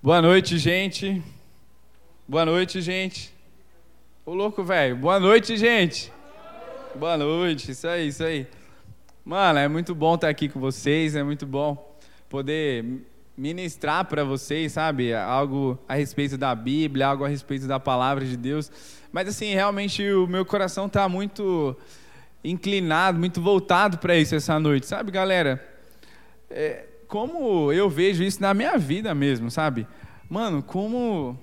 Boa 0.00 0.22
noite, 0.22 0.58
gente. 0.58 1.20
Boa 2.28 2.46
noite, 2.46 2.80
gente. 2.80 3.34
Ô 4.24 4.32
louco, 4.32 4.62
velho. 4.62 4.94
Boa 4.94 5.18
noite, 5.18 5.56
gente. 5.56 6.12
Boa 6.94 7.16
noite. 7.16 7.72
Isso 7.72 7.88
aí, 7.88 8.06
isso 8.06 8.22
aí. 8.22 8.46
Mano, 9.24 9.58
é 9.58 9.66
muito 9.66 9.96
bom 9.96 10.14
estar 10.14 10.28
aqui 10.28 10.48
com 10.48 10.60
vocês, 10.60 11.16
é 11.16 11.24
muito 11.24 11.44
bom 11.44 11.98
poder 12.28 12.84
ministrar 13.36 14.04
para 14.04 14.22
vocês, 14.22 14.70
sabe? 14.70 15.12
Algo 15.12 15.76
a 15.88 15.94
respeito 15.94 16.38
da 16.38 16.54
Bíblia, 16.54 17.08
algo 17.08 17.24
a 17.24 17.28
respeito 17.28 17.66
da 17.66 17.80
palavra 17.80 18.24
de 18.24 18.36
Deus. 18.36 18.70
Mas 19.10 19.26
assim, 19.26 19.52
realmente 19.52 20.08
o 20.12 20.28
meu 20.28 20.46
coração 20.46 20.86
está 20.86 21.08
muito 21.08 21.76
inclinado, 22.44 23.18
muito 23.18 23.42
voltado 23.42 23.98
para 23.98 24.16
isso 24.16 24.36
essa 24.36 24.60
noite, 24.60 24.86
sabe, 24.86 25.10
galera? 25.10 25.60
É, 26.48 26.84
como 27.08 27.72
eu 27.72 27.88
vejo 27.88 28.22
isso 28.22 28.40
na 28.40 28.52
minha 28.52 28.76
vida 28.76 29.14
mesmo, 29.14 29.50
sabe? 29.50 29.86
Mano, 30.28 30.62
como 30.62 31.38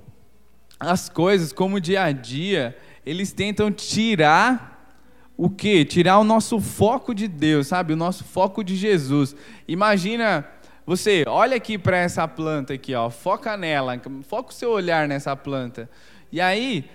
as 0.80 1.10
coisas, 1.10 1.52
como 1.52 1.78
o 1.78 1.82
dia 1.82 2.04
a 2.04 2.12
dia, 2.12 2.78
eles 3.06 3.34
tentam 3.34 3.72
tirar 3.72 5.02
o 5.36 5.50
quê? 5.50 5.84
Tirar 5.84 6.20
o 6.20 6.24
nosso 6.24 6.60
foco 6.60 7.14
de 7.14 7.28
Deus, 7.28 7.68
sabe? 7.68 7.94
O 7.94 7.98
nosso 7.98 8.24
foco 8.24 8.64
de 8.64 8.76
Jesus. 8.76 9.36
Imagina 9.68 10.48
você, 10.86 11.26
olha 11.28 11.58
aqui 11.58 11.80
para 11.80 11.98
essa 11.98 12.28
planta 12.28 12.74
aqui, 12.74 12.94
ó, 12.94 13.10
foca 13.10 13.58
nela, 13.58 14.00
foca 14.28 14.52
o 14.52 14.54
seu 14.54 14.70
olhar 14.70 15.08
nessa 15.08 15.36
planta. 15.36 15.90
E 16.32 16.40
aí, 16.40 16.86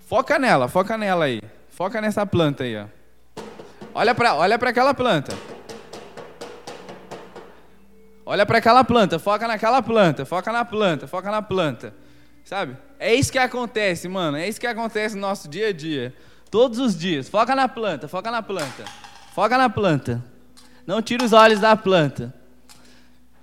foca 0.00 0.38
nela, 0.38 0.68
foca 0.68 0.96
nela 0.96 1.26
aí. 1.26 1.42
Foca 1.68 2.00
nessa 2.00 2.24
planta 2.24 2.64
aí, 2.64 2.76
ó. 2.78 2.86
Olha 3.94 4.14
para 4.14 4.34
olha 4.34 4.58
para 4.58 4.70
aquela 4.70 4.94
planta. 4.94 5.36
Olha 8.28 8.44
para 8.44 8.58
aquela 8.58 8.82
planta, 8.82 9.20
foca 9.20 9.46
naquela 9.46 9.80
planta, 9.80 10.24
foca 10.24 10.50
na 10.50 10.64
planta, 10.64 11.06
foca 11.06 11.30
na 11.30 11.40
planta. 11.40 11.94
Sabe? 12.44 12.76
É 12.98 13.14
isso 13.14 13.30
que 13.30 13.38
acontece, 13.38 14.08
mano. 14.08 14.36
É 14.36 14.48
isso 14.48 14.60
que 14.60 14.66
acontece 14.66 15.14
no 15.14 15.20
nosso 15.20 15.48
dia 15.48 15.68
a 15.68 15.72
dia. 15.72 16.12
Todos 16.50 16.80
os 16.80 16.98
dias. 16.98 17.28
Foca 17.28 17.54
na 17.54 17.68
planta, 17.68 18.08
foca 18.08 18.28
na 18.28 18.42
planta. 18.42 18.84
Foca 19.32 19.56
na 19.56 19.70
planta. 19.70 20.24
Não 20.84 21.00
tira 21.00 21.24
os 21.24 21.32
olhos 21.32 21.60
da 21.60 21.76
planta. 21.76 22.34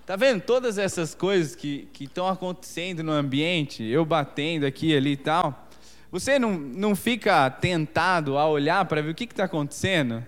Tá 0.06 0.18
vendo 0.18 0.42
todas 0.42 0.78
essas 0.78 1.16
coisas 1.16 1.56
que 1.56 1.88
estão 2.02 2.28
acontecendo 2.28 3.02
no 3.02 3.14
ambiente, 3.14 3.84
eu 3.84 4.04
batendo 4.04 4.66
aqui 4.66 4.94
ali 4.96 5.14
e 5.14 5.18
tal? 5.18 5.66
Você 6.12 6.38
não, 6.38 6.52
não 6.52 6.94
fica 6.94 7.50
tentado 7.50 8.38
a 8.38 8.48
olhar 8.50 8.84
para 8.84 9.02
ver 9.02 9.12
o 9.12 9.16
que 9.16 9.24
está 9.24 9.46
acontecendo? 9.46 10.26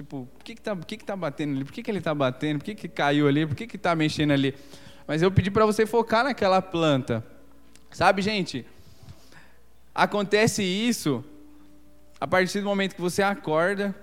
Tipo, 0.00 0.26
por 0.32 0.42
que, 0.42 0.54
que, 0.54 0.62
tá, 0.62 0.74
que, 0.74 0.96
que 0.96 1.04
tá 1.04 1.14
batendo 1.14 1.56
ali? 1.56 1.62
Por 1.62 1.74
que, 1.74 1.82
que 1.82 1.90
ele 1.90 1.98
está 1.98 2.14
batendo? 2.14 2.60
Por 2.60 2.64
que, 2.64 2.74
que 2.74 2.88
caiu 2.88 3.28
ali? 3.28 3.46
Por 3.46 3.54
que 3.54 3.76
está 3.76 3.94
mexendo 3.94 4.30
ali? 4.30 4.54
Mas 5.06 5.20
eu 5.20 5.30
pedi 5.30 5.50
para 5.50 5.66
você 5.66 5.84
focar 5.84 6.24
naquela 6.24 6.62
planta. 6.62 7.22
Sabe, 7.90 8.22
gente? 8.22 8.64
Acontece 9.94 10.62
isso 10.62 11.22
a 12.18 12.26
partir 12.26 12.60
do 12.60 12.64
momento 12.64 12.94
que 12.94 13.00
você 13.00 13.22
acorda. 13.22 13.94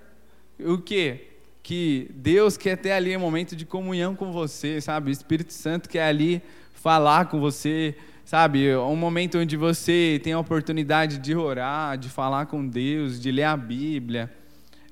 O 0.59 0.77
quê? 0.77 1.29
Que 1.63 2.11
Deus 2.13 2.57
quer 2.57 2.77
ter 2.77 2.91
ali 2.91 3.17
um 3.17 3.19
momento 3.19 3.55
de 3.55 3.65
comunhão 3.65 4.15
com 4.15 4.31
você, 4.31 4.79
sabe? 4.79 5.09
O 5.09 5.11
Espírito 5.11 5.51
Santo 5.51 5.89
quer 5.89 6.03
ali 6.03 6.43
falar 6.75 7.25
com 7.25 7.39
você, 7.39 7.97
sabe? 8.23 8.75
Um 8.75 8.95
momento 8.95 9.39
onde 9.39 9.57
você 9.57 10.21
tem 10.23 10.33
a 10.33 10.39
oportunidade 10.39 11.17
de 11.17 11.35
orar, 11.35 11.97
de 11.97 12.07
falar 12.07 12.45
com 12.45 12.67
Deus, 12.67 13.19
de 13.19 13.31
ler 13.31 13.45
a 13.45 13.57
Bíblia 13.57 14.36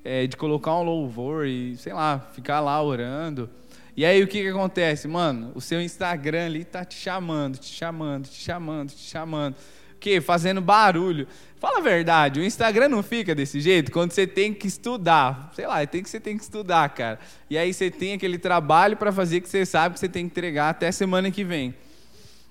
é, 0.06 0.24
de 0.24 0.36
colocar 0.36 0.72
um 0.76 0.84
louvor 0.84 1.46
e, 1.46 1.76
sei 1.76 1.92
lá, 1.92 2.20
ficar 2.32 2.60
lá 2.60 2.80
orando. 2.80 3.50
E 3.96 4.04
aí 4.04 4.22
o 4.22 4.28
que, 4.28 4.40
que 4.40 4.48
acontece? 4.48 5.08
Mano, 5.08 5.50
o 5.52 5.60
seu 5.60 5.80
Instagram 5.80 6.46
ali 6.46 6.64
tá 6.64 6.84
te 6.84 6.94
chamando, 6.94 7.58
te 7.58 7.66
chamando, 7.66 8.28
te 8.28 8.40
chamando, 8.40 8.90
te 8.90 9.00
chamando. 9.00 9.54
O 9.54 9.98
quê? 9.98 10.20
Fazendo 10.20 10.60
barulho. 10.60 11.26
Fala 11.58 11.78
a 11.78 11.80
verdade, 11.80 12.38
o 12.38 12.44
Instagram 12.44 12.88
não 12.88 13.02
fica 13.02 13.34
desse 13.34 13.60
jeito 13.60 13.90
quando 13.90 14.12
você 14.12 14.26
tem 14.26 14.54
que 14.54 14.68
estudar. 14.68 15.50
Sei 15.54 15.66
lá, 15.66 15.84
tem 15.84 16.02
que 16.04 16.08
você 16.08 16.20
tem 16.20 16.36
que 16.36 16.44
estudar, 16.44 16.88
cara. 16.90 17.18
E 17.50 17.58
aí 17.58 17.74
você 17.74 17.90
tem 17.90 18.12
aquele 18.12 18.38
trabalho 18.38 18.96
para 18.96 19.10
fazer 19.10 19.40
que 19.40 19.48
você 19.48 19.66
sabe 19.66 19.94
que 19.94 20.00
você 20.00 20.08
tem 20.08 20.28
que 20.28 20.32
entregar 20.32 20.68
até 20.68 20.92
semana 20.92 21.32
que 21.32 21.42
vem. 21.42 21.74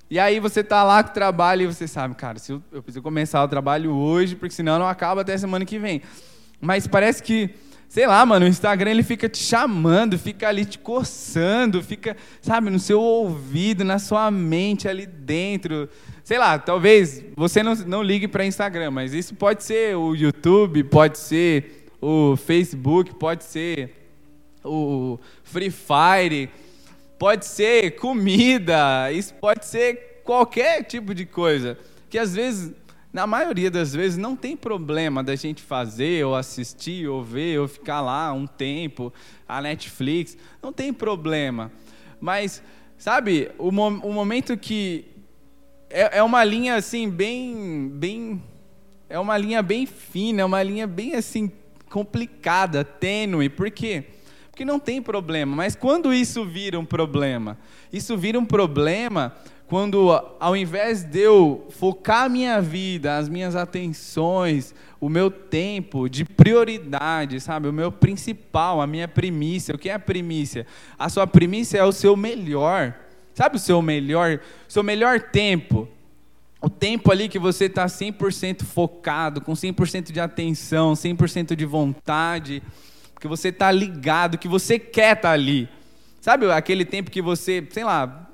E 0.09 0.19
aí 0.19 0.41
você 0.41 0.61
tá 0.61 0.83
lá 0.83 1.01
com 1.03 1.11
o 1.11 1.13
trabalho 1.13 1.61
e 1.61 1.67
você 1.67 1.87
sabe, 1.87 2.15
cara, 2.15 2.37
se 2.37 2.51
eu, 2.51 2.61
eu 2.71 2.83
preciso 2.83 3.01
começar 3.01 3.41
o 3.43 3.47
trabalho 3.47 3.93
hoje, 3.93 4.35
porque 4.35 4.53
senão 4.53 4.77
não 4.77 4.87
acaba 4.87 5.21
até 5.21 5.37
semana 5.37 5.63
que 5.63 5.79
vem. 5.79 6.01
Mas 6.59 6.87
parece 6.87 7.21
que, 7.21 7.49
sei 7.87 8.07
lá, 8.07 8.25
mano, 8.25 8.45
o 8.45 8.49
Instagram 8.49 8.91
ele 8.91 9.03
fica 9.03 9.27
te 9.29 9.37
chamando, 9.37 10.17
fica 10.17 10.47
ali 10.47 10.65
te 10.65 10.79
coçando, 10.79 11.81
fica, 11.83 12.15
sabe, 12.41 12.69
no 12.69 12.79
seu 12.79 13.01
ouvido, 13.01 13.83
na 13.83 13.99
sua 13.99 14.31
mente 14.31 14.87
ali 14.87 15.05
dentro. 15.05 15.89
Sei 16.23 16.37
lá, 16.37 16.57
talvez 16.57 17.23
você 17.35 17.61
não, 17.61 17.75
não 17.75 18.01
ligue 18.01 18.27
para 18.27 18.45
Instagram, 18.45 18.91
mas 18.91 19.13
isso 19.13 19.35
pode 19.35 19.63
ser 19.63 19.95
o 19.95 20.15
YouTube, 20.15 20.83
pode 20.85 21.17
ser 21.17 21.87
o 22.01 22.35
Facebook, 22.35 23.13
pode 23.15 23.43
ser 23.43 23.95
o 24.63 25.19
Free 25.43 25.71
Fire, 25.71 26.49
pode 27.17 27.45
ser 27.45 27.91
comida, 27.91 29.11
isso 29.11 29.33
pode 29.35 29.65
ser 29.65 30.21
qualquer 30.23 30.83
tipo 30.83 31.13
de 31.13 31.25
coisa. 31.25 31.77
Que 32.09 32.17
às 32.17 32.35
vezes 32.35 32.73
na 33.15 33.25
maioria 33.25 33.71
das 33.71 33.93
vezes 33.95 34.17
não 34.17 34.35
tem 34.35 34.57
problema 34.57 35.23
da 35.23 35.37
gente 35.37 35.61
fazer, 35.61 36.25
ou 36.25 36.35
assistir, 36.35 37.07
ou 37.07 37.23
ver, 37.23 37.61
ou 37.61 37.65
ficar 37.65 38.01
lá 38.01 38.33
um 38.33 38.45
tempo, 38.45 39.13
a 39.47 39.61
Netflix, 39.61 40.37
não 40.61 40.73
tem 40.73 40.91
problema. 40.91 41.71
Mas, 42.19 42.61
sabe, 42.97 43.49
o, 43.57 43.71
mo 43.71 43.87
o 43.87 44.11
momento 44.11 44.57
que. 44.57 45.05
É, 45.89 46.17
é 46.17 46.23
uma 46.23 46.43
linha 46.43 46.75
assim, 46.75 47.09
bem. 47.09 47.87
bem 47.87 48.43
é 49.07 49.17
uma 49.17 49.37
linha 49.37 49.63
bem 49.63 49.85
fina, 49.85 50.41
é 50.41 50.45
uma 50.45 50.61
linha 50.61 50.85
bem 50.85 51.15
assim, 51.15 51.49
complicada, 51.89 52.83
tênue. 52.83 53.47
Por 53.47 53.71
quê? 53.71 54.03
Porque 54.51 54.65
não 54.65 54.77
tem 54.77 55.01
problema. 55.01 55.55
Mas 55.55 55.73
quando 55.73 56.13
isso 56.13 56.43
vira 56.43 56.77
um 56.77 56.85
problema? 56.85 57.57
Isso 57.93 58.17
vira 58.17 58.37
um 58.37 58.45
problema 58.45 59.33
quando 59.67 60.11
ao 60.39 60.55
invés 60.55 61.03
de 61.03 61.19
eu 61.19 61.67
focar 61.71 62.23
a 62.23 62.29
minha 62.29 62.61
vida, 62.61 63.17
as 63.17 63.27
minhas 63.27 63.55
atenções, 63.55 64.75
o 64.99 65.09
meu 65.09 65.31
tempo 65.31 66.07
de 66.07 66.23
prioridade, 66.23 67.39
sabe? 67.39 67.67
O 67.67 67.73
meu 67.73 67.91
principal, 67.91 68.79
a 68.79 68.87
minha 68.87 69.07
primícia. 69.07 69.73
O 69.73 69.77
que 69.77 69.89
é 69.89 69.93
a 69.93 69.99
primícia? 69.99 70.67
A 70.97 71.09
sua 71.09 71.25
primícia 71.25 71.79
é 71.79 71.83
o 71.83 71.91
seu 71.91 72.15
melhor. 72.15 72.93
Sabe 73.33 73.57
o 73.57 73.59
seu 73.59 73.81
melhor, 73.81 74.39
o 74.67 74.71
seu 74.71 74.83
melhor 74.83 75.19
tempo? 75.19 75.87
O 76.61 76.69
tempo 76.69 77.11
ali 77.11 77.27
que 77.27 77.37
você 77.37 77.65
está 77.65 77.85
100% 77.85 78.63
focado, 78.63 79.41
com 79.41 79.53
100% 79.53 80.11
de 80.11 80.19
atenção, 80.19 80.93
100% 80.93 81.55
de 81.55 81.65
vontade, 81.65 82.63
que 83.19 83.27
você 83.27 83.49
está 83.49 83.71
ligado, 83.71 84.37
que 84.37 84.47
você 84.47 84.79
quer 84.79 85.17
estar 85.17 85.29
tá 85.29 85.31
ali. 85.31 85.67
Sabe 86.21 86.49
aquele 86.51 86.85
tempo 86.85 87.11
que 87.11 87.21
você, 87.21 87.67
sei 87.69 87.83
lá, 87.83 88.24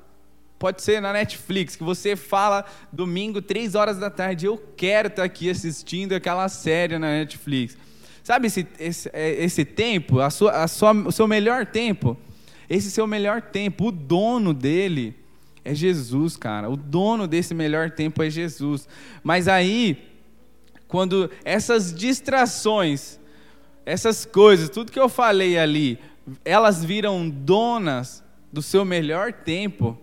Pode 0.61 0.83
ser 0.83 1.01
na 1.01 1.11
Netflix, 1.11 1.75
que 1.75 1.83
você 1.83 2.16
fala 2.16 2.63
domingo, 2.94 3.41
três 3.41 3.73
horas 3.73 3.97
da 3.97 4.11
tarde, 4.11 4.45
eu 4.45 4.63
quero 4.77 5.07
estar 5.07 5.23
aqui 5.23 5.49
assistindo 5.49 6.13
aquela 6.13 6.47
série 6.49 6.99
na 6.99 7.07
Netflix. 7.07 7.75
Sabe 8.23 8.45
esse, 8.45 8.67
esse, 8.77 9.09
é, 9.11 9.44
esse 9.44 9.66
tempo, 9.66 10.19
a 10.19 10.29
sua, 10.29 10.51
a 10.51 10.67
sua, 10.67 10.91
o 10.91 11.11
seu 11.11 11.27
melhor 11.27 11.66
tempo? 11.66 12.16
Esse 12.69 12.91
seu 12.91 13.07
melhor 13.07 13.41
tempo, 13.41 13.88
o 13.88 13.91
dono 13.91 14.53
dele 14.53 15.16
é 15.66 15.73
Jesus, 15.73 16.38
cara. 16.38 16.69
O 16.69 16.78
dono 16.78 17.28
desse 17.28 17.55
melhor 17.55 17.89
tempo 17.89 18.22
é 18.22 18.29
Jesus. 18.29 18.88
Mas 19.23 19.47
aí, 19.47 20.11
quando 20.88 21.31
essas 21.43 21.91
distrações, 21.91 23.19
essas 23.83 24.25
coisas, 24.25 24.69
tudo 24.69 24.91
que 24.91 24.99
eu 24.99 25.09
falei 25.09 25.57
ali, 25.57 25.97
elas 26.45 26.85
viram 26.85 27.28
donas 27.28 28.23
do 28.53 28.61
seu 28.61 28.85
melhor 28.85 29.33
tempo, 29.33 29.97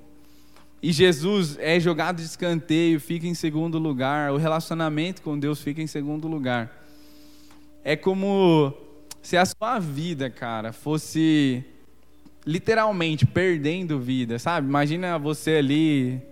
e 0.83 0.93
Jesus 0.93 1.57
é 1.61 1.81
jogado 1.81 2.17
de 2.17 2.23
escanteio, 2.23 3.01
fica 3.01 3.27
em 3.27 3.35
segundo 3.35 3.79
lugar, 3.79 4.33
o 4.33 4.37
relacionamento 4.37 5.23
com 5.23 5.39
Deus 5.39 5.61
fica 5.61 5.83
em 5.83 5.87
segundo 5.87 6.29
lugar. 6.29 6.85
É 7.83 7.97
como 7.97 8.73
se 9.21 9.37
a 9.37 9.45
sua 9.45 9.79
vida, 9.79 10.31
cara, 10.31 10.73
fosse 10.73 11.65
literalmente 12.47 13.27
perdendo 13.27 13.99
vida, 13.99 14.39
sabe? 14.39 14.69
Imagina 14.69 15.19
você 15.19 15.57
ali 15.57 16.23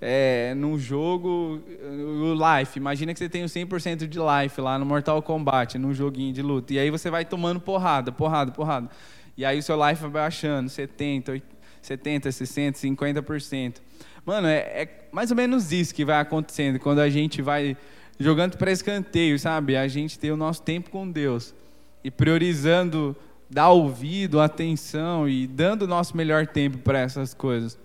é, 0.00 0.54
num 0.54 0.78
jogo, 0.78 1.62
o 1.80 2.34
life, 2.34 2.78
imagina 2.78 3.14
que 3.14 3.18
você 3.18 3.28
tem 3.28 3.44
o 3.44 3.46
100% 3.46 4.06
de 4.06 4.18
life 4.18 4.60
lá 4.60 4.78
no 4.78 4.84
Mortal 4.84 5.22
Kombat, 5.22 5.78
num 5.78 5.94
joguinho 5.94 6.32
de 6.32 6.42
luta, 6.42 6.74
e 6.74 6.78
aí 6.78 6.90
você 6.90 7.08
vai 7.10 7.24
tomando 7.24 7.60
porrada, 7.60 8.10
porrada, 8.12 8.50
porrada. 8.50 8.90
E 9.36 9.44
aí 9.44 9.58
o 9.58 9.62
seu 9.62 9.76
life 9.88 10.02
vai 10.02 10.10
baixando, 10.10 10.68
70, 10.68 11.32
80, 11.32 11.53
70, 11.86 12.30
60, 12.32 12.78
50%. 12.78 13.76
Mano, 14.24 14.46
é, 14.46 14.58
é 14.58 15.08
mais 15.12 15.30
ou 15.30 15.36
menos 15.36 15.72
isso 15.72 15.94
que 15.94 16.04
vai 16.04 16.20
acontecendo 16.20 16.78
quando 16.78 17.00
a 17.00 17.10
gente 17.10 17.42
vai 17.42 17.76
jogando 18.18 18.56
para 18.56 18.70
escanteio, 18.70 19.38
sabe? 19.38 19.76
A 19.76 19.86
gente 19.88 20.18
tem 20.18 20.30
o 20.30 20.36
nosso 20.36 20.62
tempo 20.62 20.90
com 20.90 21.10
Deus 21.10 21.54
e 22.02 22.10
priorizando 22.10 23.16
dar 23.50 23.70
ouvido, 23.70 24.40
atenção 24.40 25.28
e 25.28 25.46
dando 25.46 25.82
o 25.82 25.86
nosso 25.86 26.16
melhor 26.16 26.46
tempo 26.46 26.78
para 26.78 27.00
essas 27.00 27.34
coisas. 27.34 27.78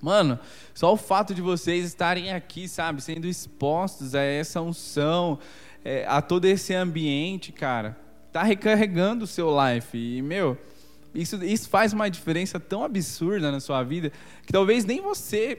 Mano, 0.00 0.38
só 0.74 0.92
o 0.92 0.96
fato 0.96 1.32
de 1.34 1.40
vocês 1.40 1.84
estarem 1.86 2.32
aqui, 2.32 2.68
sabe, 2.68 3.00
sendo 3.00 3.26
expostos 3.26 4.14
a 4.14 4.22
essa 4.22 4.60
unção, 4.60 5.38
é, 5.84 6.04
a 6.08 6.20
todo 6.20 6.44
esse 6.44 6.74
ambiente, 6.74 7.52
cara, 7.52 7.96
tá 8.32 8.42
recarregando 8.42 9.24
o 9.24 9.28
seu 9.28 9.48
life. 9.50 9.96
E, 9.96 10.20
meu, 10.20 10.58
isso, 11.14 11.42
isso 11.44 11.68
faz 11.68 11.92
uma 11.92 12.08
diferença 12.08 12.58
tão 12.58 12.82
absurda 12.82 13.50
na 13.50 13.60
sua 13.60 13.82
vida 13.82 14.12
que 14.46 14.52
talvez 14.52 14.84
nem 14.84 15.00
você 15.00 15.58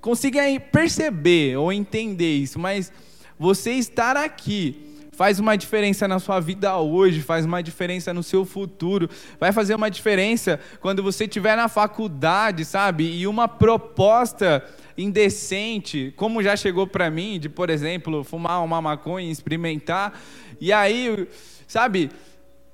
consiga 0.00 0.42
perceber 0.72 1.56
ou 1.56 1.72
entender 1.72 2.36
isso, 2.36 2.58
mas 2.58 2.92
você 3.38 3.72
estar 3.72 4.16
aqui 4.16 4.86
faz 5.16 5.40
uma 5.40 5.56
diferença 5.56 6.06
na 6.06 6.18
sua 6.18 6.38
vida 6.40 6.76
hoje, 6.76 7.22
faz 7.22 7.46
uma 7.46 7.62
diferença 7.62 8.12
no 8.12 8.22
seu 8.22 8.44
futuro, 8.44 9.08
vai 9.40 9.50
fazer 9.50 9.74
uma 9.74 9.90
diferença 9.90 10.60
quando 10.78 11.02
você 11.02 11.24
estiver 11.24 11.56
na 11.56 11.68
faculdade, 11.68 12.66
sabe? 12.66 13.04
E 13.04 13.26
uma 13.26 13.48
proposta 13.48 14.62
indecente, 14.96 16.12
como 16.16 16.42
já 16.42 16.54
chegou 16.54 16.86
para 16.86 17.10
mim, 17.10 17.40
de, 17.40 17.48
por 17.48 17.70
exemplo, 17.70 18.22
fumar 18.24 18.62
uma 18.62 18.80
maconha, 18.82 19.32
experimentar, 19.32 20.20
e 20.60 20.70
aí, 20.70 21.26
sabe? 21.66 22.10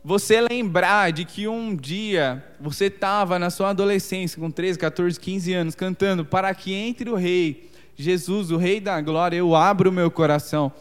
Você 0.04 0.40
lembrar 0.40 1.12
de 1.12 1.25
que 1.25 1.46
um 1.46 1.76
dia 1.76 2.44
você 2.60 2.87
estava 2.87 3.38
na 3.38 3.50
sua 3.50 3.70
adolescência, 3.70 4.40
com 4.40 4.50
13, 4.50 4.76
14, 4.76 5.20
15 5.20 5.52
anos, 5.52 5.75
cantando 5.76 6.25
para 6.25 6.52
que 6.52 6.75
entre 6.75 7.08
o 7.08 7.14
Rei, 7.14 7.70
Jesus, 7.94 8.50
o 8.50 8.56
Rei 8.56 8.81
da 8.81 9.00
Glória, 9.00 9.37
eu 9.37 9.54
abro 9.54 9.90
o 9.90 9.93
meu 9.93 10.10
coração. 10.10 10.72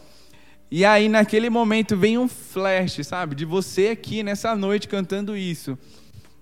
E 0.68 0.84
aí, 0.84 1.08
naquele 1.08 1.48
momento, 1.48 1.96
vem 1.96 2.18
um 2.18 2.26
flash, 2.26 2.98
sabe, 3.06 3.36
de 3.36 3.44
você 3.44 3.88
aqui 3.88 4.24
nessa 4.24 4.56
noite 4.56 4.88
cantando 4.88 5.36
isso. 5.36 5.78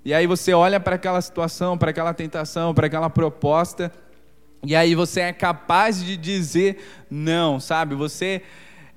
E 0.03 0.15
aí 0.15 0.27
você 0.27 0.55
olha 0.55 0.81
para 0.81 0.95
aquela 0.95 1.21
situação, 1.21 1.77
para 1.77 1.91
aquela 1.91 2.15
tentação, 2.15 2.73
para 2.73 2.87
aquela 2.87 3.11
proposta, 3.11 3.93
e 4.65 4.75
aí 4.75 4.95
você 4.95 5.21
é 5.21 5.33
capaz 5.35 6.03
de 6.03 6.17
dizer 6.17 6.79
não, 7.11 7.61
sabe? 7.61 7.95
Você 7.95 8.41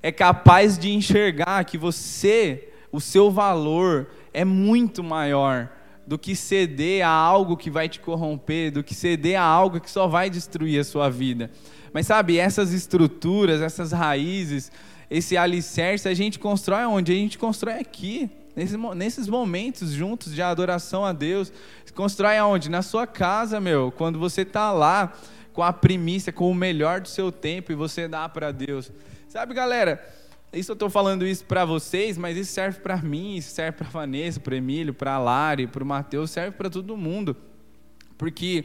é 0.02 0.10
capaz 0.10 0.78
de 0.78 0.90
enxergar 0.90 1.64
que 1.64 1.76
você, 1.76 2.68
o 2.94 3.00
seu 3.00 3.28
valor 3.28 4.06
é 4.32 4.44
muito 4.44 5.02
maior 5.02 5.68
do 6.06 6.16
que 6.16 6.36
ceder 6.36 7.04
a 7.04 7.10
algo 7.10 7.56
que 7.56 7.68
vai 7.68 7.88
te 7.88 7.98
corromper, 7.98 8.70
do 8.70 8.84
que 8.84 8.94
ceder 8.94 9.36
a 9.36 9.42
algo 9.42 9.80
que 9.80 9.90
só 9.90 10.06
vai 10.06 10.30
destruir 10.30 10.78
a 10.78 10.84
sua 10.84 11.10
vida. 11.10 11.50
Mas 11.92 12.06
sabe, 12.06 12.38
essas 12.38 12.72
estruturas, 12.72 13.60
essas 13.60 13.90
raízes, 13.90 14.70
esse 15.10 15.36
alicerce 15.36 16.08
a 16.08 16.14
gente 16.14 16.38
constrói 16.38 16.84
onde? 16.84 17.10
A 17.10 17.16
gente 17.16 17.36
constrói 17.36 17.80
aqui, 17.80 18.30
nesses, 18.54 19.26
momentos 19.26 19.90
juntos 19.90 20.32
de 20.32 20.40
adoração 20.40 21.04
a 21.04 21.12
Deus. 21.12 21.52
Constrói 21.96 22.38
aonde? 22.38 22.70
Na 22.70 22.82
sua 22.82 23.08
casa, 23.08 23.60
meu. 23.60 23.90
Quando 23.90 24.20
você 24.20 24.42
está 24.42 24.70
lá 24.70 25.12
com 25.52 25.64
a 25.64 25.72
primícia, 25.72 26.32
com 26.32 26.48
o 26.48 26.54
melhor 26.54 27.00
do 27.00 27.08
seu 27.08 27.32
tempo 27.32 27.72
e 27.72 27.74
você 27.74 28.06
dá 28.06 28.28
para 28.28 28.52
Deus. 28.52 28.92
Sabe, 29.26 29.52
galera? 29.52 30.00
Isso 30.54 30.70
eu 30.70 30.74
estou 30.74 30.88
falando 30.88 31.26
isso 31.26 31.44
para 31.44 31.64
vocês, 31.64 32.16
mas 32.16 32.36
isso 32.36 32.52
serve 32.52 32.80
para 32.80 32.96
mim, 32.98 33.36
isso 33.36 33.50
serve 33.50 33.78
para 33.78 33.88
Vanessa, 33.88 34.38
para 34.38 34.56
Emílio, 34.56 34.94
para 34.94 35.18
Lari, 35.18 35.66
para 35.66 35.82
o 35.82 35.86
Mateus, 35.86 36.30
serve 36.30 36.56
para 36.56 36.70
todo 36.70 36.96
mundo. 36.96 37.36
Porque 38.16 38.64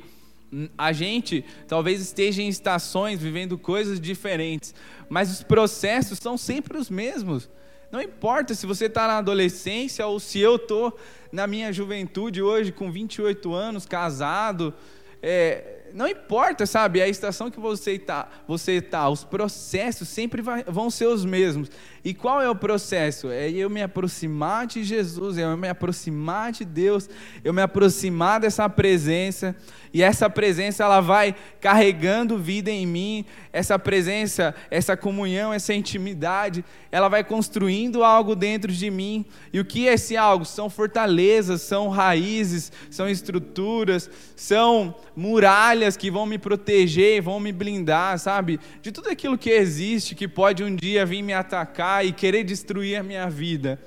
a 0.78 0.92
gente 0.92 1.44
talvez 1.68 2.02
esteja 2.02 2.42
em 2.42 2.48
estações 2.48 3.20
vivendo 3.20 3.58
coisas 3.58 4.00
diferentes, 4.00 4.74
mas 5.10 5.32
os 5.32 5.44
processos 5.44 6.20
são 6.20 6.38
sempre 6.38 6.78
os 6.78 6.90
mesmos. 6.90 7.50
Não 7.92 8.02
importa 8.02 8.54
se 8.54 8.68
você 8.68 8.86
está 8.86 9.08
na 9.08 9.18
adolescência 9.18 10.06
ou 10.06 10.20
se 10.20 10.40
eu 10.40 10.58
estou 10.58 10.98
na 11.32 11.48
minha 11.48 11.74
juventude 11.74 12.42
hoje, 12.42 12.72
com 12.72 12.92
28 12.92 13.52
anos, 13.54 13.86
casado. 13.86 14.74
É, 15.22 15.79
não 15.94 16.08
importa, 16.08 16.66
sabe, 16.66 17.02
a 17.02 17.08
estação 17.08 17.50
que 17.50 17.60
você 17.60 17.94
está, 17.94 18.28
você 18.48 18.82
tá, 18.82 19.10
os 19.10 19.24
processos 19.24 20.08
sempre 20.08 20.42
vai, 20.42 20.64
vão 20.64 20.90
ser 20.90 21.08
os 21.08 21.26
mesmos. 21.26 21.70
E 22.04 22.14
qual 22.14 22.42
é 22.42 22.50
o 22.50 22.56
processo? 22.56 23.30
É 23.30 23.50
eu 23.50 23.70
me 23.70 23.82
aproximar 23.82 24.68
de 24.68 24.84
Jesus, 24.84 25.38
é 25.38 25.44
eu 25.44 25.58
me 25.58 25.68
aproximar 25.68 26.52
de 26.52 26.64
Deus, 26.64 27.10
eu 27.44 27.54
me 27.54 27.62
aproximar 27.62 28.40
dessa 28.40 28.70
presença, 28.70 29.56
e 29.94 30.02
essa 30.02 30.30
presença 30.30 30.84
ela 30.84 31.02
vai 31.02 31.36
carregando 31.60 32.38
vida 32.38 32.70
em 32.70 32.86
mim, 32.86 33.26
essa 33.52 33.78
presença, 33.78 34.54
essa 34.70 34.96
comunhão, 34.96 35.52
essa 35.52 35.74
intimidade, 35.74 36.64
ela 36.92 37.10
vai 37.10 37.24
construindo 37.24 38.04
algo 38.04 38.36
dentro 38.36 38.72
de 38.72 38.90
mim. 38.90 39.26
E 39.52 39.60
o 39.60 39.66
que 39.66 39.88
é 39.88 39.94
esse 39.94 40.16
algo? 40.16 40.46
São 40.46 40.70
fortalezas, 40.70 41.64
são 41.64 41.90
raízes, 41.90 42.72
são 42.90 43.10
estruturas, 43.10 44.10
são 44.36 44.96
muralhas 45.16 45.98
que 45.98 46.12
vão 46.12 46.26
me 46.26 46.38
proteger, 46.38 47.22
vão 47.22 47.40
me 47.40 47.52
blindar, 47.52 48.18
sabe? 48.20 48.60
De 48.82 48.92
tudo 48.92 49.10
aquilo 49.10 49.38
que 49.38 49.50
existe 49.50 50.16
que 50.16 50.28
pode 50.28 50.64
um 50.64 50.76
dia 50.76 51.06
vir 51.06 51.22
me 51.22 51.34
atacar 51.34 51.89
e 52.04 52.12
querer 52.12 52.44
destruir 52.44 52.98
a 52.98 53.04
minha 53.04 53.30
vida. 53.30 53.80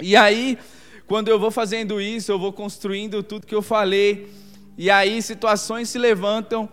E 0.00 0.16
aí, 0.16 0.58
quando 1.06 1.28
eu 1.28 1.38
vou 1.38 1.50
fazendo 1.50 2.00
isso, 2.00 2.32
eu 2.32 2.38
vou 2.38 2.52
construindo 2.52 3.22
tudo 3.22 3.46
que 3.46 3.54
eu 3.54 3.62
falei 3.62 4.28
e 4.76 4.90
aí 4.90 5.22
situações 5.22 5.88
se 5.88 5.98
levantam, 5.98 6.68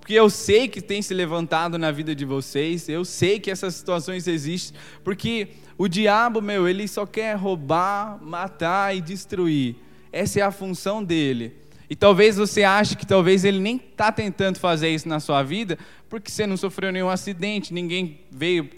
porque 0.00 0.14
eu 0.14 0.28
sei 0.28 0.66
que 0.66 0.80
tem 0.80 1.00
se 1.00 1.14
levantado 1.14 1.78
na 1.78 1.92
vida 1.92 2.14
de 2.14 2.24
vocês, 2.24 2.88
eu 2.88 3.04
sei 3.04 3.38
que 3.38 3.50
essas 3.50 3.76
situações 3.76 4.26
existem, 4.26 4.78
porque 5.04 5.48
o 5.78 5.86
diabo, 5.86 6.42
meu, 6.42 6.68
ele 6.68 6.88
só 6.88 7.06
quer 7.06 7.36
roubar, 7.36 8.18
matar 8.20 8.94
e 8.96 9.00
destruir. 9.00 9.76
Essa 10.12 10.40
é 10.40 10.42
a 10.42 10.50
função 10.50 11.02
dele. 11.02 11.56
E 11.94 11.96
talvez 11.96 12.36
você 12.36 12.64
ache 12.64 12.96
que 12.96 13.06
talvez 13.06 13.44
ele 13.44 13.60
nem 13.60 13.76
está 13.76 14.10
tentando 14.10 14.58
fazer 14.58 14.88
isso 14.88 15.08
na 15.08 15.20
sua 15.20 15.44
vida, 15.44 15.78
porque 16.08 16.28
você 16.28 16.44
não 16.44 16.56
sofreu 16.56 16.90
nenhum 16.90 17.08
acidente, 17.08 17.72
ninguém 17.72 18.18
veio 18.32 18.68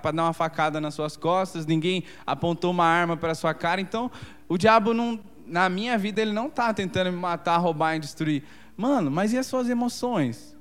para 0.00 0.12
dar 0.12 0.22
uma 0.22 0.32
facada 0.32 0.80
nas 0.80 0.94
suas 0.94 1.14
costas, 1.14 1.66
ninguém 1.66 2.04
apontou 2.26 2.70
uma 2.70 2.86
arma 2.86 3.18
para 3.18 3.34
sua 3.34 3.52
cara. 3.52 3.82
Então, 3.82 4.10
o 4.48 4.56
diabo 4.56 4.94
não, 4.94 5.20
na 5.46 5.68
minha 5.68 5.98
vida 5.98 6.22
ele 6.22 6.32
não 6.32 6.46
está 6.46 6.72
tentando 6.72 7.12
me 7.12 7.18
matar, 7.18 7.58
roubar 7.58 7.96
e 7.96 7.98
destruir. 7.98 8.42
Mano, 8.74 9.10
mas 9.10 9.34
e 9.34 9.36
as 9.36 9.46
suas 9.46 9.68
emoções? 9.68 10.56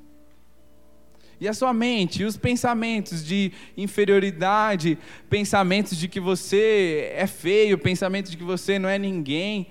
E 1.39 1.47
a 1.47 1.53
sua 1.53 1.71
mente, 1.71 2.23
e 2.23 2.25
os 2.25 2.35
pensamentos 2.35 3.25
de 3.25 3.53
inferioridade, 3.77 4.97
pensamentos 5.29 5.97
de 5.97 6.09
que 6.09 6.19
você 6.19 7.13
é 7.15 7.27
feio, 7.27 7.77
pensamentos 7.77 8.29
de 8.29 8.35
que 8.35 8.44
você 8.44 8.77
não 8.77 8.89
é 8.89 9.00
ninguém, 9.00 9.69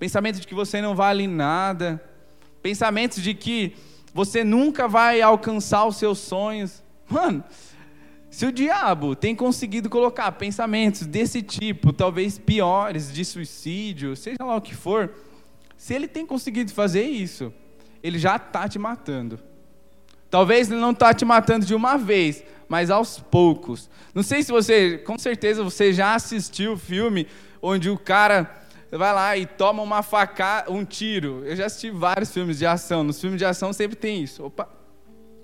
pensamentos 0.00 0.40
de 0.40 0.46
que 0.46 0.54
você 0.54 0.80
não 0.80 0.94
vale 0.94 1.26
nada, 1.26 2.02
pensamentos 2.62 3.22
de 3.22 3.34
que 3.34 3.76
você 4.14 4.42
nunca 4.42 4.88
vai 4.88 5.20
alcançar 5.20 5.84
os 5.84 5.96
seus 5.96 6.18
sonhos. 6.18 6.82
Mano, 7.08 7.44
se 8.30 8.46
o 8.46 8.52
diabo 8.52 9.14
tem 9.14 9.36
conseguido 9.36 9.90
colocar 9.90 10.32
pensamentos 10.32 11.04
desse 11.06 11.42
tipo, 11.42 11.92
talvez 11.92 12.38
piores, 12.38 13.12
de 13.12 13.22
suicídio, 13.26 14.16
seja 14.16 14.38
lá 14.40 14.56
o 14.56 14.60
que 14.62 14.74
for, 14.74 15.12
se 15.76 15.92
ele 15.92 16.08
tem 16.08 16.24
conseguido 16.24 16.72
fazer 16.72 17.02
isso, 17.02 17.52
ele 18.02 18.18
já 18.18 18.36
está 18.36 18.66
te 18.66 18.78
matando. 18.78 19.38
Talvez 20.30 20.70
ele 20.70 20.80
não 20.80 20.92
está 20.92 21.12
te 21.12 21.26
matando 21.26 21.66
de 21.66 21.74
uma 21.74 21.98
vez, 21.98 22.42
mas 22.66 22.88
aos 22.88 23.18
poucos. 23.18 23.90
Não 24.14 24.22
sei 24.22 24.42
se 24.42 24.50
você, 24.50 24.96
com 24.96 25.18
certeza 25.18 25.62
você 25.62 25.92
já 25.92 26.14
assistiu 26.14 26.72
o 26.72 26.78
filme 26.78 27.26
onde 27.60 27.90
o 27.90 27.98
cara 27.98 28.60
vai 28.96 29.12
lá 29.12 29.36
e 29.36 29.46
toma 29.46 29.82
uma 29.82 30.02
facada, 30.02 30.70
um 30.70 30.84
tiro. 30.84 31.42
Eu 31.44 31.54
já 31.56 31.66
assisti 31.66 31.90
vários 31.90 32.32
filmes 32.32 32.58
de 32.58 32.66
ação. 32.66 33.04
Nos 33.04 33.20
filmes 33.20 33.38
de 33.38 33.44
ação 33.44 33.72
sempre 33.72 33.96
tem 33.96 34.22
isso. 34.22 34.44
Opa, 34.44 34.68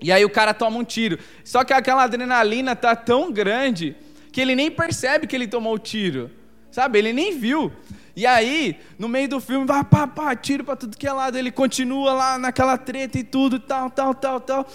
e 0.01 0.11
aí 0.11 0.23
o 0.23 0.29
cara 0.29 0.53
toma 0.53 0.77
um 0.77 0.83
tiro. 0.83 1.17
Só 1.43 1.63
que 1.63 1.73
aquela 1.73 2.03
adrenalina 2.03 2.75
tá 2.75 2.95
tão 2.95 3.31
grande 3.31 3.95
que 4.31 4.41
ele 4.41 4.55
nem 4.55 4.69
percebe 4.69 5.27
que 5.27 5.35
ele 5.35 5.47
tomou 5.47 5.73
o 5.73 5.79
tiro. 5.79 6.29
Sabe? 6.69 6.99
Ele 6.99 7.13
nem 7.13 7.37
viu. 7.37 7.71
E 8.15 8.25
aí, 8.25 8.79
no 8.97 9.07
meio 9.07 9.29
do 9.29 9.39
filme, 9.39 9.65
vai 9.65 9.83
pá, 9.83 10.07
pá, 10.07 10.35
tiro 10.35 10.63
para 10.63 10.75
tudo 10.75 10.97
que 10.97 11.07
é 11.07 11.11
lado. 11.11 11.37
Ele 11.37 11.51
continua 11.51 12.13
lá 12.13 12.37
naquela 12.37 12.77
treta 12.77 13.17
e 13.17 13.23
tudo, 13.23 13.59
tal, 13.59 13.89
tal, 13.89 14.13
tal, 14.13 14.39
tal. 14.39 14.67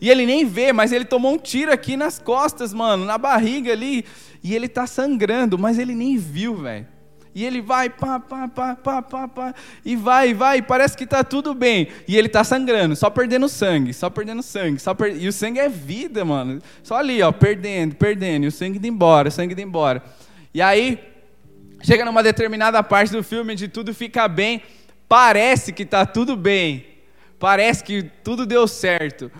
E 0.00 0.10
ele 0.10 0.26
nem 0.26 0.44
vê, 0.44 0.72
mas 0.72 0.92
ele 0.92 1.04
tomou 1.04 1.32
um 1.32 1.38
tiro 1.38 1.72
aqui 1.72 1.96
nas 1.96 2.18
costas, 2.18 2.74
mano, 2.74 3.04
na 3.04 3.16
barriga 3.16 3.72
ali. 3.72 4.04
E 4.42 4.54
ele 4.54 4.68
tá 4.68 4.86
sangrando, 4.86 5.58
mas 5.58 5.78
ele 5.78 5.94
nem 5.94 6.16
viu, 6.16 6.56
velho. 6.56 6.86
E 7.36 7.44
ele 7.44 7.60
vai, 7.60 7.90
pá, 7.90 8.18
pá, 8.18 8.48
pá, 8.48 8.74
pá, 8.74 9.02
pá, 9.02 9.28
pá, 9.28 9.54
e 9.84 9.94
vai, 9.94 10.32
vai, 10.32 10.62
parece 10.62 10.96
que 10.96 11.04
está 11.04 11.22
tudo 11.22 11.52
bem. 11.52 11.88
E 12.08 12.16
ele 12.16 12.28
está 12.28 12.42
sangrando, 12.42 12.96
só 12.96 13.10
perdendo 13.10 13.46
sangue, 13.46 13.92
só 13.92 14.08
perdendo 14.08 14.42
sangue. 14.42 14.78
Só 14.78 14.94
per... 14.94 15.14
E 15.14 15.28
o 15.28 15.32
sangue 15.34 15.58
é 15.58 15.68
vida, 15.68 16.24
mano. 16.24 16.62
Só 16.82 16.96
ali, 16.96 17.20
ó, 17.20 17.30
perdendo, 17.30 17.94
perdendo, 17.94 18.44
e 18.44 18.46
o 18.46 18.50
sangue 18.50 18.78
indo 18.78 18.86
embora, 18.86 19.28
o 19.28 19.30
sangue 19.30 19.52
indo 19.52 19.60
embora. 19.60 20.02
E 20.54 20.62
aí, 20.62 20.98
chega 21.82 22.06
numa 22.06 22.22
determinada 22.22 22.82
parte 22.82 23.12
do 23.12 23.22
filme 23.22 23.52
onde 23.52 23.68
tudo 23.68 23.92
fica 23.92 24.26
bem, 24.26 24.62
parece 25.06 25.74
que 25.74 25.82
está 25.82 26.06
tudo 26.06 26.38
bem, 26.38 26.86
parece 27.38 27.84
que 27.84 28.02
tudo 28.24 28.46
deu 28.46 28.66
certo. 28.66 29.30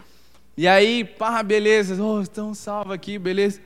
E 0.55 0.69
aí, 0.69 1.03
pá, 1.03 1.43
beleza, 1.43 2.03
oh, 2.03 2.21
estão 2.21 2.53
salvos 2.53 2.93
aqui, 2.93 3.19
beleza. 3.19 3.59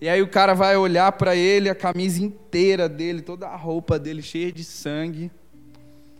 E 0.00 0.08
aí 0.08 0.20
o 0.20 0.28
cara 0.28 0.54
vai 0.54 0.76
olhar 0.76 1.10
para 1.12 1.34
ele, 1.34 1.68
a 1.68 1.74
camisa 1.74 2.22
inteira 2.22 2.88
dele, 2.88 3.22
toda 3.22 3.46
a 3.46 3.56
roupa 3.56 3.98
dele 3.98 4.22
cheia 4.22 4.52
de 4.52 4.64
sangue. 4.64 5.30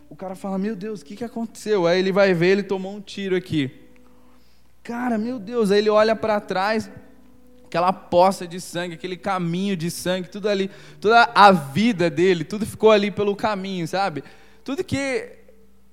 O 0.09 0.15
cara 0.15 0.35
fala: 0.35 0.57
Meu 0.57 0.75
Deus, 0.75 1.01
o 1.01 1.05
que, 1.05 1.15
que 1.15 1.23
aconteceu? 1.23 1.85
Aí 1.85 1.99
ele 1.99 2.11
vai 2.11 2.33
ver, 2.33 2.47
ele 2.47 2.63
tomou 2.63 2.95
um 2.95 3.01
tiro 3.01 3.35
aqui. 3.35 3.71
Cara, 4.83 5.17
meu 5.17 5.39
Deus. 5.39 5.71
Aí 5.71 5.79
ele 5.79 5.89
olha 5.89 6.15
para 6.15 6.39
trás, 6.39 6.89
aquela 7.65 7.91
poça 7.91 8.47
de 8.47 8.61
sangue, 8.61 8.95
aquele 8.95 9.17
caminho 9.17 9.75
de 9.75 9.91
sangue, 9.91 10.29
tudo 10.29 10.47
ali, 10.47 10.69
toda 11.01 11.29
a 11.35 11.51
vida 11.51 12.09
dele, 12.09 12.43
tudo 12.43 12.65
ficou 12.65 12.91
ali 12.91 13.11
pelo 13.11 13.35
caminho, 13.35 13.87
sabe? 13.87 14.23
Tudo 14.63 14.83
que 14.83 15.29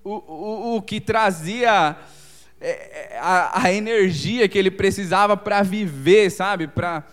o, 0.04 0.10
o, 0.10 0.76
o 0.76 0.82
que 0.82 1.00
trazia 1.00 1.96
é, 2.60 3.14
é, 3.14 3.18
a, 3.18 3.64
a, 3.64 3.72
energia 3.72 4.48
que 4.48 4.56
ele 4.56 4.70
precisava 4.70 5.36
para 5.36 5.62
viver, 5.62 6.30
sabe? 6.30 6.68
Para, 6.68 7.04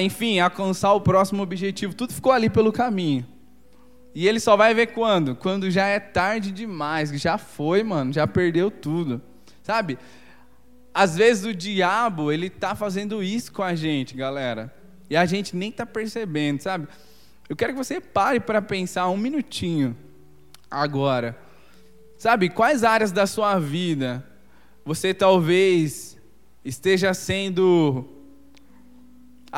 enfim, 0.00 0.38
alcançar 0.38 0.92
o 0.92 1.00
próximo 1.00 1.42
objetivo, 1.42 1.94
tudo 1.94 2.12
ficou 2.12 2.32
ali 2.32 2.48
pelo 2.48 2.72
caminho. 2.72 3.26
E 4.14 4.26
ele 4.26 4.40
só 4.40 4.56
vai 4.56 4.72
ver 4.72 4.88
quando? 4.88 5.36
Quando 5.36 5.70
já 5.70 5.86
é 5.86 6.00
tarde 6.00 6.50
demais, 6.50 7.10
já 7.10 7.36
foi, 7.36 7.82
mano, 7.82 8.12
já 8.12 8.26
perdeu 8.26 8.70
tudo. 8.70 9.20
Sabe? 9.62 9.98
Às 10.94 11.16
vezes 11.16 11.44
o 11.44 11.54
diabo, 11.54 12.32
ele 12.32 12.48
tá 12.48 12.74
fazendo 12.74 13.22
isso 13.22 13.52
com 13.52 13.62
a 13.62 13.74
gente, 13.74 14.16
galera. 14.16 14.74
E 15.10 15.16
a 15.16 15.26
gente 15.26 15.54
nem 15.54 15.70
tá 15.70 15.84
percebendo, 15.84 16.62
sabe? 16.62 16.88
Eu 17.46 17.54
quero 17.54 17.74
que 17.74 17.78
você 17.78 18.00
pare 18.00 18.40
para 18.40 18.62
pensar 18.62 19.08
um 19.10 19.16
minutinho 19.18 19.94
agora. 20.70 21.36
Sabe, 22.16 22.48
quais 22.48 22.82
áreas 22.82 23.12
da 23.12 23.26
sua 23.26 23.58
vida 23.58 24.24
você 24.84 25.12
talvez 25.12 26.16
esteja 26.64 27.12
sendo 27.12 28.08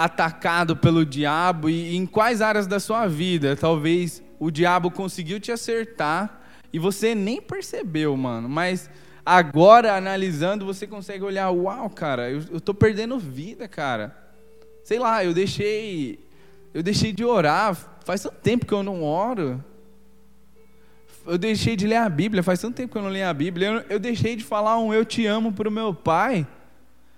atacado 0.05 0.77
pelo 0.77 1.05
diabo 1.05 1.69
e 1.69 1.97
em 1.97 2.07
quais 2.07 2.41
áreas 2.41 2.67
da 2.67 2.79
sua 2.79 3.07
vida 3.07 3.57
talvez 3.57 4.23
o 4.39 4.51
diabo 4.51 4.91
conseguiu 4.91 5.41
te 5.41 5.51
acertar 5.51 6.41
e 6.73 6.79
você 6.79 7.15
nem 7.15 7.41
percebeu, 7.41 8.17
mano. 8.17 8.49
Mas 8.49 8.91
agora, 9.25 9.97
analisando, 9.97 10.65
você 10.65 10.87
consegue 10.87 11.25
olhar: 11.25 11.51
uau, 11.51 11.89
cara, 11.91 12.31
eu, 12.31 12.43
eu 12.53 12.61
tô 12.61 12.75
perdendo 12.75 13.19
vida, 13.19 13.67
cara. 13.67 14.17
Sei 14.85 14.99
lá, 14.99 15.25
eu 15.25 15.33
deixei. 15.33 16.19
Eu 16.73 16.83
deixei 16.83 17.13
de 17.13 17.25
orar. 17.25 17.77
Faz 18.05 18.23
tanto 18.23 18.37
tempo 18.37 18.67
que 18.67 18.73
eu 18.73 18.83
não 18.83 19.03
oro. 19.03 19.63
Eu 21.27 21.37
deixei 21.37 21.77
de 21.77 21.87
ler 21.87 21.97
a 21.97 22.09
Bíblia. 22.09 22.43
Faz 22.43 22.61
tanto 22.61 22.77
tempo 22.77 22.93
que 22.93 22.99
eu 22.99 23.03
não 23.03 23.11
leio 23.11 23.29
a 23.29 23.35
Bíblia. 23.35 23.69
Eu, 23.69 23.85
eu 23.91 23.99
deixei 23.99 24.37
de 24.37 24.45
falar 24.45 24.79
um 24.79 24.93
eu 24.93 25.05
te 25.05 25.27
amo 25.27 25.53
para 25.53 25.69
o 25.69 25.73
meu 25.73 25.93
pai. 25.93 26.47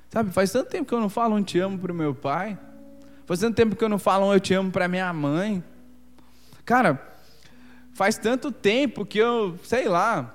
Sabe, 0.09 0.33
faz 0.33 0.51
tanto 0.51 0.69
tempo 0.69 0.89
que 0.89 0.95
eu 0.95 1.01
não 1.01 1.09
falo 1.09 1.37
um 1.37 1.43
te 1.43 1.59
amo 1.61 1.79
para 1.79 1.93
o 1.93 1.95
meu 1.95 2.13
pai. 2.13 2.59
Faz 3.31 3.39
tanto 3.39 3.55
tempo 3.55 3.77
que 3.77 3.85
eu 3.85 3.89
não 3.89 3.97
falo 3.97 4.27
um 4.27 4.33
eu 4.33 4.41
te 4.41 4.53
amo 4.55 4.73
para 4.73 4.89
minha 4.89 5.13
mãe. 5.13 5.63
Cara, 6.65 7.01
faz 7.95 8.19
tanto 8.19 8.51
tempo 8.51 9.07
que 9.07 9.19
eu, 9.19 9.57
sei 9.63 9.87
lá, 9.87 10.35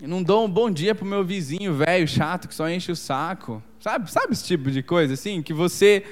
não 0.00 0.22
dou 0.22 0.44
um 0.44 0.48
bom 0.48 0.70
dia 0.70 0.94
pro 0.94 1.04
meu 1.04 1.24
vizinho 1.24 1.74
velho, 1.74 2.06
chato, 2.06 2.46
que 2.46 2.54
só 2.54 2.70
enche 2.70 2.92
o 2.92 2.94
saco. 2.94 3.60
Sabe, 3.80 4.08
sabe 4.12 4.32
esse 4.32 4.44
tipo 4.44 4.70
de 4.70 4.80
coisa 4.80 5.14
assim? 5.14 5.42
Que 5.42 5.52
você 5.52 6.04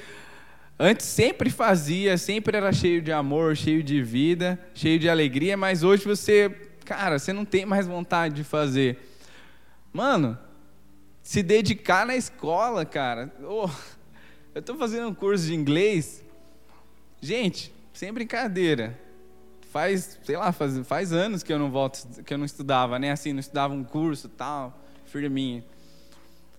antes 0.77 1.05
sempre 1.05 1.49
fazia, 1.49 2.17
sempre 2.17 2.57
era 2.57 2.73
cheio 2.73 3.01
de 3.01 3.13
amor, 3.13 3.55
cheio 3.55 3.81
de 3.81 4.03
vida, 4.03 4.59
cheio 4.73 4.99
de 4.99 5.07
alegria, 5.07 5.55
mas 5.55 5.83
hoje 5.83 6.03
você, 6.03 6.49
cara, 6.83 7.17
você 7.17 7.31
não 7.31 7.45
tem 7.45 7.65
mais 7.65 7.87
vontade 7.87 8.35
de 8.35 8.43
fazer. 8.43 9.09
Mano, 9.93 10.37
se 11.23 11.41
dedicar 11.41 12.05
na 12.05 12.17
escola, 12.17 12.83
cara. 12.83 13.33
Oh, 13.41 13.69
eu 14.57 14.61
estou 14.61 14.75
fazendo 14.75 15.07
um 15.07 15.13
curso 15.13 15.45
de 15.45 15.53
inglês. 15.53 16.23
Gente, 17.21 17.71
sem 17.93 18.11
brincadeira 18.11 18.99
faz, 19.71 20.19
sei 20.23 20.35
lá, 20.35 20.51
faz, 20.51 20.79
faz 20.87 21.13
anos 21.13 21.43
que 21.43 21.53
eu 21.53 21.59
não 21.59 21.69
volto, 21.69 22.23
que 22.23 22.33
eu 22.33 22.39
não 22.39 22.45
estudava, 22.45 22.97
né? 22.97 23.11
Assim, 23.11 23.33
não 23.33 23.39
estudava 23.39 23.75
um 23.75 23.83
curso 23.83 24.27
tal, 24.27 24.75
firminho. 25.05 25.63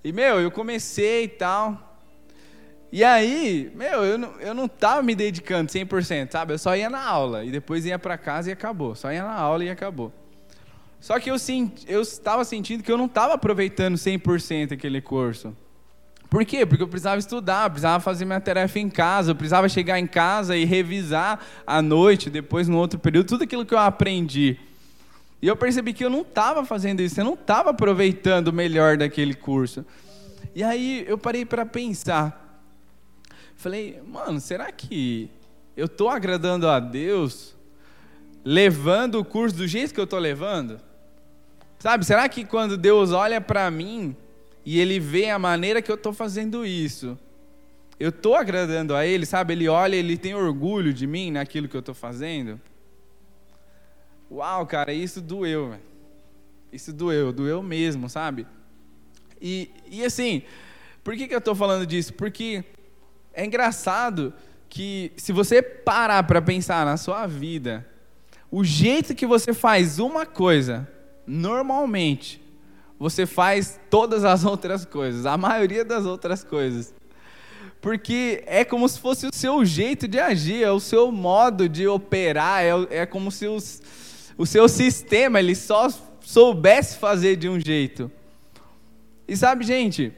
E, 0.05 0.13
meu, 0.13 0.39
eu 0.39 0.49
comecei 0.49 1.25
e 1.25 1.29
tal. 1.29 1.99
E 2.93 3.03
aí, 3.03 3.73
meu, 3.75 4.05
eu 4.05 4.17
não, 4.17 4.41
eu 4.41 4.55
não 4.55 4.69
tava 4.69 5.03
me 5.03 5.17
dedicando 5.17 5.73
100%, 5.73 6.31
sabe? 6.31 6.55
Eu 6.55 6.59
só 6.59 6.77
ia 6.77 6.89
na 6.89 7.05
aula 7.05 7.45
e 7.45 7.51
depois 7.51 7.85
ia 7.85 7.99
para 7.99 8.17
casa 8.17 8.51
e 8.51 8.53
acabou. 8.53 8.95
Só 8.95 9.13
ia 9.13 9.25
na 9.25 9.35
aula 9.35 9.65
e 9.65 9.71
acabou. 9.71 10.13
Só 11.01 11.19
que 11.19 11.29
eu, 11.29 11.37
eu 11.89 12.01
estava 12.01 12.45
sentindo 12.45 12.85
que 12.85 12.93
eu 12.93 12.97
não 12.97 13.07
estava 13.07 13.35
aproveitando 13.35 13.97
100% 13.97 14.71
aquele 14.71 15.01
curso. 15.01 15.53
Por 16.29 16.45
quê? 16.45 16.67
Porque 16.67 16.83
eu 16.83 16.89
precisava 16.89 17.19
estudar, 17.19 17.65
eu 17.65 17.71
precisava 17.71 18.01
fazer 18.01 18.25
minha 18.25 18.41
tarefa 18.41 18.79
em 18.79 18.91
casa, 18.91 19.31
eu 19.31 19.35
precisava 19.35 19.69
chegar 19.69 19.99
em 19.99 20.07
casa 20.07 20.57
e 20.57 20.65
revisar 20.65 21.41
à 21.67 21.81
noite, 21.81 22.29
depois 22.29 22.69
no 22.69 22.77
outro 22.77 22.99
período, 22.99 23.29
tudo 23.29 23.45
aquilo 23.45 23.65
que 23.65 23.73
eu 23.73 23.79
aprendi. 23.79 24.59
E 25.41 25.47
eu 25.47 25.57
percebi 25.57 25.93
que 25.93 26.05
eu 26.05 26.11
não 26.11 26.21
estava 26.21 26.65
fazendo 26.65 27.01
isso, 27.01 27.19
eu 27.19 27.25
não 27.25 27.35
estava 27.35 27.71
aproveitando 27.71 28.49
o 28.49 28.53
melhor 28.53 28.97
daquele 28.99 29.35
curso. 29.35 29.87
E 30.55 30.63
aí 30.63 31.05
eu 31.09 31.17
parei 31.17 31.47
para 31.47 31.65
pensar. 31.65 32.63
Falei, 33.57 34.01
mano, 34.07 34.41
será 34.41 34.71
que 34.71 35.31
eu 35.77 35.87
estou 35.87 36.11
agradando 36.11 36.69
a 36.69 36.79
Deus 36.79 37.57
levando 38.45 39.17
o 39.17 39.25
curso 39.25 39.57
do 39.57 39.67
jeito 39.67 39.95
que 39.95 40.01
eu 40.01 40.05
estou 40.05 40.19
levando? 40.19 40.81
Sabe, 41.79 42.05
será 42.05 42.29
que 42.29 42.45
quando 42.45 42.77
Deus 42.77 43.13
olha 43.13 43.41
para 43.41 43.71
mim, 43.71 44.17
e 44.71 44.79
ele 44.79 45.01
vê 45.01 45.31
a 45.31 45.39
maneira 45.39 45.81
que 45.81 45.91
eu 45.91 45.95
estou 45.95 46.13
fazendo 46.13 46.67
isso. 46.67 47.19
Eu 47.99 48.11
estou 48.11 48.35
agradando 48.35 48.95
a 48.95 49.07
ele, 49.07 49.25
sabe? 49.25 49.55
Ele 49.55 49.67
olha, 49.67 49.97
ele 49.97 50.19
tem 50.19 50.35
orgulho 50.35 50.93
de 50.93 51.07
mim 51.07 51.31
naquilo 51.31 51.67
que 51.67 51.75
eu 51.75 51.81
estou 51.81 51.95
fazendo. 51.95 52.61
Uau, 54.31 54.67
cara, 54.67 54.93
isso 54.93 55.23
doeu. 55.23 55.75
Isso 56.71 56.93
doeu, 56.93 57.33
doeu 57.33 57.63
mesmo, 57.63 58.11
sabe? 58.11 58.47
E, 59.41 59.71
e 59.91 60.05
assim, 60.05 60.43
por 61.03 61.17
que, 61.17 61.27
que 61.27 61.35
eu 61.35 61.39
estou 61.39 61.55
falando 61.55 61.87
disso? 61.87 62.13
Porque 62.13 62.63
é 63.33 63.47
engraçado 63.47 64.35
que 64.69 65.13
se 65.17 65.33
você 65.33 65.63
parar 65.63 66.25
para 66.25 66.43
pensar 66.43 66.85
na 66.85 66.99
sua 66.99 67.27
vida, 67.27 67.89
o 68.51 68.63
jeito 68.63 69.15
que 69.15 69.27
você 69.27 69.55
faz 69.55 69.99
uma 69.99 70.27
coisa, 70.27 70.87
normalmente, 71.27 72.39
você 72.99 73.27
faz 73.27 73.79
todas 73.89 74.25
as 74.25 74.45
outras 74.45 74.85
coisas, 74.85 75.25
a 75.25 75.37
maioria 75.37 75.85
das 75.85 76.05
outras 76.05 76.43
coisas. 76.43 76.95
Porque 77.81 78.43
é 78.47 78.65
como 78.65 78.89
se 78.89 78.99
fosse 78.99 79.27
o 79.27 79.31
seu 79.33 79.65
jeito 79.65 80.09
de 80.09 80.19
agir, 80.19 80.65
é 80.65 80.71
o 80.71 80.81
seu 80.81 81.13
modo 81.13 81.69
de 81.69 81.87
operar, 81.87 82.63
é, 82.63 82.73
é 83.03 83.07
como 83.07 83.31
se 83.31 83.47
os, 83.47 83.81
o 84.37 84.45
seu 84.45 84.69
sistema 84.69 85.39
ele 85.39 85.55
só 85.55 85.89
soubesse 86.21 86.97
fazer 86.97 87.37
de 87.37 87.49
um 87.49 87.61
jeito. 87.61 88.11
E 89.29 89.37
sabe, 89.37 89.65
gente, 89.65 90.13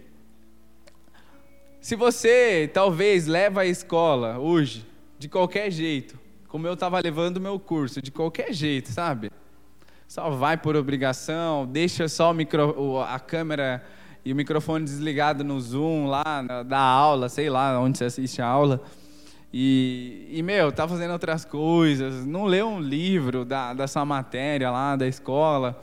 se 1.81 1.95
você 1.97 2.71
talvez 2.73 3.27
leva 3.27 3.63
a 3.63 3.67
escola 3.67 4.39
hoje 4.39 4.87
de 5.19 5.29
qualquer 5.29 5.71
jeito, 5.71 6.19
como 6.49 6.67
eu 6.67 6.75
estava 6.75 6.99
levando 7.01 7.37
o 7.37 7.41
meu 7.41 7.61
curso, 7.61 8.01
de 8.01 8.11
qualquer 8.11 8.53
jeito, 8.53 8.91
sabe? 8.91 9.31
Só 10.11 10.29
vai 10.29 10.57
por 10.57 10.75
obrigação, 10.75 11.64
deixa 11.64 12.09
só 12.09 12.33
micro, 12.33 13.00
a 13.00 13.21
câmera 13.21 13.81
e 14.25 14.33
o 14.33 14.37
microfone 14.37 14.85
desligado 14.85 15.45
no 15.45 15.61
Zoom 15.61 16.07
lá 16.07 16.43
da 16.67 16.81
aula, 16.81 17.29
sei 17.29 17.49
lá 17.49 17.79
onde 17.79 17.97
você 17.97 18.07
assiste 18.07 18.43
a 18.43 18.47
aula. 18.47 18.83
E, 19.55 20.26
e, 20.33 20.43
meu, 20.43 20.73
tá 20.73 20.88
fazendo 20.88 21.12
outras 21.12 21.45
coisas, 21.45 22.26
não 22.26 22.47
lê 22.47 22.61
um 22.61 22.81
livro 22.81 23.45
da, 23.45 23.73
da 23.73 23.87
sua 23.87 24.05
matéria 24.05 24.69
lá 24.69 24.97
da 24.97 25.07
escola, 25.07 25.81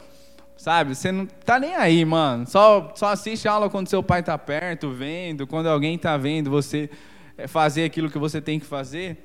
sabe? 0.57 0.93
Você 0.93 1.09
não 1.09 1.25
tá 1.25 1.57
nem 1.57 1.75
aí, 1.75 2.03
mano. 2.03 2.45
Só, 2.47 2.91
só 2.95 3.07
assiste 3.07 3.47
a 3.47 3.53
aula 3.53 3.69
quando 3.69 3.87
seu 3.87 4.03
pai 4.03 4.21
tá 4.21 4.37
perto, 4.37 4.91
vendo, 4.91 5.47
quando 5.47 5.67
alguém 5.67 5.97
tá 5.97 6.17
vendo 6.17 6.51
você 6.51 6.89
é, 7.37 7.47
fazer 7.47 7.85
aquilo 7.85 8.09
que 8.09 8.19
você 8.19 8.41
tem 8.41 8.59
que 8.59 8.65
fazer. 8.65 9.23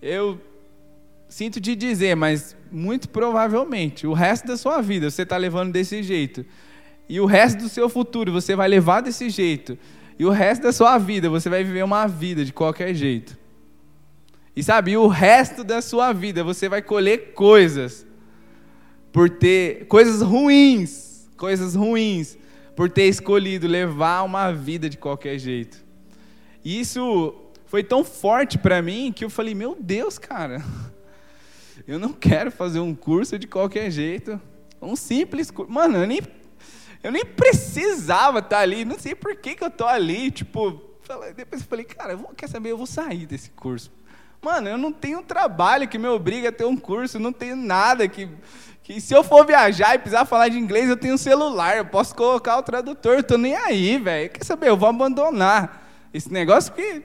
Eu 0.00 0.40
sinto 1.30 1.60
te 1.60 1.74
dizer, 1.74 2.16
mas 2.16 2.56
muito 2.70 3.08
provavelmente 3.08 4.06
o 4.06 4.12
resto 4.12 4.48
da 4.48 4.56
sua 4.56 4.82
vida 4.82 5.10
você 5.10 5.22
está 5.22 5.36
levando 5.36 5.72
desse 5.72 6.02
jeito. 6.02 6.44
E 7.08 7.18
o 7.20 7.24
resto 7.24 7.62
do 7.62 7.68
seu 7.68 7.88
futuro 7.88 8.32
você 8.32 8.54
vai 8.54 8.68
levar 8.68 9.00
desse 9.00 9.30
jeito. 9.30 9.78
E 10.18 10.24
o 10.26 10.30
resto 10.30 10.62
da 10.62 10.72
sua 10.72 10.98
vida 10.98 11.30
você 11.30 11.48
vai 11.48 11.64
viver 11.64 11.84
uma 11.84 12.06
vida 12.06 12.44
de 12.44 12.52
qualquer 12.52 12.92
jeito. 12.94 13.38
E 14.54 14.62
sabe, 14.62 14.96
o 14.96 15.06
resto 15.06 15.64
da 15.64 15.80
sua 15.80 16.12
vida 16.12 16.44
você 16.44 16.68
vai 16.68 16.82
colher 16.82 17.32
coisas 17.32 18.06
por 19.12 19.30
ter 19.30 19.86
coisas 19.86 20.20
ruins, 20.20 21.28
coisas 21.36 21.74
ruins 21.74 22.36
por 22.76 22.90
ter 22.90 23.06
escolhido 23.06 23.66
levar 23.66 24.22
uma 24.22 24.52
vida 24.52 24.90
de 24.90 24.98
qualquer 24.98 25.38
jeito. 25.38 25.84
E 26.64 26.80
isso 26.80 27.34
foi 27.66 27.84
tão 27.84 28.04
forte 28.04 28.58
para 28.58 28.82
mim 28.82 29.12
que 29.14 29.24
eu 29.24 29.30
falei: 29.30 29.54
"Meu 29.54 29.76
Deus, 29.78 30.18
cara, 30.18 30.62
eu 31.90 31.98
não 31.98 32.12
quero 32.12 32.52
fazer 32.52 32.78
um 32.78 32.94
curso 32.94 33.36
de 33.36 33.48
qualquer 33.48 33.90
jeito. 33.90 34.40
Um 34.80 34.94
simples 34.94 35.50
curso. 35.50 35.72
Mano, 35.72 35.98
eu 35.98 36.06
nem, 36.06 36.20
eu 37.02 37.10
nem 37.10 37.24
precisava 37.24 38.38
estar 38.38 38.60
ali. 38.60 38.84
Não 38.84 38.96
sei 38.96 39.12
por 39.12 39.34
que, 39.34 39.56
que 39.56 39.64
eu 39.64 39.68
estou 39.68 39.88
ali. 39.88 40.30
Tipo, 40.30 40.80
depois 41.34 41.62
eu 41.62 41.66
falei, 41.66 41.84
cara, 41.84 42.12
eu 42.12 42.18
vou, 42.18 42.28
quer 42.28 42.48
saber? 42.48 42.70
Eu 42.70 42.76
vou 42.76 42.86
sair 42.86 43.26
desse 43.26 43.50
curso. 43.50 43.90
Mano, 44.40 44.68
eu 44.68 44.78
não 44.78 44.92
tenho 44.92 45.20
trabalho 45.20 45.88
que 45.88 45.98
me 45.98 46.06
obriga 46.06 46.50
a 46.50 46.52
ter 46.52 46.64
um 46.64 46.76
curso, 46.76 47.18
não 47.18 47.32
tenho 47.32 47.56
nada 47.56 48.06
que, 48.06 48.28
que 48.84 49.00
se 49.00 49.12
eu 49.12 49.24
for 49.24 49.44
viajar 49.44 49.96
e 49.96 49.98
precisar 49.98 50.24
falar 50.24 50.46
de 50.48 50.58
inglês, 50.58 50.88
eu 50.88 50.96
tenho 50.96 51.14
um 51.14 51.18
celular, 51.18 51.76
eu 51.76 51.84
posso 51.84 52.14
colocar 52.14 52.56
o 52.56 52.62
tradutor, 52.62 53.16
eu 53.16 53.22
tô 53.24 53.36
nem 53.36 53.56
aí, 53.56 53.98
velho. 53.98 54.30
Quer 54.30 54.44
saber? 54.44 54.68
Eu 54.68 54.76
vou 54.76 54.88
abandonar 54.88 56.08
esse 56.14 56.32
negócio 56.32 56.72
porque 56.72 57.02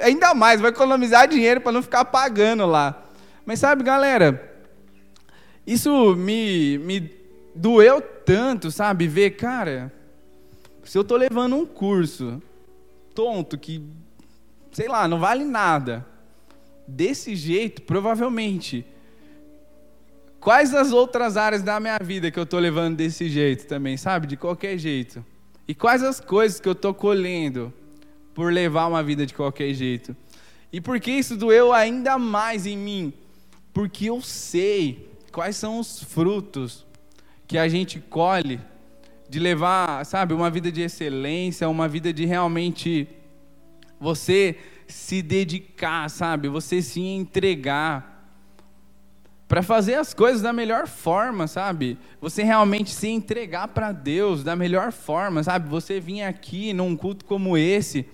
ainda 0.00 0.34
mais, 0.34 0.60
vai 0.60 0.70
economizar 0.70 1.28
dinheiro 1.28 1.60
para 1.60 1.72
não 1.72 1.82
ficar 1.82 2.04
pagando 2.04 2.66
lá. 2.66 3.04
Mas 3.44 3.60
sabe, 3.60 3.82
galera, 3.82 4.56
isso 5.66 6.14
me, 6.16 6.78
me 6.78 7.10
doeu 7.54 8.00
tanto, 8.00 8.70
sabe? 8.70 9.06
Ver, 9.06 9.30
cara, 9.30 9.92
se 10.84 10.96
eu 10.96 11.04
tô 11.04 11.16
levando 11.16 11.56
um 11.56 11.66
curso 11.66 12.42
tonto 13.14 13.58
que 13.58 13.82
sei 14.78 14.88
lá, 14.88 15.08
não 15.08 15.18
vale 15.18 15.44
nada. 15.44 16.06
Desse 16.86 17.34
jeito, 17.34 17.82
provavelmente. 17.82 18.86
Quais 20.40 20.72
as 20.72 20.92
outras 20.92 21.36
áreas 21.36 21.62
da 21.62 21.80
minha 21.80 21.98
vida 21.98 22.30
que 22.30 22.38
eu 22.38 22.44
estou 22.44 22.60
levando 22.60 22.96
desse 22.96 23.28
jeito 23.28 23.66
também, 23.66 23.96
sabe? 23.96 24.28
De 24.28 24.36
qualquer 24.36 24.78
jeito. 24.78 25.24
E 25.66 25.74
quais 25.74 26.02
as 26.02 26.20
coisas 26.20 26.60
que 26.60 26.68
eu 26.68 26.72
estou 26.72 26.94
colhendo 26.94 27.72
por 28.38 28.52
levar 28.52 28.86
uma 28.86 29.02
vida 29.02 29.26
de 29.26 29.34
qualquer 29.34 29.74
jeito. 29.74 30.16
E 30.72 30.80
por 30.80 31.00
que 31.00 31.10
isso 31.10 31.36
doeu 31.36 31.72
ainda 31.72 32.16
mais 32.16 32.66
em 32.66 32.78
mim? 32.78 33.12
Porque 33.72 34.04
eu 34.04 34.20
sei 34.20 35.10
quais 35.32 35.56
são 35.56 35.80
os 35.80 36.04
frutos 36.04 36.86
que 37.48 37.58
a 37.58 37.66
gente 37.66 37.98
colhe 37.98 38.60
de 39.28 39.40
levar, 39.40 40.06
sabe, 40.06 40.34
uma 40.34 40.48
vida 40.50 40.70
de 40.70 40.82
excelência, 40.82 41.68
uma 41.68 41.88
vida 41.88 42.12
de 42.12 42.26
realmente 42.26 43.08
você 43.98 44.56
se 44.86 45.20
dedicar, 45.20 46.08
sabe? 46.08 46.48
Você 46.48 46.80
se 46.80 47.00
entregar 47.00 48.30
para 49.48 49.64
fazer 49.64 49.94
as 49.94 50.14
coisas 50.14 50.42
da 50.42 50.52
melhor 50.52 50.86
forma, 50.86 51.48
sabe? 51.48 51.98
Você 52.20 52.44
realmente 52.44 52.90
se 52.90 53.08
entregar 53.08 53.66
para 53.66 53.90
Deus 53.90 54.44
da 54.44 54.54
melhor 54.54 54.92
forma, 54.92 55.42
sabe? 55.42 55.68
Você 55.68 55.98
vir 55.98 56.22
aqui 56.22 56.72
num 56.72 56.96
culto 56.96 57.24
como 57.24 57.58
esse 57.58 58.06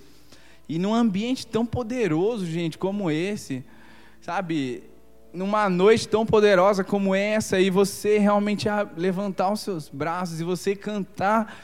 e 0.69 0.79
num 0.79 0.95
ambiente 0.95 1.47
tão 1.47 1.67
poderoso, 1.67 2.47
gente, 2.47 2.79
como 2.79 3.11
esse, 3.11 3.65
sabe? 4.21 4.85
Numa 5.33 5.69
noite 5.69 6.09
tão 6.09 6.25
poderosa 6.25 6.83
como 6.83 7.15
essa 7.15 7.61
e 7.61 7.69
você 7.69 8.19
realmente 8.19 8.69
levantar 8.97 9.53
os 9.53 9.61
seus 9.61 9.89
braços 9.89 10.41
e 10.41 10.45
você 10.45 10.75
cantar 10.75 11.57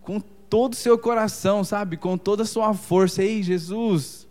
com 0.00 0.20
todo 0.20 0.72
o 0.72 0.76
seu 0.76 0.96
coração, 0.96 1.64
sabe? 1.64 1.96
Com 1.96 2.16
toda 2.16 2.44
a 2.44 2.46
sua 2.46 2.72
força. 2.72 3.22
Ei, 3.22 3.42
Jesus, 3.42 4.26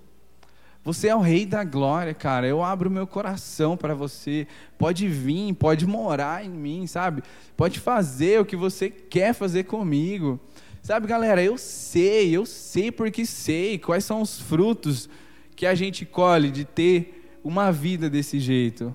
você 0.86 1.08
é 1.08 1.16
o 1.16 1.20
Rei 1.20 1.46
da 1.46 1.64
glória, 1.64 2.14
cara. 2.14 2.48
Eu 2.48 2.64
abro 2.64 2.92
meu 2.92 3.08
coração 3.08 3.76
para 3.76 3.96
você. 3.96 4.48
Pode 4.78 5.08
vir, 5.08 5.54
pode 5.56 5.86
morar 5.86 6.46
em 6.46 6.50
mim, 6.50 6.86
sabe? 6.88 7.24
Pode 7.58 7.80
fazer 7.80 8.40
o 8.40 8.46
que 8.46 8.56
você 8.56 8.90
quer 8.90 9.34
fazer 9.34 9.64
comigo. 9.64 10.40
Sabe, 10.86 11.08
galera, 11.08 11.44
eu 11.44 11.58
sei, 11.58 12.30
eu 12.38 12.46
sei 12.46 12.92
porque 12.92 13.26
sei 13.26 13.80
quais 13.80 14.06
são 14.06 14.22
os 14.22 14.40
frutos 14.40 15.10
que 15.56 15.66
a 15.66 15.74
gente 15.74 16.06
colhe 16.06 16.52
de 16.52 16.64
ter 16.64 17.40
uma 17.44 17.72
vida 17.72 18.08
desse 18.08 18.40
jeito. 18.40 18.94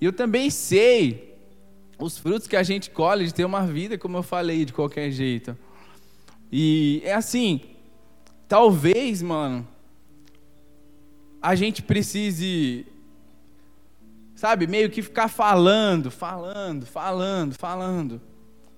E 0.00 0.04
eu 0.04 0.12
também 0.12 0.50
sei 0.50 1.38
os 2.00 2.18
frutos 2.18 2.48
que 2.48 2.56
a 2.56 2.64
gente 2.64 2.90
colhe 2.90 3.24
de 3.26 3.32
ter 3.32 3.44
uma 3.44 3.64
vida, 3.64 3.96
como 3.96 4.16
eu 4.16 4.24
falei, 4.24 4.64
de 4.64 4.72
qualquer 4.72 5.12
jeito. 5.12 5.56
E 6.50 7.00
é 7.04 7.14
assim, 7.14 7.60
talvez, 8.48 9.22
mano, 9.22 9.64
a 11.40 11.54
gente 11.54 11.80
precise, 11.80 12.84
sabe, 14.34 14.66
meio 14.66 14.90
que 14.90 15.00
ficar 15.00 15.28
falando, 15.28 16.10
falando, 16.10 16.84
falando, 16.84 17.54
falando. 17.54 18.31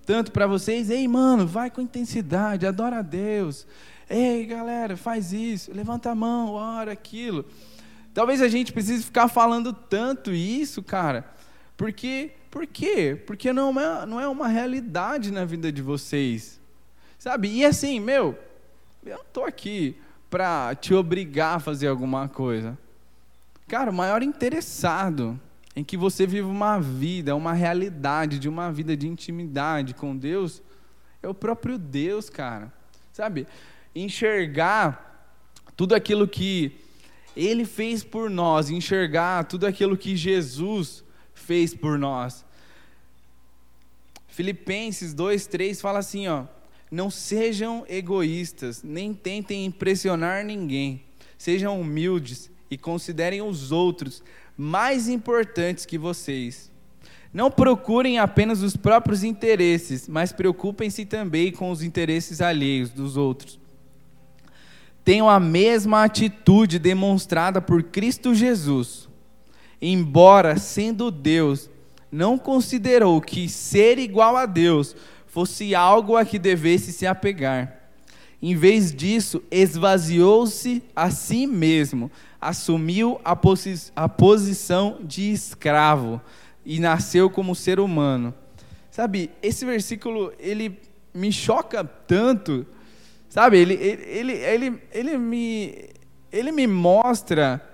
Tanto 0.06 0.32
para 0.32 0.46
vocês, 0.46 0.90
ei, 0.90 1.08
mano, 1.08 1.46
vai 1.46 1.70
com 1.70 1.80
intensidade, 1.80 2.66
adora 2.66 2.98
a 2.98 3.02
Deus. 3.02 3.66
Ei, 4.08 4.44
galera, 4.44 4.96
faz 4.96 5.32
isso, 5.32 5.72
levanta 5.72 6.10
a 6.10 6.14
mão, 6.14 6.52
ora 6.52 6.92
aquilo. 6.92 7.44
Talvez 8.12 8.42
a 8.42 8.48
gente 8.48 8.72
precise 8.72 9.02
ficar 9.02 9.28
falando 9.28 9.72
tanto 9.72 10.30
isso, 10.30 10.82
cara, 10.82 11.24
porque, 11.76 12.32
por 12.50 12.66
quê? 12.66 13.20
Porque 13.26 13.52
não 13.52 13.78
é, 13.80 14.06
não 14.06 14.20
é 14.20 14.28
uma 14.28 14.46
realidade 14.46 15.32
na 15.32 15.44
vida 15.44 15.72
de 15.72 15.82
vocês. 15.82 16.60
Sabe? 17.18 17.48
E 17.48 17.64
assim, 17.64 17.98
meu, 17.98 18.38
eu 19.04 19.16
não 19.16 19.22
estou 19.22 19.44
aqui 19.44 19.96
para 20.30 20.74
te 20.74 20.92
obrigar 20.92 21.56
a 21.56 21.60
fazer 21.60 21.88
alguma 21.88 22.28
coisa. 22.28 22.78
Cara, 23.66 23.90
o 23.90 23.94
maior 23.94 24.22
interessado 24.22 25.40
em 25.76 25.82
que 25.82 25.96
você 25.96 26.26
viva 26.26 26.48
uma 26.48 26.78
vida, 26.78 27.34
uma 27.34 27.52
realidade 27.52 28.38
de 28.38 28.48
uma 28.48 28.70
vida 28.72 28.96
de 28.96 29.08
intimidade 29.08 29.94
com 29.94 30.16
Deus, 30.16 30.62
é 31.22 31.28
o 31.28 31.34
próprio 31.34 31.78
Deus, 31.78 32.30
cara. 32.30 32.72
Sabe? 33.12 33.46
Enxergar 33.94 35.32
tudo 35.76 35.94
aquilo 35.94 36.28
que 36.28 36.72
Ele 37.36 37.64
fez 37.64 38.04
por 38.04 38.30
nós, 38.30 38.70
enxergar 38.70 39.44
tudo 39.44 39.66
aquilo 39.66 39.96
que 39.96 40.16
Jesus 40.16 41.02
fez 41.34 41.74
por 41.74 41.98
nós. 41.98 42.44
Filipenses 44.28 45.14
2:3 45.14 45.80
fala 45.80 45.98
assim, 45.98 46.28
ó: 46.28 46.44
não 46.90 47.10
sejam 47.10 47.84
egoístas, 47.88 48.82
nem 48.82 49.12
tentem 49.12 49.64
impressionar 49.64 50.44
ninguém. 50.44 51.02
Sejam 51.36 51.80
humildes 51.80 52.50
e 52.70 52.78
considerem 52.78 53.42
os 53.42 53.72
outros 53.72 54.22
mais 54.56 55.08
importantes 55.08 55.84
que 55.84 55.98
vocês. 55.98 56.70
Não 57.32 57.50
procurem 57.50 58.18
apenas 58.18 58.62
os 58.62 58.76
próprios 58.76 59.24
interesses, 59.24 60.06
mas 60.08 60.32
preocupem-se 60.32 61.04
também 61.04 61.50
com 61.50 61.70
os 61.70 61.82
interesses 61.82 62.40
alheios 62.40 62.90
dos 62.90 63.16
outros. 63.16 63.58
Tenham 65.04 65.28
a 65.28 65.40
mesma 65.40 66.04
atitude 66.04 66.78
demonstrada 66.78 67.60
por 67.60 67.82
Cristo 67.82 68.34
Jesus. 68.34 69.08
Embora 69.82 70.56
sendo 70.56 71.10
Deus, 71.10 71.68
não 72.10 72.38
considerou 72.38 73.20
que 73.20 73.48
ser 73.48 73.98
igual 73.98 74.36
a 74.36 74.46
Deus 74.46 74.94
fosse 75.26 75.74
algo 75.74 76.16
a 76.16 76.24
que 76.24 76.38
devesse 76.38 76.92
se 76.92 77.04
apegar. 77.04 77.90
Em 78.40 78.54
vez 78.54 78.94
disso, 78.94 79.42
esvaziou-se 79.50 80.82
a 80.94 81.10
si 81.10 81.46
mesmo, 81.46 82.10
assumiu 82.44 83.18
a, 83.24 83.34
posi 83.34 83.90
a 83.96 84.06
posição 84.06 84.98
de 85.02 85.32
escravo 85.32 86.20
e 86.64 86.78
nasceu 86.78 87.30
como 87.30 87.54
ser 87.54 87.80
humano. 87.80 88.34
Sabe, 88.90 89.30
esse 89.42 89.64
versículo, 89.64 90.32
ele 90.38 90.78
me 91.12 91.32
choca 91.32 91.82
tanto, 91.82 92.66
sabe, 93.28 93.58
ele, 93.58 93.74
ele, 93.74 94.32
ele, 94.32 94.82
ele, 94.92 95.18
me, 95.18 95.88
ele 96.30 96.52
me 96.52 96.66
mostra 96.66 97.66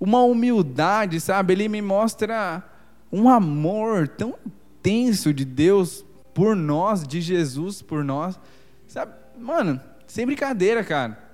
uma 0.00 0.22
humildade, 0.22 1.20
sabe, 1.20 1.52
ele 1.52 1.68
me 1.68 1.82
mostra 1.82 2.64
um 3.12 3.28
amor 3.28 4.08
tão 4.08 4.34
intenso 4.46 5.34
de 5.34 5.44
Deus 5.44 6.04
por 6.32 6.56
nós, 6.56 7.06
de 7.06 7.20
Jesus 7.20 7.82
por 7.82 8.02
nós. 8.02 8.40
Sabe, 8.88 9.12
mano, 9.38 9.78
sem 10.06 10.24
brincadeira, 10.24 10.82
cara. 10.82 11.29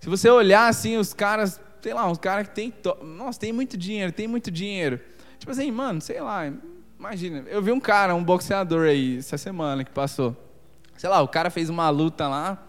Se 0.00 0.08
você 0.08 0.30
olhar 0.30 0.66
assim, 0.66 0.96
os 0.96 1.12
caras, 1.12 1.60
sei 1.82 1.92
lá, 1.92 2.10
uns 2.10 2.18
caras 2.18 2.48
que 2.48 2.54
tem. 2.54 2.70
To... 2.70 2.96
Nossa, 3.04 3.38
tem 3.38 3.52
muito 3.52 3.76
dinheiro, 3.76 4.10
tem 4.10 4.26
muito 4.26 4.50
dinheiro. 4.50 4.98
Tipo 5.38 5.52
assim, 5.52 5.70
mano, 5.70 6.00
sei 6.00 6.20
lá, 6.20 6.50
imagina. 6.98 7.44
Eu 7.48 7.62
vi 7.62 7.70
um 7.70 7.80
cara, 7.80 8.14
um 8.14 8.24
boxeador 8.24 8.86
aí, 8.86 9.18
essa 9.18 9.36
semana 9.36 9.84
que 9.84 9.90
passou. 9.90 10.34
Sei 10.96 11.08
lá, 11.08 11.20
o 11.20 11.28
cara 11.28 11.50
fez 11.50 11.68
uma 11.68 11.88
luta 11.90 12.26
lá, 12.28 12.66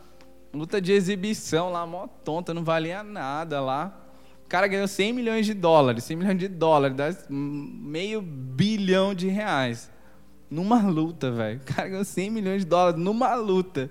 luta 0.53 0.81
de 0.81 0.91
exibição 0.91 1.71
lá, 1.71 1.85
mó 1.85 2.07
tonta, 2.07 2.53
não 2.53 2.63
valia 2.63 3.01
nada 3.01 3.61
lá. 3.61 3.97
O 4.45 4.49
cara 4.49 4.67
ganhou 4.67 4.87
100 4.87 5.13
milhões 5.13 5.45
de 5.45 5.53
dólares, 5.53 6.03
100 6.03 6.17
milhões 6.17 6.37
de 6.37 6.47
dólares, 6.49 6.95
dá 6.95 7.15
meio 7.29 8.21
bilhão 8.21 9.13
de 9.13 9.29
reais 9.29 9.89
numa 10.49 10.81
luta, 10.81 11.31
velho. 11.31 11.61
O 11.61 11.73
cara 11.73 11.87
ganhou 11.87 12.03
100 12.03 12.29
milhões 12.29 12.63
de 12.63 12.67
dólares 12.67 12.99
numa 12.99 13.33
luta. 13.35 13.89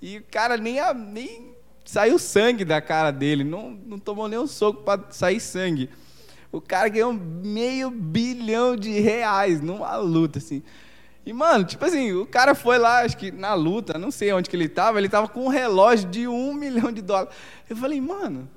E 0.00 0.18
o 0.18 0.24
cara 0.30 0.56
nem, 0.56 0.76
nem 0.94 1.49
saiu 1.90 2.20
sangue 2.20 2.64
da 2.64 2.80
cara 2.80 3.10
dele, 3.10 3.42
não, 3.42 3.72
não 3.72 3.98
tomou 3.98 4.28
nem 4.28 4.38
um 4.38 4.46
soco 4.46 4.84
para 4.84 5.10
sair 5.10 5.40
sangue. 5.40 5.90
O 6.52 6.60
cara 6.60 6.88
ganhou 6.88 7.12
meio 7.12 7.90
bilhão 7.90 8.76
de 8.76 9.00
reais 9.00 9.60
numa 9.60 9.96
luta, 9.96 10.38
assim. 10.38 10.62
E, 11.26 11.32
mano, 11.32 11.64
tipo 11.64 11.84
assim, 11.84 12.12
o 12.12 12.24
cara 12.24 12.54
foi 12.54 12.78
lá, 12.78 13.00
acho 13.00 13.16
que 13.16 13.32
na 13.32 13.54
luta, 13.54 13.98
não 13.98 14.12
sei 14.12 14.32
onde 14.32 14.48
que 14.48 14.54
ele 14.54 14.68
tava, 14.68 14.98
ele 14.98 15.08
tava 15.08 15.26
com 15.26 15.46
um 15.46 15.48
relógio 15.48 16.08
de 16.08 16.28
um 16.28 16.54
milhão 16.54 16.92
de 16.92 17.02
dólares. 17.02 17.34
Eu 17.68 17.76
falei, 17.76 18.00
mano, 18.00 18.48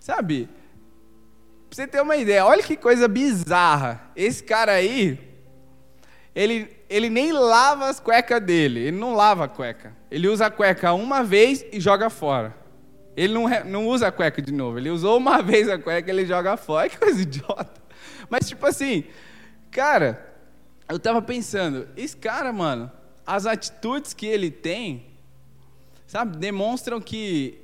sabe, 0.00 0.48
pra 1.68 1.76
você 1.76 1.86
ter 1.86 2.00
uma 2.00 2.16
ideia, 2.16 2.46
olha 2.46 2.62
que 2.62 2.74
coisa 2.74 3.06
bizarra. 3.06 4.00
Esse 4.16 4.42
cara 4.42 4.72
aí, 4.72 5.20
ele, 6.34 6.74
ele 6.88 7.10
nem 7.10 7.32
lava 7.32 7.86
as 7.86 8.00
cuecas 8.00 8.40
dele. 8.40 8.80
Ele 8.80 8.96
não 8.96 9.14
lava 9.14 9.44
a 9.44 9.48
cueca. 9.48 9.94
Ele 10.16 10.28
usa 10.28 10.46
a 10.46 10.50
cueca 10.50 10.94
uma 10.94 11.22
vez 11.22 11.62
e 11.70 11.78
joga 11.78 12.08
fora. 12.08 12.56
Ele 13.14 13.34
não, 13.34 13.44
não 13.66 13.86
usa 13.86 14.08
a 14.08 14.10
cueca 14.10 14.40
de 14.40 14.50
novo. 14.50 14.78
Ele 14.78 14.88
usou 14.88 15.18
uma 15.18 15.42
vez 15.44 15.68
a 15.68 15.78
cueca, 15.78 16.10
ele 16.10 16.24
joga 16.24 16.56
fora. 16.56 16.88
Que 16.88 16.96
coisa 16.96 17.20
idiota. 17.20 17.82
Mas, 18.30 18.48
tipo 18.48 18.64
assim, 18.64 19.04
cara, 19.70 20.34
eu 20.88 20.98
tava 20.98 21.20
pensando, 21.20 21.86
esse 21.94 22.16
cara, 22.16 22.50
mano, 22.50 22.90
as 23.26 23.44
atitudes 23.44 24.14
que 24.14 24.24
ele 24.24 24.50
tem, 24.50 25.04
sabe, 26.06 26.38
demonstram 26.38 26.98
que 26.98 27.58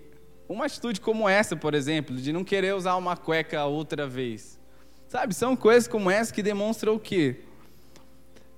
uma 0.46 0.66
atitude 0.66 1.00
como 1.00 1.26
essa, 1.26 1.56
por 1.56 1.72
exemplo, 1.72 2.14
de 2.14 2.34
não 2.34 2.44
querer 2.44 2.74
usar 2.74 2.96
uma 2.96 3.16
cueca 3.16 3.64
outra 3.64 4.06
vez, 4.06 4.60
sabe, 5.08 5.32
são 5.32 5.56
coisas 5.56 5.88
como 5.88 6.10
essa 6.10 6.30
que 6.34 6.42
demonstram 6.42 6.96
o 6.96 7.00
quê? 7.00 7.40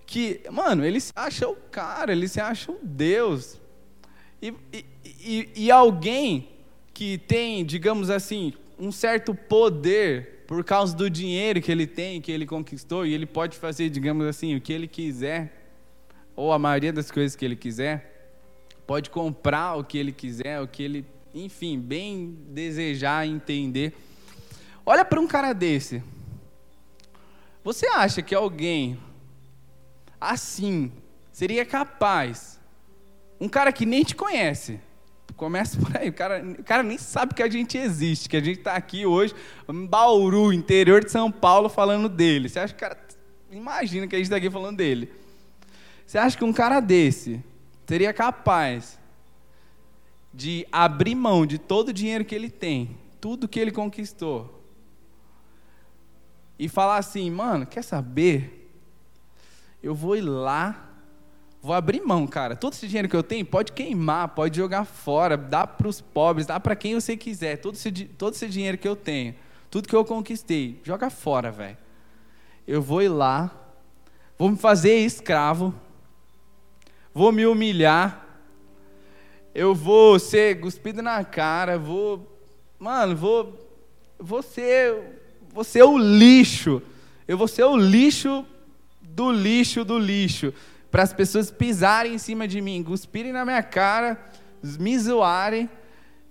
Que, 0.04 0.40
mano, 0.50 0.84
ele 0.84 1.00
se 1.00 1.12
acha 1.14 1.48
o 1.48 1.54
cara, 1.54 2.10
ele 2.10 2.26
se 2.26 2.40
acha 2.40 2.72
o 2.72 2.80
Deus. 2.82 3.62
E, 4.44 4.84
e, 5.24 5.48
e, 5.56 5.70
alguém 5.70 6.50
que 6.92 7.16
tem, 7.16 7.64
digamos 7.64 8.10
assim, 8.10 8.52
um 8.78 8.92
certo 8.92 9.34
poder 9.34 10.44
por 10.46 10.62
causa 10.62 10.94
do 10.94 11.08
dinheiro 11.08 11.62
que 11.62 11.72
ele 11.72 11.86
tem, 11.86 12.20
que 12.20 12.30
ele 12.30 12.44
conquistou, 12.44 13.06
e 13.06 13.14
ele 13.14 13.24
pode 13.24 13.56
fazer, 13.56 13.88
digamos 13.88 14.26
assim, 14.26 14.54
o 14.54 14.60
que 14.60 14.70
ele 14.70 14.86
quiser, 14.86 15.50
ou 16.36 16.52
a 16.52 16.58
maioria 16.58 16.92
das 16.92 17.10
coisas 17.10 17.34
que 17.34 17.42
ele 17.42 17.56
quiser, 17.56 18.34
pode 18.86 19.08
comprar 19.08 19.76
o 19.76 19.84
que 19.84 19.96
ele 19.96 20.12
quiser, 20.12 20.60
o 20.60 20.68
que 20.68 20.82
ele, 20.82 21.06
enfim, 21.34 21.80
bem 21.80 22.36
desejar 22.50 23.26
entender. 23.26 23.94
Olha 24.84 25.06
para 25.06 25.18
um 25.18 25.26
cara 25.26 25.54
desse. 25.54 26.02
Você 27.62 27.86
acha 27.86 28.20
que 28.20 28.34
alguém 28.34 28.98
assim 30.20 30.92
seria 31.32 31.64
capaz, 31.64 32.53
um 33.40 33.48
cara 33.48 33.72
que 33.72 33.84
nem 33.84 34.04
te 34.04 34.14
conhece, 34.14 34.80
Começa 35.36 35.80
por 35.80 35.96
aí. 35.96 36.08
O 36.08 36.12
cara, 36.12 36.44
o 36.44 36.62
cara 36.62 36.82
nem 36.82 36.96
sabe 36.96 37.34
que 37.34 37.42
a 37.42 37.50
gente 37.50 37.76
existe, 37.76 38.28
que 38.28 38.36
a 38.36 38.40
gente 38.40 38.58
está 38.58 38.74
aqui 38.74 39.04
hoje, 39.04 39.34
em 39.68 39.86
Bauru, 39.86 40.52
interior 40.52 41.04
de 41.04 41.10
São 41.10 41.30
Paulo, 41.30 41.68
falando 41.68 42.08
dele. 42.08 42.48
Você 42.48 42.60
acha 42.60 42.72
que 42.72 42.84
o 42.84 42.88
cara. 42.88 43.04
Imagina 43.50 44.06
que 44.06 44.14
a 44.14 44.18
gente 44.18 44.26
está 44.26 44.36
aqui 44.36 44.50
falando 44.50 44.76
dele. 44.76 45.12
Você 46.06 46.18
acha 46.18 46.36
que 46.36 46.44
um 46.44 46.52
cara 46.52 46.80
desse 46.80 47.42
seria 47.86 48.12
capaz 48.12 48.98
de 50.32 50.66
abrir 50.70 51.14
mão 51.14 51.46
de 51.46 51.58
todo 51.58 51.88
o 51.88 51.92
dinheiro 51.92 52.24
que 52.24 52.34
ele 52.34 52.50
tem, 52.50 52.96
tudo 53.20 53.48
que 53.48 53.58
ele 53.58 53.70
conquistou, 53.70 54.62
e 56.58 56.68
falar 56.68 56.98
assim, 56.98 57.30
mano, 57.30 57.66
quer 57.66 57.82
saber? 57.82 58.70
Eu 59.82 59.94
vou 59.94 60.16
ir 60.16 60.22
lá 60.22 60.93
Vou 61.64 61.74
abrir 61.74 62.02
mão, 62.02 62.26
cara. 62.26 62.54
Todo 62.54 62.74
esse 62.74 62.86
dinheiro 62.86 63.08
que 63.08 63.16
eu 63.16 63.22
tenho, 63.22 63.42
pode 63.42 63.72
queimar, 63.72 64.28
pode 64.28 64.54
jogar 64.54 64.84
fora, 64.84 65.34
dá 65.34 65.66
para 65.66 65.88
os 65.88 65.98
pobres, 65.98 66.44
dá 66.44 66.60
para 66.60 66.76
quem 66.76 66.92
você 66.92 67.16
quiser. 67.16 67.56
Todo 67.56 67.74
esse, 67.74 67.90
todo 67.90 68.34
esse 68.34 68.46
dinheiro 68.50 68.76
que 68.76 68.86
eu 68.86 68.94
tenho, 68.94 69.34
tudo 69.70 69.88
que 69.88 69.96
eu 69.96 70.04
conquistei, 70.04 70.78
joga 70.84 71.08
fora, 71.08 71.50
velho. 71.50 71.78
Eu 72.68 72.82
vou 72.82 73.00
ir 73.00 73.08
lá, 73.08 73.50
vou 74.36 74.50
me 74.50 74.58
fazer 74.58 74.96
escravo, 74.96 75.74
vou 77.14 77.32
me 77.32 77.46
humilhar, 77.46 78.26
eu 79.54 79.74
vou 79.74 80.18
ser 80.18 80.60
cuspido 80.60 81.00
na 81.00 81.24
cara, 81.24 81.78
vou. 81.78 82.30
Mano, 82.78 83.16
vou. 83.16 83.70
Vou 84.18 84.42
ser. 84.42 84.98
Vou 85.48 85.64
ser 85.64 85.82
o 85.82 85.96
lixo. 85.96 86.82
Eu 87.26 87.38
vou 87.38 87.48
ser 87.48 87.64
o 87.64 87.74
lixo 87.74 88.44
do 89.00 89.32
lixo 89.32 89.82
do 89.82 89.98
lixo 89.98 90.52
para 90.94 91.02
as 91.02 91.12
pessoas 91.12 91.50
pisarem 91.50 92.14
em 92.14 92.18
cima 92.18 92.46
de 92.46 92.60
mim, 92.60 92.80
cuspirem 92.84 93.32
na 93.32 93.44
minha 93.44 93.64
cara, 93.64 94.16
me 94.78 94.96
zoarem 94.96 95.68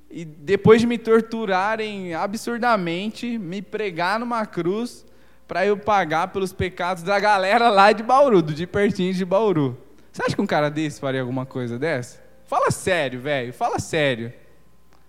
e 0.09 0.23
depois 0.23 0.79
de 0.79 0.87
me 0.87 0.97
torturarem 0.97 2.13
absurdamente, 2.13 3.37
me 3.37 3.61
pregar 3.61 4.17
numa 4.17 4.45
cruz 4.45 5.05
para 5.49 5.65
eu 5.65 5.75
pagar 5.75 6.29
pelos 6.29 6.53
pecados 6.53 7.03
da 7.03 7.19
galera 7.19 7.69
lá 7.69 7.91
de 7.91 8.03
Bauru, 8.03 8.41
do 8.41 8.53
de 8.53 8.65
pertinho 8.65 9.13
de 9.13 9.25
Bauru. 9.25 9.77
Você 10.13 10.23
acha 10.23 10.33
que 10.33 10.41
um 10.41 10.47
cara 10.47 10.69
desse 10.69 11.01
faria 11.01 11.19
alguma 11.19 11.45
coisa 11.45 11.77
dessa? 11.77 12.23
Fala 12.45 12.71
sério, 12.71 13.19
velho, 13.19 13.51
fala 13.51 13.79
sério. 13.79 14.31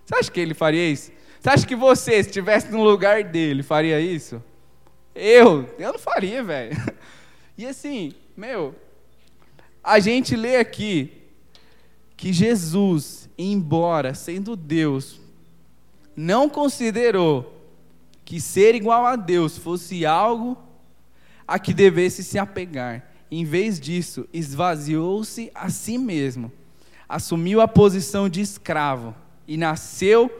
Você 0.04 0.16
acha 0.16 0.32
que 0.32 0.40
ele 0.40 0.54
faria 0.54 0.90
isso? 0.90 1.12
Você 1.38 1.48
acha 1.48 1.64
que 1.64 1.76
você, 1.76 2.20
se 2.24 2.30
estivesse 2.30 2.72
no 2.72 2.82
lugar 2.82 3.22
dele, 3.22 3.62
faria 3.62 4.00
isso? 4.00 4.42
Eu, 5.14 5.72
eu 5.78 5.92
não 5.92 5.98
faria, 6.00 6.42
velho. 6.42 6.76
E 7.56 7.64
assim, 7.64 8.12
meu, 8.36 8.74
a 9.84 10.00
gente 10.00 10.34
lê 10.34 10.56
aqui 10.56 11.12
que 12.16 12.32
Jesus, 12.32 13.28
embora 13.36 14.14
sendo 14.14 14.56
Deus, 14.56 15.20
não 16.16 16.48
considerou 16.48 17.54
que 18.24 18.40
ser 18.40 18.74
igual 18.74 19.04
a 19.04 19.14
Deus 19.14 19.58
fosse 19.58 20.06
algo 20.06 20.56
a 21.46 21.58
que 21.58 21.74
devesse 21.74 22.24
se 22.24 22.38
apegar. 22.38 23.12
Em 23.30 23.44
vez 23.44 23.78
disso, 23.78 24.26
esvaziou-se 24.32 25.50
a 25.54 25.68
si 25.68 25.98
mesmo, 25.98 26.50
assumiu 27.06 27.60
a 27.60 27.68
posição 27.68 28.28
de 28.28 28.40
escravo 28.40 29.14
e 29.46 29.58
nasceu 29.58 30.30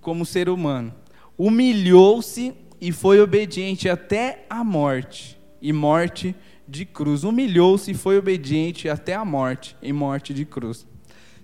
como 0.00 0.24
ser 0.24 0.48
humano. 0.48 0.94
Humilhou-se 1.36 2.54
e 2.80 2.92
foi 2.92 3.20
obediente 3.20 3.88
até 3.88 4.44
a 4.48 4.62
morte 4.62 5.38
e 5.60 5.72
morte 5.72 6.34
cruz. 6.84 7.24
Humilhou-se 7.24 7.90
e 7.90 7.94
foi 7.94 8.18
obediente 8.18 8.88
até 8.88 9.14
a 9.14 9.24
morte, 9.24 9.76
em 9.82 9.92
morte 9.92 10.32
de 10.32 10.44
cruz. 10.44 10.86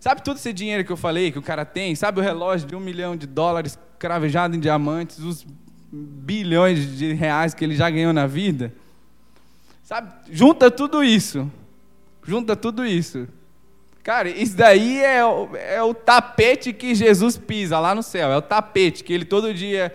Sabe 0.01 0.23
todo 0.23 0.37
esse 0.37 0.53
dinheiro 0.53 0.85
que 0.85 0.93
eu 0.93 0.97
falei 0.97 1.33
que 1.33 1.39
o 1.39 1.43
cara 1.43 1.65
tem? 1.65 1.95
Sabe 1.95 2.21
o 2.21 2.23
relógio 2.23 2.69
de 2.69 2.77
um 2.77 2.81
milhão 2.81 3.17
de 3.17 3.27
dólares 3.27 3.79
cravejado 3.99 4.55
em 4.55 4.61
diamantes, 4.61 5.19
os 5.19 5.45
bilhões 5.91 6.97
de 6.97 7.13
reais 7.15 7.55
que 7.55 7.65
ele 7.65 7.75
já 7.75 7.91
ganhou 7.91 8.13
na 8.13 8.27
vida? 8.27 8.73
Sabe? 9.83 10.13
Junta 10.31 10.71
tudo 10.71 11.03
isso. 11.03 11.51
Junta 12.25 12.55
tudo 12.55 12.85
isso. 12.85 13.27
Cara, 14.03 14.29
isso 14.29 14.57
daí 14.57 14.99
é 15.01 15.19
é 15.55 15.83
o 15.83 15.93
tapete 15.93 16.73
que 16.73 16.95
Jesus 16.95 17.37
pisa 17.37 17.79
lá 17.79 17.95
no 17.95 18.03
céu. 18.03 18.31
É 18.31 18.37
o 18.37 18.43
tapete 18.43 19.03
que 19.03 19.13
ele 19.13 19.25
todo 19.25 19.53
dia 19.53 19.95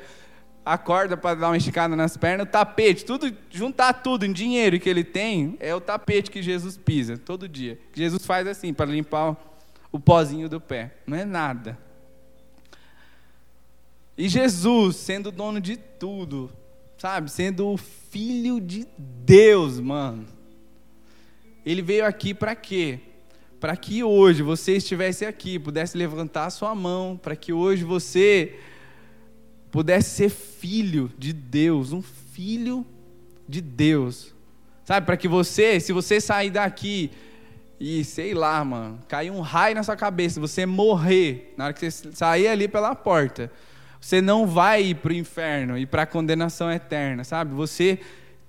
acorda 0.66 1.18
para 1.18 1.36
dar 1.36 1.50
uma 1.50 1.58
esticada 1.58 1.96
nas 1.96 2.16
pernas, 2.16 2.48
o 2.48 2.50
tapete, 2.50 3.04
tudo, 3.04 3.36
juntar 3.50 3.94
tudo 3.94 4.26
em 4.26 4.32
dinheiro 4.32 4.80
que 4.80 4.90
ele 4.90 5.04
tem, 5.04 5.58
é 5.60 5.76
o 5.76 5.82
tapete 5.82 6.32
que 6.32 6.42
Jesus 6.42 6.78
pisa 6.78 7.18
todo 7.18 7.50
dia. 7.50 7.78
Jesus 7.94 8.26
faz 8.26 8.48
assim 8.48 8.74
para 8.74 8.90
limpar 8.90 9.36
o 9.92 10.00
pozinho 10.00 10.48
do 10.48 10.62
pé. 10.62 10.96
Não 11.06 11.18
é 11.18 11.26
nada. 11.26 11.78
E 14.18 14.30
Jesus, 14.30 14.96
sendo 14.96 15.32
dono 15.32 15.60
de 15.60 15.76
tudo, 15.76 16.52
sabe, 16.98 17.32
sendo 17.32 17.68
o 17.68 17.78
filho 17.78 18.62
de 18.62 18.88
Deus, 18.98 19.80
mano. 19.80 20.26
Ele 21.66 21.82
veio 21.82 22.06
aqui 22.06 22.34
para 22.34 22.56
quê? 22.56 23.00
Para 23.60 23.76
que 23.76 24.04
hoje 24.04 24.44
você 24.44 24.78
estivesse 24.78 25.26
aqui, 25.26 25.58
pudesse 25.58 25.98
levantar 25.98 26.46
a 26.46 26.50
sua 26.50 26.76
mão, 26.76 27.18
para 27.22 27.36
que 27.36 27.52
hoje 27.52 27.84
você 27.84 28.60
pudesse 29.74 30.12
ser 30.12 30.30
filho 30.30 31.12
de 31.18 31.34
Deus, 31.34 31.92
um 31.92 32.04
filho 32.04 32.86
de 33.50 33.60
Deus. 33.60 34.32
Sabe, 34.86 35.04
para 35.04 35.18
que 35.18 35.28
você, 35.28 35.80
se 35.80 35.92
você 35.92 36.22
sair 36.22 36.52
daqui 36.52 37.10
e 37.80 38.04
sei 38.04 38.36
lá, 38.36 38.64
mano, 38.64 39.00
cair 39.08 39.32
um 39.32 39.42
raio 39.42 39.74
na 39.74 39.82
sua 39.82 39.96
cabeça, 39.96 40.40
você 40.40 40.64
morrer 40.68 41.56
na 41.58 41.66
hora 41.66 41.74
que 41.74 41.90
você 41.90 42.12
sair 42.14 42.50
ali 42.50 42.68
pela 42.68 42.94
porta, 42.94 43.52
você 44.00 44.22
não 44.22 44.46
vai 44.46 44.84
ir 44.84 44.96
para 44.98 45.10
o 45.10 45.16
inferno 45.16 45.76
e 45.76 45.88
para 45.88 46.04
a 46.04 46.06
condenação 46.06 46.72
eterna, 46.72 47.24
sabe? 47.24 47.56
Você 47.56 47.98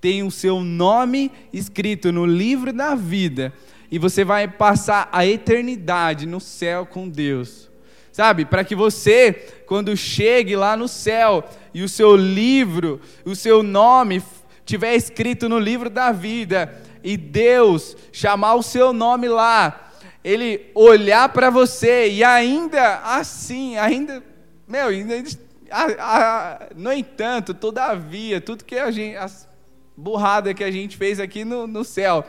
tem 0.03 0.23
o 0.23 0.31
seu 0.31 0.61
nome 0.61 1.33
escrito 1.55 2.13
no 2.13 2.27
livro 2.27 2.71
da 2.71 2.95
vida 2.95 3.51
e 3.91 3.99
você 3.99 4.27
vai 4.27 4.47
passar 4.47 5.09
a 5.11 5.25
eternidade 5.25 6.27
no 6.27 6.39
céu 6.39 6.85
com 6.85 7.09
Deus 7.09 7.73
sabe? 8.15 8.45
Para 8.45 8.63
que 8.63 8.77
você, 8.77 9.33
quando 9.67 9.97
chegue 9.97 10.55
lá 10.55 10.77
no 10.77 10.87
céu 10.87 11.43
e 11.75 11.83
o 11.83 11.89
seu 11.89 12.15
livro, 12.15 13.01
o 13.25 13.35
seu 13.35 13.61
nome 13.61 14.23
tiver 14.65 14.95
escrito 14.95 15.49
no 15.49 15.59
livro 15.59 15.91
da 15.91 16.13
vida 16.13 16.81
e 17.03 17.17
Deus 17.17 17.97
chamar 18.13 18.55
o 18.55 18.63
seu 18.63 18.93
nome 18.93 19.27
lá, 19.27 19.91
ele 20.23 20.71
olhar 20.77 21.29
para 21.31 21.51
você 21.51 22.09
e 22.09 22.23
ainda 22.23 23.01
assim, 23.01 23.77
ainda, 23.79 24.23
meu, 24.69 24.87
ainda, 24.87 25.21
a, 25.69 25.83
a, 25.83 26.69
no 26.77 26.93
entanto, 26.93 27.53
todavia, 27.53 28.41
tudo 28.41 28.65
que 28.65 28.79
a 28.79 28.93
gente, 28.93 29.17
as 29.17 29.49
burrada 29.97 30.55
que 30.55 30.63
a 30.63 30.71
gente 30.71 30.97
fez 30.97 31.19
aqui 31.19 31.45
no, 31.45 31.67
no 31.67 31.83
céu, 31.83 32.25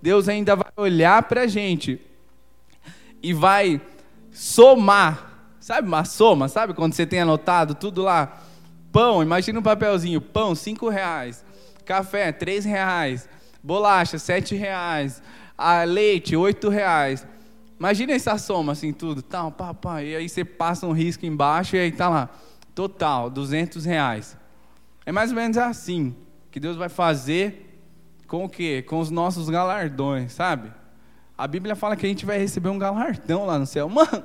Deus 0.00 0.30
ainda 0.30 0.56
vai 0.56 0.72
olhar 0.78 1.22
para 1.24 1.42
a 1.42 1.46
gente 1.46 2.00
e 3.22 3.34
vai 3.34 3.82
somar. 4.36 5.32
Sabe 5.58 5.88
uma 5.88 6.04
soma? 6.04 6.46
Sabe 6.48 6.74
quando 6.74 6.92
você 6.92 7.06
tem 7.06 7.20
anotado 7.20 7.74
tudo 7.74 8.02
lá? 8.02 8.40
Pão, 8.92 9.22
imagina 9.22 9.58
um 9.58 9.62
papelzinho. 9.62 10.20
Pão, 10.20 10.54
cinco 10.54 10.88
reais. 10.88 11.44
Café, 11.84 12.30
três 12.30 12.64
reais. 12.64 13.28
Bolacha, 13.62 14.18
sete 14.18 14.54
reais. 14.54 15.22
A 15.56 15.82
leite, 15.82 16.36
oito 16.36 16.68
reais. 16.68 17.26
Imagina 17.78 18.12
essa 18.12 18.38
soma, 18.38 18.72
assim, 18.72 18.92
tudo, 18.92 19.20
tal, 19.20 19.52
pá, 19.52 19.74
pá, 19.74 20.02
e 20.02 20.16
aí 20.16 20.28
você 20.28 20.42
passa 20.42 20.86
um 20.86 20.92
risco 20.92 21.26
embaixo 21.26 21.76
e 21.76 21.78
aí 21.78 21.92
tá 21.92 22.08
lá, 22.08 22.30
total, 22.74 23.28
200 23.28 23.84
reais. 23.84 24.34
É 25.04 25.12
mais 25.12 25.28
ou 25.30 25.36
menos 25.36 25.58
assim 25.58 26.16
que 26.50 26.58
Deus 26.58 26.74
vai 26.76 26.88
fazer 26.88 27.78
com 28.26 28.46
o 28.46 28.48
quê? 28.48 28.82
Com 28.82 28.98
os 28.98 29.10
nossos 29.10 29.50
galardões, 29.50 30.32
sabe? 30.32 30.72
A 31.36 31.46
Bíblia 31.46 31.76
fala 31.76 31.96
que 31.96 32.06
a 32.06 32.08
gente 32.08 32.24
vai 32.24 32.38
receber 32.38 32.68
um 32.68 32.78
galardão 32.78 33.44
lá 33.44 33.58
no 33.58 33.66
céu. 33.66 33.88
Mano, 33.90 34.24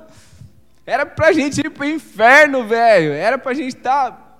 era 0.86 1.04
pra 1.04 1.32
gente 1.32 1.60
ir 1.60 1.70
pro 1.70 1.84
inferno, 1.84 2.66
velho. 2.66 3.12
Era 3.12 3.38
pra 3.38 3.54
gente 3.54 3.76
estar 3.76 4.10
tá 4.10 4.32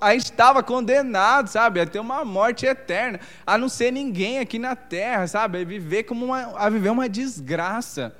a 0.00 0.12
gente 0.12 0.24
estava 0.24 0.62
condenado, 0.62 1.48
sabe, 1.48 1.80
a 1.80 1.86
ter 1.86 2.00
uma 2.00 2.24
morte 2.24 2.66
eterna, 2.66 3.20
a 3.46 3.56
não 3.56 3.68
ser 3.68 3.92
ninguém 3.92 4.38
aqui 4.38 4.58
na 4.58 4.74
terra, 4.74 5.26
sabe, 5.26 5.60
a 5.60 5.64
viver 5.64 6.04
como 6.04 6.26
uma, 6.26 6.58
a 6.58 6.68
viver 6.68 6.90
uma 6.90 7.08
desgraça. 7.08 8.14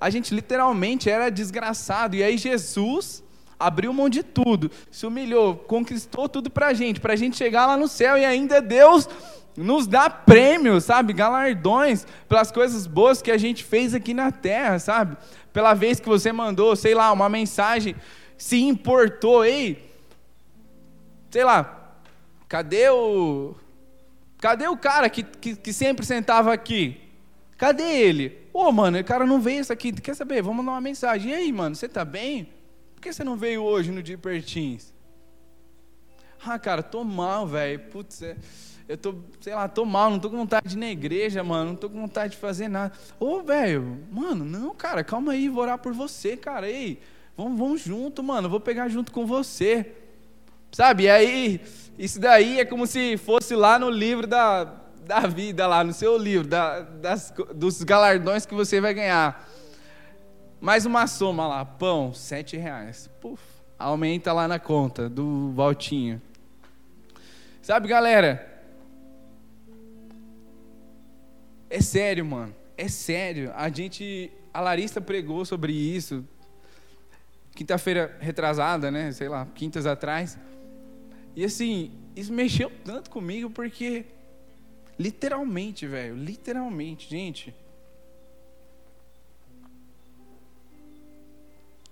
A 0.00 0.10
gente 0.10 0.34
literalmente 0.34 1.10
era 1.10 1.30
desgraçado, 1.30 2.14
e 2.14 2.22
aí 2.22 2.36
Jesus 2.36 3.22
abriu 3.58 3.92
mão 3.92 4.08
de 4.08 4.22
tudo, 4.22 4.70
se 4.90 5.06
humilhou, 5.06 5.56
conquistou 5.56 6.28
tudo 6.28 6.50
para 6.50 6.68
a 6.68 6.74
gente, 6.74 7.00
para 7.00 7.14
a 7.14 7.16
gente 7.16 7.36
chegar 7.36 7.66
lá 7.66 7.76
no 7.76 7.88
céu, 7.88 8.16
e 8.16 8.24
ainda 8.24 8.60
Deus 8.60 9.08
nos 9.56 9.86
dá 9.86 10.10
prêmios, 10.10 10.84
sabe, 10.84 11.12
galardões 11.12 12.06
pelas 12.28 12.50
coisas 12.50 12.86
boas 12.86 13.22
que 13.22 13.30
a 13.30 13.38
gente 13.38 13.62
fez 13.62 13.94
aqui 13.94 14.12
na 14.12 14.32
terra, 14.32 14.78
sabe, 14.78 15.16
pela 15.52 15.74
vez 15.74 16.00
que 16.00 16.08
você 16.08 16.32
mandou, 16.32 16.74
sei 16.74 16.94
lá, 16.94 17.12
uma 17.12 17.28
mensagem, 17.28 17.94
se 18.36 18.60
importou, 18.60 19.44
ei, 19.44 19.90
sei 21.30 21.44
lá, 21.44 21.98
cadê 22.48 22.88
o. 22.90 23.54
Cadê 24.38 24.68
o 24.68 24.76
cara 24.76 25.08
que, 25.08 25.22
que, 25.22 25.56
que 25.56 25.72
sempre 25.72 26.04
sentava 26.04 26.52
aqui? 26.52 27.00
Cadê 27.56 27.82
ele? 27.82 28.46
Ô, 28.52 28.64
oh, 28.66 28.72
mano, 28.72 28.98
o 28.98 29.04
cara 29.04 29.24
não 29.24 29.40
veio 29.40 29.62
isso 29.62 29.72
aqui. 29.72 29.90
Quer 29.90 30.14
saber? 30.14 30.42
Vamos 30.42 30.58
mandar 30.58 30.72
uma 30.72 30.80
mensagem. 30.80 31.32
E 31.32 31.34
aí, 31.34 31.52
mano, 31.52 31.74
você 31.74 31.88
tá 31.88 32.04
bem? 32.04 32.48
Por 32.94 33.00
que 33.00 33.12
você 33.12 33.24
não 33.24 33.36
veio 33.36 33.62
hoje 33.62 33.90
no 33.90 34.02
dia 34.02 34.18
Pertins? 34.18 34.92
Ah, 36.44 36.58
cara, 36.58 36.82
tô 36.82 37.02
mal, 37.02 37.46
velho. 37.46 37.80
Putz, 37.90 38.20
é, 38.20 38.36
eu 38.86 38.98
tô, 38.98 39.14
sei 39.40 39.54
lá, 39.54 39.66
tô 39.66 39.84
mal, 39.84 40.10
não 40.10 40.18
tô 40.18 40.28
com 40.28 40.36
vontade 40.36 40.68
de 40.68 40.76
ir 40.76 40.80
na 40.80 40.90
igreja, 40.90 41.42
mano, 41.42 41.70
não 41.70 41.76
tô 41.76 41.88
com 41.88 42.00
vontade 42.00 42.32
de 42.32 42.38
fazer 42.38 42.68
nada. 42.68 42.92
Ô, 43.18 43.42
velho, 43.42 44.00
mano, 44.12 44.44
não, 44.44 44.74
cara, 44.74 45.02
calma 45.02 45.32
aí, 45.32 45.48
vou 45.48 45.62
orar 45.62 45.78
por 45.78 45.94
você, 45.94 46.36
cara. 46.36 46.68
Ei, 46.68 47.00
vamos, 47.36 47.58
vamos 47.58 47.80
junto, 47.80 48.22
mano, 48.22 48.48
vou 48.48 48.60
pegar 48.60 48.88
junto 48.88 49.10
com 49.10 49.24
você. 49.26 49.92
Sabe? 50.70 51.04
E 51.04 51.10
aí, 51.10 51.60
isso 51.98 52.20
daí 52.20 52.60
é 52.60 52.64
como 52.64 52.86
se 52.86 53.16
fosse 53.16 53.54
lá 53.54 53.78
no 53.78 53.88
livro 53.88 54.26
da, 54.26 54.64
da 55.06 55.20
vida, 55.20 55.66
lá 55.66 55.82
no 55.82 55.92
seu 55.92 56.18
livro, 56.18 56.46
da, 56.46 56.80
das, 56.80 57.32
dos 57.54 57.82
galardões 57.82 58.44
que 58.44 58.54
você 58.54 58.80
vai 58.80 58.92
ganhar. 58.92 59.48
Mais 60.60 60.84
uma 60.84 61.06
soma 61.06 61.46
lá, 61.46 61.64
pão, 61.64 62.12
sete 62.12 62.56
reais. 62.56 63.08
Puf, 63.20 63.42
aumenta 63.78 64.32
lá 64.32 64.46
na 64.46 64.58
conta 64.58 65.08
do 65.08 65.52
Valtinho. 65.52 66.20
Sabe, 67.62 67.88
galera? 67.88 68.53
É 71.74 71.80
sério, 71.80 72.24
mano. 72.24 72.54
É 72.76 72.86
sério. 72.86 73.50
A 73.52 73.68
gente, 73.68 74.30
a 74.52 74.60
Larissa 74.60 75.00
pregou 75.00 75.44
sobre 75.44 75.72
isso 75.72 76.24
quinta-feira 77.52 78.16
retrasada, 78.20 78.92
né? 78.92 79.10
Sei 79.10 79.28
lá, 79.28 79.44
quintas 79.56 79.84
atrás. 79.84 80.38
E 81.34 81.44
assim, 81.44 81.90
isso 82.14 82.32
mexeu 82.32 82.70
tanto 82.84 83.10
comigo 83.10 83.50
porque 83.50 84.04
literalmente, 84.96 85.84
velho, 85.84 86.14
literalmente, 86.14 87.10
gente. 87.10 87.52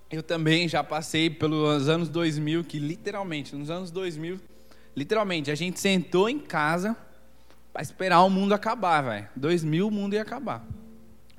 Eu 0.08 0.22
também 0.22 0.68
já 0.68 0.84
passei 0.84 1.28
pelos 1.28 1.88
anos 1.88 2.08
2000 2.08 2.62
que 2.62 2.78
literalmente, 2.78 3.56
nos 3.56 3.68
anos 3.68 3.90
2000, 3.90 4.38
literalmente 4.94 5.50
a 5.50 5.56
gente 5.56 5.80
sentou 5.80 6.28
em 6.28 6.38
casa 6.38 6.96
para 7.72 7.82
esperar 7.82 8.22
o 8.22 8.30
mundo 8.30 8.52
acabar, 8.52 9.02
velho. 9.02 9.28
2000 9.36 9.88
o 9.88 9.90
mundo 9.90 10.14
ia 10.14 10.22
acabar. 10.22 10.66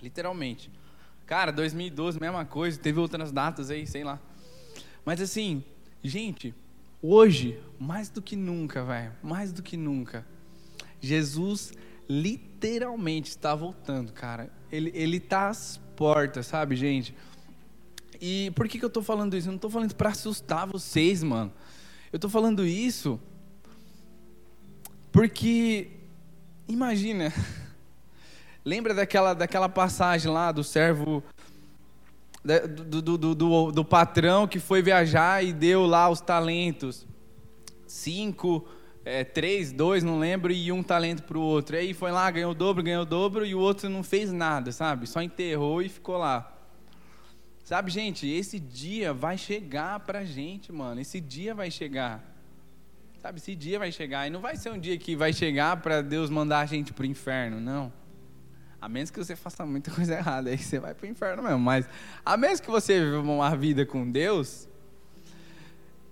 Literalmente. 0.01 0.71
Cara, 1.25 1.51
2012 1.51 2.19
mesma 2.19 2.45
coisa, 2.45 2.79
teve 2.79 2.99
outras 2.99 3.31
datas 3.31 3.69
aí, 3.69 3.87
sei 3.87 4.03
lá. 4.03 4.19
Mas 5.05 5.21
assim, 5.21 5.63
gente, 6.03 6.53
Hoje, 7.05 7.61
mais 7.77 8.07
do 8.07 8.21
que 8.21 8.33
nunca, 8.33 8.81
velho, 8.81 9.11
mais 9.21 9.51
do 9.51 9.61
que 9.61 9.75
nunca, 9.75 10.25
Jesus 11.01 11.73
literalmente 12.07 13.29
está 13.29 13.53
voltando, 13.53 14.13
cara. 14.13 14.49
Ele, 14.71 14.89
ele 14.95 15.19
tá 15.19 15.49
às 15.49 15.81
portas, 15.97 16.47
sabe, 16.47 16.77
gente? 16.77 17.13
E 18.21 18.51
por 18.55 18.69
que, 18.69 18.79
que 18.79 18.85
eu 18.85 18.87
estou 18.87 19.03
falando 19.03 19.35
isso? 19.35 19.49
Eu 19.49 19.51
não 19.51 19.57
estou 19.57 19.69
falando 19.69 19.93
para 19.95 20.11
assustar 20.11 20.65
vocês, 20.65 21.21
mano. 21.21 21.51
Eu 22.09 22.15
estou 22.15 22.29
falando 22.29 22.65
isso 22.65 23.19
porque, 25.11 25.91
imagina, 26.67 27.33
lembra 28.63 28.93
daquela, 28.93 29.33
daquela 29.33 29.69
passagem 29.69 30.31
lá 30.31 30.51
do 30.51 30.63
servo 30.63 31.23
do, 32.43 33.01
do, 33.01 33.17
do, 33.17 33.35
do, 33.35 33.71
do 33.71 33.85
patrão 33.85 34.47
que 34.47 34.59
foi 34.59 34.81
viajar 34.81 35.43
e 35.43 35.53
deu 35.53 35.85
lá 35.85 36.09
os 36.09 36.19
talentos. 36.19 37.07
Cinco, 37.87 38.67
é, 39.05 39.23
três, 39.23 39.71
dois, 39.71 40.03
não 40.03 40.19
lembro, 40.19 40.51
e 40.51 40.71
um 40.71 40.83
talento 40.83 41.23
para 41.23 41.37
o 41.37 41.41
outro. 41.41 41.77
Aí 41.77 41.93
foi 41.93 42.11
lá, 42.11 42.29
ganhou 42.29 42.51
o 42.51 42.55
dobro, 42.55 42.83
ganhou 42.83 43.03
o 43.03 43.05
dobro, 43.05 43.45
e 43.45 43.55
o 43.55 43.59
outro 43.59 43.89
não 43.89 44.03
fez 44.03 44.31
nada, 44.31 44.71
sabe? 44.71 45.07
Só 45.07 45.21
enterrou 45.21 45.81
e 45.81 45.89
ficou 45.89 46.17
lá. 46.17 46.49
Sabe, 47.63 47.91
gente, 47.91 48.27
esse 48.27 48.59
dia 48.59 49.13
vai 49.13 49.37
chegar 49.37 50.01
pra 50.01 50.25
gente, 50.25 50.71
mano. 50.71 50.99
Esse 50.99 51.21
dia 51.21 51.55
vai 51.55 51.71
chegar. 51.71 52.32
Sabe, 53.23 53.39
esse 53.39 53.55
dia 53.55 53.79
vai 53.79 53.89
chegar. 53.89 54.27
E 54.27 54.29
não 54.29 54.41
vai 54.41 54.57
ser 54.57 54.69
um 54.69 54.77
dia 54.77 54.97
que 54.97 55.15
vai 55.15 55.31
chegar 55.31 55.77
para 55.77 56.01
Deus 56.01 56.29
mandar 56.29 56.59
a 56.59 56.65
gente 56.65 56.91
pro 56.91 57.05
inferno, 57.05 57.57
não. 57.57 57.89
A 58.81 58.89
menos 58.89 59.09
que 59.09 59.17
você 59.17 59.33
faça 59.33 59.65
muita 59.65 59.89
coisa 59.95 60.15
errada, 60.15 60.49
aí 60.49 60.57
você 60.57 60.77
vai 60.77 60.93
para 60.93 61.05
o 61.05 61.09
inferno 61.09 61.41
mesmo. 61.41 61.59
Mas 61.59 61.87
a 62.25 62.35
menos 62.35 62.59
que 62.59 62.69
você 62.69 62.99
viva 62.99 63.21
uma 63.21 63.55
vida 63.55 63.85
com 63.85 64.11
Deus 64.11 64.67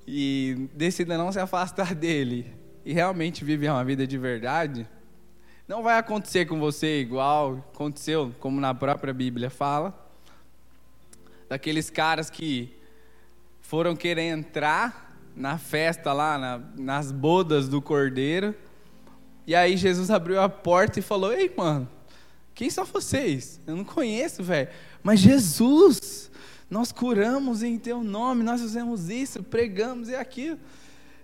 e 0.08 0.69
decida 0.74 1.17
não 1.17 1.34
se 1.34 1.39
afastar 1.41 1.93
dele 1.95 2.50
e 2.86 2.93
realmente 2.93 3.43
viver 3.43 3.69
uma 3.69 3.84
vida 3.84 4.08
de 4.08 4.17
verdade, 4.17 4.88
não 5.67 5.84
vai 5.84 5.97
acontecer 5.97 6.45
com 6.45 6.62
você 6.62 7.02
igual 7.02 7.58
aconteceu, 7.74 8.34
como 8.39 8.62
na 8.62 8.74
própria 8.74 9.13
Bíblia 9.13 9.50
fala, 9.50 9.93
daqueles 11.50 11.89
caras 11.89 12.30
que 12.30 12.74
foram 13.60 13.97
querer 13.97 14.30
entrar 14.30 15.11
na 15.36 15.58
festa 15.58 16.13
lá, 16.13 16.38
na, 16.38 16.62
nas 16.78 17.12
bodas 17.12 17.67
do 17.67 17.82
cordeiro, 17.82 18.56
e 19.48 19.56
aí 19.56 19.76
Jesus 19.76 20.10
abriu 20.12 20.41
a 20.41 20.50
porta 20.50 21.00
e 21.00 21.02
falou: 21.02 21.34
Ei, 21.34 21.52
mano 21.56 21.88
quem 22.54 22.70
são 22.70 22.86
vocês? 22.86 23.60
Eu 23.65 23.76
não 23.76 23.84
conheço, 23.84 24.44
velho. 24.44 24.70
Mas 25.02 25.20
Jesus, 25.20 26.30
nós 26.70 26.91
curamos 26.91 27.63
em 27.63 27.78
teu 27.78 28.04
nome, 28.04 28.44
nós 28.44 28.62
fizemos 28.62 29.10
isso, 29.10 29.41
pregamos 29.41 30.10
e 30.10 30.15
aquilo. 30.15 30.60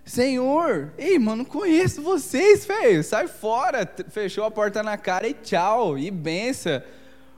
Senhor, 0.04 0.92
ei, 0.96 1.18
mano, 1.18 1.38
não 1.38 1.44
conheço 1.44 2.02
vocês, 2.02 2.64
velho. 2.64 3.04
Sai 3.04 3.28
fora. 3.28 3.88
Fechou 4.10 4.44
a 4.44 4.50
porta 4.50 4.82
na 4.82 4.96
cara 4.96 5.28
e 5.28 5.34
tchau. 5.34 5.98
E 5.98 6.10
benção. 6.10 6.82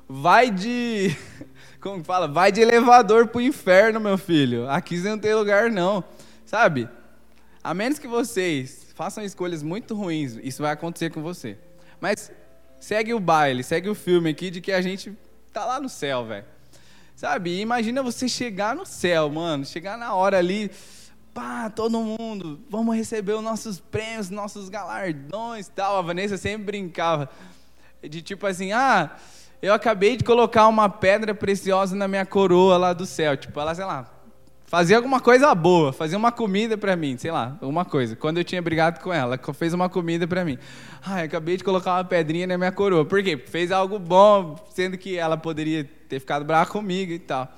Vai 0.09 0.51
de. 0.51 1.15
Como 1.79 2.03
fala? 2.05 2.29
Vai 2.29 2.53
de 2.53 2.61
elevador 2.61 3.27
pro 3.27 3.41
inferno, 3.41 4.01
meu 4.01 4.17
filho. 4.17 4.67
Aqui 4.71 4.97
você 4.97 5.09
não 5.09 5.19
tem 5.19 5.35
lugar, 5.35 5.71
não. 5.71 6.05
Sabe? 6.51 6.89
A 7.63 7.73
menos 7.73 8.01
que 8.01 8.09
vocês 8.09 8.89
façam 8.97 9.23
escolhas 9.23 9.63
muito 9.63 9.95
ruins, 9.95 10.37
isso 10.43 10.61
vai 10.61 10.73
acontecer 10.73 11.09
com 11.09 11.23
você. 11.23 11.57
Mas 12.01 12.33
segue 12.81 13.15
o 13.15 13.21
baile, 13.21 13.63
segue 13.63 13.89
o 13.89 13.95
filme 13.95 14.31
aqui 14.31 14.51
de 14.51 14.61
que 14.61 14.73
a 14.73 14.81
gente 14.81 15.17
tá 15.53 15.65
lá 15.65 15.79
no 15.79 15.89
céu, 15.89 16.27
velho. 16.27 16.45
Sabe? 17.15 17.61
Imagina 17.61 18.03
você 18.03 18.29
chegar 18.29 18.75
no 18.75 18.85
céu, 18.85 19.31
mano, 19.31 19.65
chegar 19.65 19.97
na 19.97 20.13
hora 20.13 20.39
ali, 20.39 20.73
pá, 21.33 21.71
todo 21.71 22.01
mundo, 22.01 22.61
vamos 22.69 22.97
receber 22.97 23.35
os 23.35 23.45
nossos 23.45 23.79
prêmios, 23.79 24.29
nossos 24.29 24.69
galardões, 24.69 25.69
tal. 25.69 25.99
A 25.99 26.03
Vanessa 26.03 26.37
sempre 26.37 26.65
brincava 26.65 27.31
de 28.03 28.21
tipo 28.21 28.45
assim, 28.45 28.73
ah, 28.73 29.17
eu 29.63 29.73
acabei 29.73 30.17
de 30.17 30.25
colocar 30.25 30.67
uma 30.67 30.89
pedra 30.89 31.33
preciosa 31.33 31.95
na 31.95 32.09
minha 32.09 32.27
coroa 32.27 32.77
lá 32.77 32.93
do 32.93 33.07
céu, 33.07 33.37
tipo, 33.37 33.61
ela, 33.61 33.73
sei 33.73 33.85
lá, 33.85 34.20
fazia 34.71 34.97
alguma 34.97 35.19
coisa 35.19 35.53
boa, 35.53 35.93
fazia 35.93 36.17
uma 36.17 36.31
comida 36.31 36.79
para 36.79 36.95
mim, 36.95 37.19
sei 37.19 37.33
lá, 37.33 37.59
alguma 37.61 37.85
coisa. 37.85 38.15
Quando 38.15 38.39
eu 38.39 38.45
tinha 38.45 38.63
brigado 38.63 39.01
com 39.01 39.13
ela, 39.13 39.37
fez 39.53 39.75
uma 39.75 39.89
comida 39.89 40.29
para 40.29 40.45
mim. 40.45 40.57
Ai, 41.05 41.25
acabei 41.25 41.57
de 41.57 41.65
colocar 41.65 41.95
uma 41.95 42.05
pedrinha 42.05 42.47
na 42.47 42.57
minha 42.57 42.71
coroa. 42.71 43.05
Por 43.05 43.21
quê? 43.21 43.37
Fez 43.37 43.73
algo 43.73 43.99
bom, 43.99 44.55
sendo 44.73 44.97
que 44.97 45.17
ela 45.17 45.37
poderia 45.37 45.83
ter 46.09 46.21
ficado 46.21 46.45
brava 46.45 46.71
comigo 46.71 47.11
e 47.11 47.19
tal. 47.19 47.53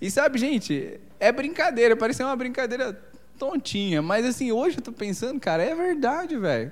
E 0.00 0.08
sabe, 0.08 0.38
gente, 0.38 1.00
é 1.18 1.32
brincadeira, 1.32 1.96
parecia 1.96 2.24
uma 2.24 2.36
brincadeira 2.36 2.92
tontinha, 3.36 4.00
mas 4.00 4.24
assim, 4.24 4.52
hoje 4.52 4.76
eu 4.78 4.82
tô 4.82 4.92
pensando, 4.92 5.40
cara, 5.40 5.60
é 5.60 5.74
verdade, 5.74 6.36
velho. 6.36 6.70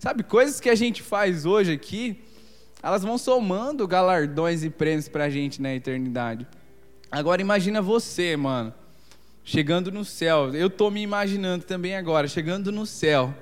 Sabe, 0.00 0.24
coisas 0.24 0.58
que 0.58 0.68
a 0.68 0.74
gente 0.74 1.04
faz 1.04 1.46
hoje 1.46 1.70
aqui, 1.70 2.20
elas 2.82 3.04
vão 3.04 3.16
somando 3.16 3.86
galardões 3.86 4.64
e 4.64 4.70
prêmios 4.70 5.08
pra 5.08 5.30
gente 5.30 5.62
na 5.62 5.72
eternidade. 5.72 6.48
Agora 7.12 7.40
imagina 7.40 7.80
você, 7.80 8.36
mano, 8.36 8.74
chegando 9.50 9.90
no 9.90 10.04
céu. 10.04 10.54
Eu 10.54 10.70
tô 10.70 10.90
me 10.90 11.02
imaginando 11.02 11.64
também 11.64 11.96
agora, 11.96 12.28
chegando 12.28 12.70
no 12.70 12.86
céu. 12.86 13.34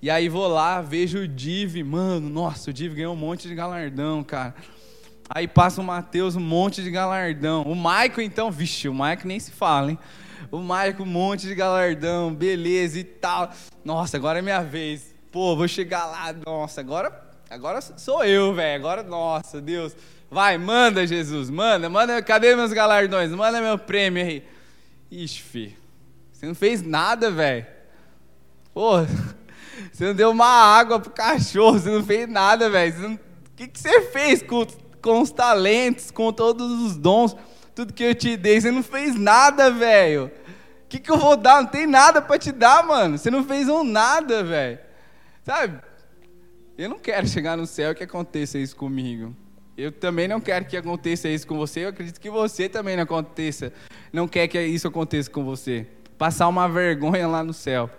E 0.00 0.08
aí 0.08 0.30
vou 0.30 0.48
lá, 0.48 0.80
vejo 0.80 1.18
o 1.18 1.28
Div, 1.28 1.82
mano, 1.82 2.30
nossa, 2.30 2.70
o 2.70 2.72
Div 2.72 2.94
ganhou 2.94 3.12
um 3.12 3.18
monte 3.18 3.46
de 3.46 3.54
galardão, 3.54 4.24
cara. 4.24 4.54
Aí 5.28 5.46
passa 5.46 5.82
o 5.82 5.84
Matheus, 5.84 6.36
um 6.36 6.40
monte 6.40 6.82
de 6.82 6.90
galardão. 6.90 7.62
O 7.64 7.74
Maico, 7.74 8.22
então, 8.22 8.50
vixe, 8.50 8.88
o 8.88 8.94
Maico 8.94 9.28
nem 9.28 9.38
se 9.38 9.50
fala, 9.50 9.90
hein? 9.90 9.98
O 10.50 10.58
Maico, 10.58 11.02
um 11.02 11.06
monte 11.06 11.46
de 11.46 11.54
galardão, 11.54 12.34
beleza 12.34 12.98
e 12.98 13.04
tal. 13.04 13.52
Nossa, 13.84 14.16
agora 14.16 14.38
é 14.38 14.42
minha 14.42 14.62
vez. 14.62 15.14
Pô, 15.30 15.54
vou 15.54 15.68
chegar 15.68 16.06
lá, 16.06 16.34
nossa, 16.46 16.80
agora, 16.80 17.12
agora 17.50 17.82
sou 17.82 18.24
eu, 18.24 18.54
velho. 18.54 18.76
Agora, 18.76 19.02
nossa, 19.02 19.60
Deus. 19.60 19.94
Vai, 20.30 20.56
manda, 20.56 21.06
Jesus, 21.06 21.50
manda, 21.50 21.90
manda. 21.90 22.22
Cadê 22.22 22.56
meus 22.56 22.72
galardões? 22.72 23.30
Manda 23.32 23.60
meu 23.60 23.76
prêmio 23.76 24.24
aí. 24.24 24.55
Ixi, 25.10 25.42
filho, 25.42 25.76
você 26.32 26.46
não 26.46 26.54
fez 26.54 26.82
nada, 26.82 27.30
velho. 27.30 27.66
Pô, 28.74 28.96
você 29.92 30.06
não 30.06 30.14
deu 30.14 30.30
uma 30.30 30.46
água 30.46 31.00
pro 31.00 31.10
cachorro, 31.10 31.78
você 31.78 31.90
não 31.90 32.04
fez 32.04 32.28
nada, 32.28 32.68
velho. 32.68 33.14
O 33.14 33.18
que, 33.56 33.68
que 33.68 33.78
você 33.78 34.02
fez 34.10 34.42
com 34.42 34.66
com 35.06 35.20
os 35.20 35.30
talentos, 35.30 36.10
com 36.10 36.32
todos 36.32 36.82
os 36.82 36.96
dons, 36.96 37.36
tudo 37.76 37.92
que 37.92 38.02
eu 38.02 38.14
te 38.14 38.36
dei. 38.36 38.60
Você 38.60 38.72
não 38.72 38.82
fez 38.82 39.14
nada, 39.14 39.70
velho. 39.70 40.26
O 40.84 40.88
que, 40.88 40.98
que 40.98 41.10
eu 41.10 41.16
vou 41.16 41.36
dar? 41.36 41.62
Não 41.62 41.68
tem 41.68 41.86
nada 41.86 42.20
para 42.20 42.36
te 42.38 42.50
dar, 42.50 42.84
mano. 42.84 43.16
Você 43.16 43.30
não 43.30 43.44
fez 43.44 43.68
um 43.68 43.84
nada, 43.84 44.42
velho. 44.42 44.80
Sabe? 45.44 45.80
Eu 46.76 46.88
não 46.88 46.98
quero 46.98 47.26
chegar 47.28 47.56
no 47.56 47.66
céu 47.66 47.92
e 47.92 47.94
que 47.94 48.02
aconteça 48.02 48.58
isso 48.58 48.74
comigo. 48.74 49.34
Eu 49.76 49.92
também 49.92 50.26
não 50.26 50.40
quero 50.40 50.64
que 50.64 50.76
aconteça 50.76 51.28
isso 51.28 51.46
com 51.46 51.56
você. 51.56 51.84
Eu 51.84 51.90
acredito 51.90 52.18
que 52.18 52.30
você 52.30 52.68
também 52.68 52.96
não 52.96 53.02
aconteça. 53.02 53.72
Não 54.12 54.26
quer 54.26 54.48
que 54.48 54.60
isso 54.60 54.88
aconteça 54.88 55.30
com 55.30 55.44
você. 55.44 55.86
Passar 56.16 56.48
uma 56.48 56.66
vergonha 56.66 57.28
lá 57.28 57.44
no 57.44 57.52
céu. 57.52 57.90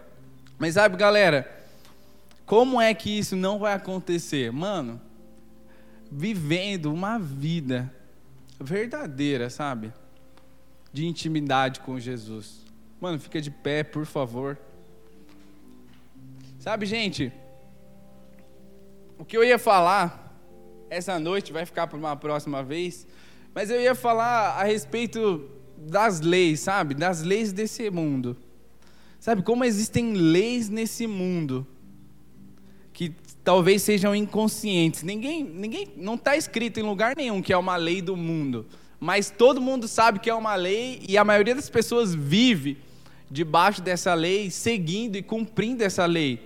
Mas 0.57 0.73
sabe, 0.73 0.97
galera, 0.97 1.47
como 2.47 2.81
é 2.81 2.93
que 2.95 3.19
isso 3.19 3.35
não 3.35 3.59
vai 3.59 3.73
acontecer? 3.73 4.51
Mano, 4.51 4.99
vivendo 6.11 6.91
uma 6.91 7.19
vida 7.19 7.93
verdadeira, 8.59 9.49
sabe? 9.51 9.93
De 10.91 11.05
intimidade 11.05 11.79
com 11.81 11.99
Jesus. 11.99 12.65
Mano, 12.99 13.19
fica 13.19 13.39
de 13.39 13.51
pé, 13.51 13.83
por 13.83 14.07
favor. 14.07 14.57
Sabe, 16.57 16.87
gente? 16.87 17.31
O 19.19 19.23
que 19.23 19.37
eu 19.37 19.43
ia 19.43 19.59
falar 19.59 20.26
essa 20.89 21.19
noite 21.19 21.51
vai 21.51 21.65
ficar 21.65 21.87
para 21.87 21.97
uma 21.97 22.15
próxima 22.15 22.63
vez, 22.63 23.07
mas 23.53 23.69
eu 23.69 23.79
ia 23.81 23.95
falar 23.95 24.59
a 24.59 24.63
respeito 24.63 25.49
das 25.77 26.21
leis, 26.21 26.61
sabe? 26.61 26.93
Das 26.93 27.21
leis 27.21 27.51
desse 27.51 27.89
mundo. 27.89 28.37
Sabe 29.19 29.41
como 29.41 29.63
existem 29.63 30.13
leis 30.13 30.69
nesse 30.69 31.07
mundo 31.07 31.65
que 32.93 33.13
talvez 33.43 33.81
sejam 33.81 34.15
inconscientes. 34.15 35.03
Ninguém, 35.03 35.43
ninguém 35.43 35.87
não 35.95 36.15
está 36.15 36.35
escrito 36.35 36.79
em 36.79 36.83
lugar 36.83 37.15
nenhum 37.15 37.41
que 37.41 37.53
é 37.53 37.57
uma 37.57 37.75
lei 37.75 38.01
do 38.01 38.15
mundo, 38.15 38.65
mas 38.99 39.29
todo 39.29 39.61
mundo 39.61 39.87
sabe 39.87 40.19
que 40.19 40.29
é 40.29 40.33
uma 40.33 40.55
lei 40.55 41.03
e 41.07 41.17
a 41.17 41.23
maioria 41.23 41.53
das 41.53 41.69
pessoas 41.69 42.15
vive 42.15 42.77
debaixo 43.29 43.81
dessa 43.81 44.13
lei, 44.13 44.49
seguindo 44.49 45.15
e 45.15 45.21
cumprindo 45.21 45.83
essa 45.83 46.05
lei. 46.05 46.39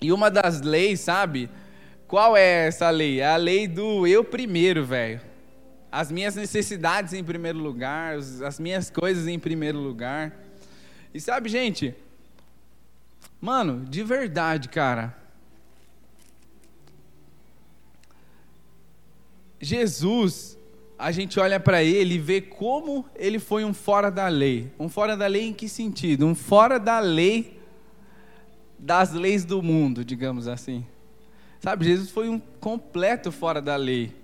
E 0.00 0.12
uma 0.12 0.30
das 0.30 0.60
leis, 0.60 1.00
sabe? 1.00 1.48
Qual 2.08 2.34
é 2.34 2.66
essa 2.66 2.88
lei? 2.88 3.20
É 3.20 3.26
a 3.26 3.36
lei 3.36 3.68
do 3.68 4.06
eu 4.06 4.24
primeiro, 4.24 4.82
velho. 4.82 5.20
As 5.92 6.10
minhas 6.10 6.34
necessidades 6.34 7.12
em 7.12 7.22
primeiro 7.22 7.58
lugar, 7.58 8.16
as 8.16 8.58
minhas 8.58 8.88
coisas 8.88 9.26
em 9.26 9.38
primeiro 9.38 9.78
lugar. 9.78 10.34
E 11.12 11.20
sabe, 11.20 11.50
gente? 11.50 11.94
Mano, 13.38 13.84
de 13.84 14.02
verdade, 14.02 14.70
cara. 14.70 15.14
Jesus, 19.60 20.56
a 20.98 21.12
gente 21.12 21.38
olha 21.38 21.60
para 21.60 21.82
ele 21.82 22.14
e 22.14 22.18
vê 22.18 22.40
como 22.40 23.04
ele 23.14 23.38
foi 23.38 23.66
um 23.66 23.74
fora 23.74 24.10
da 24.10 24.28
lei. 24.28 24.72
Um 24.78 24.88
fora 24.88 25.14
da 25.14 25.26
lei 25.26 25.48
em 25.48 25.52
que 25.52 25.68
sentido? 25.68 26.26
Um 26.26 26.34
fora 26.34 26.78
da 26.80 27.00
lei 27.00 27.60
das 28.78 29.12
leis 29.12 29.44
do 29.44 29.62
mundo, 29.62 30.02
digamos 30.02 30.48
assim. 30.48 30.86
Sabe, 31.60 31.84
Jesus 31.84 32.10
foi 32.10 32.28
um 32.28 32.38
completo 32.38 33.32
fora 33.32 33.60
da 33.60 33.76
lei. 33.76 34.14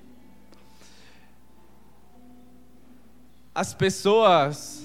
As 3.55 3.75
pessoas 3.75 4.83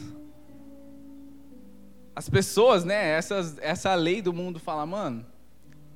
as 2.15 2.29
pessoas, 2.29 2.83
né, 2.83 3.11
essas, 3.11 3.57
essa 3.61 3.95
lei 3.95 4.21
do 4.21 4.33
mundo 4.33 4.59
fala, 4.59 4.85
mano, 4.85 5.25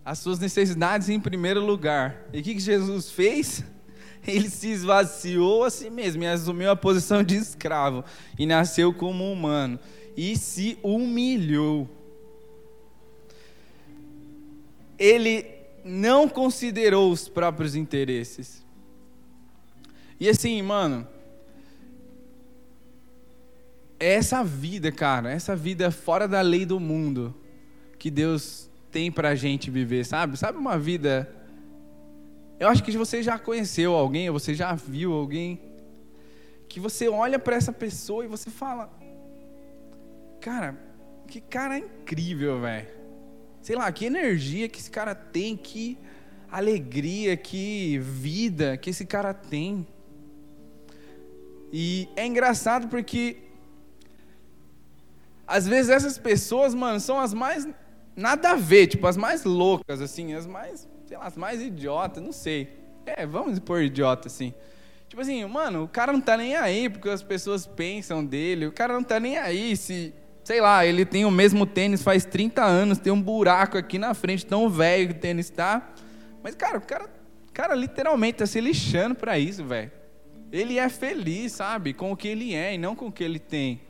as 0.05 0.19
suas 0.19 0.39
necessidades 0.39 1.09
em 1.09 1.19
primeiro 1.19 1.59
lugar. 1.59 2.27
E 2.31 2.39
o 2.39 2.43
que, 2.43 2.53
que 2.53 2.61
Jesus 2.61 3.11
fez? 3.11 3.61
ele 4.25 4.49
se 4.49 4.69
esvaziou 4.69 5.63
a 5.63 5.69
si 5.69 5.89
mesmo 5.89 6.23
e 6.23 6.27
assumiu 6.27 6.71
a 6.71 6.75
posição 6.75 7.23
de 7.23 7.35
escravo 7.35 8.03
e 8.37 8.45
nasceu 8.45 8.93
como 8.93 9.31
humano 9.31 9.79
e 10.15 10.37
se 10.37 10.77
humilhou. 10.81 11.89
Ele 14.97 15.45
não 15.83 16.27
considerou 16.29 17.11
os 17.11 17.27
próprios 17.27 17.75
interesses. 17.75 18.65
E 20.19 20.29
assim, 20.29 20.61
mano, 20.61 21.07
essa 23.99 24.43
vida, 24.43 24.91
cara, 24.91 25.31
essa 25.31 25.55
vida 25.55 25.91
fora 25.91 26.27
da 26.27 26.41
lei 26.41 26.65
do 26.65 26.79
mundo 26.79 27.35
que 27.97 28.09
Deus 28.11 28.69
tem 28.91 29.11
pra 29.11 29.35
gente 29.35 29.71
viver, 29.71 30.05
sabe? 30.05 30.37
Sabe 30.37 30.57
uma 30.57 30.77
vida 30.77 31.29
eu 32.63 32.69
acho 32.69 32.81
que 32.81 32.95
você 32.97 33.21
já 33.21 33.37
conheceu 33.37 33.93
alguém, 33.93 34.29
ou 34.29 34.39
você 34.39 34.53
já 34.53 34.73
viu 34.73 35.11
alguém, 35.11 35.59
que 36.69 36.79
você 36.79 37.09
olha 37.09 37.37
para 37.37 37.57
essa 37.57 37.73
pessoa 37.73 38.23
e 38.23 38.27
você 38.27 38.49
fala: 38.49 38.89
Cara, 40.39 40.77
que 41.27 41.41
cara 41.41 41.77
incrível, 41.77 42.61
velho. 42.61 43.02
Sei 43.63 43.77
lá, 43.77 43.89
que 43.93 44.05
energia 44.05 44.67
que 44.67 44.77
esse 44.77 44.91
cara 44.91 45.15
tem, 45.15 45.55
que 45.55 45.97
alegria, 46.51 47.37
que 47.37 47.97
vida 47.97 48.75
que 48.75 48.89
esse 48.89 49.05
cara 49.05 49.33
tem. 49.33 49.87
E 51.71 52.09
é 52.17 52.27
engraçado 52.27 52.89
porque 52.89 53.37
às 55.47 55.65
vezes 55.65 55.89
essas 55.89 56.17
pessoas, 56.17 56.75
mano, 56.75 56.99
são 56.99 57.17
as 57.17 57.33
mais 57.33 57.65
nada 58.17 58.51
a 58.51 58.55
ver, 58.55 58.87
tipo 58.87 59.07
as 59.07 59.15
mais 59.15 59.45
loucas 59.45 60.01
assim, 60.01 60.33
as 60.33 60.45
mais 60.45 60.85
sei 61.07 61.17
lá, 61.17 61.25
as 61.25 61.37
mais 61.37 61.61
idiotas, 61.61 62.21
não 62.21 62.33
sei. 62.33 62.67
É, 63.05 63.25
vamos 63.25 63.59
pôr 63.59 63.81
idiota 63.81 64.27
assim. 64.27 64.53
Tipo 65.07 65.21
assim, 65.21 65.45
mano, 65.45 65.85
o 65.85 65.87
cara 65.87 66.11
não 66.11 66.19
tá 66.19 66.35
nem 66.35 66.57
aí 66.57 66.89
porque 66.89 67.07
as 67.07 67.23
pessoas 67.23 67.65
pensam 67.65 68.25
dele, 68.25 68.67
o 68.67 68.73
cara 68.73 68.93
não 68.93 69.03
tá 69.05 69.21
nem 69.21 69.37
aí 69.37 69.77
se, 69.77 70.13
sei 70.43 70.59
lá, 70.59 70.85
ele 70.85 71.05
tem 71.05 71.25
o 71.25 71.31
mesmo 71.31 71.65
tênis 71.65 72.03
faz 72.03 72.25
30 72.25 72.63
anos, 72.63 72.97
tem 72.97 73.13
um 73.13 73.21
buraco 73.21 73.77
aqui 73.77 73.97
na 73.97 74.13
frente, 74.13 74.45
tão 74.45 74.69
velho 74.69 75.09
que 75.09 75.15
o 75.15 75.19
tênis 75.19 75.49
tá. 75.49 75.93
Mas, 76.43 76.55
cara, 76.55 76.77
o 76.77 76.81
cara, 76.81 77.09
cara 77.53 77.75
literalmente 77.75 78.39
tá 78.39 78.45
se 78.45 78.59
lixando 78.59 79.15
pra 79.15 79.39
isso, 79.39 79.63
velho. 79.63 79.91
Ele 80.51 80.77
é 80.77 80.89
feliz, 80.89 81.53
sabe, 81.53 81.93
com 81.93 82.11
o 82.11 82.17
que 82.17 82.27
ele 82.27 82.53
é 82.53 82.75
e 82.75 82.77
não 82.77 82.95
com 82.95 83.07
o 83.07 83.11
que 83.11 83.23
ele 83.23 83.39
tem. 83.39 83.81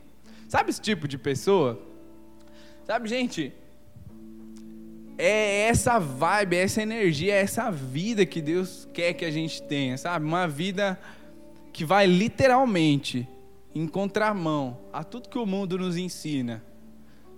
Sabe 0.48 0.70
esse 0.70 0.80
tipo 0.80 1.08
de 1.08 1.18
pessoa? 1.18 1.82
Sabe, 2.86 3.08
gente, 3.08 3.52
é 5.18 5.68
essa 5.68 5.98
vibe, 5.98 6.56
é 6.56 6.62
essa 6.62 6.82
energia, 6.82 7.34
é 7.34 7.40
essa 7.40 7.70
vida 7.70 8.24
que 8.24 8.40
Deus 8.40 8.88
quer 8.92 9.14
que 9.14 9.24
a 9.24 9.30
gente 9.30 9.62
tenha, 9.62 9.98
sabe? 9.98 10.24
Uma 10.24 10.46
vida 10.46 10.98
que 11.72 11.84
vai 11.84 12.06
literalmente 12.06 13.28
em 13.74 13.86
contramão 13.86 14.80
a 14.92 15.02
tudo 15.02 15.28
que 15.28 15.38
o 15.38 15.46
mundo 15.46 15.78
nos 15.78 15.96
ensina, 15.96 16.62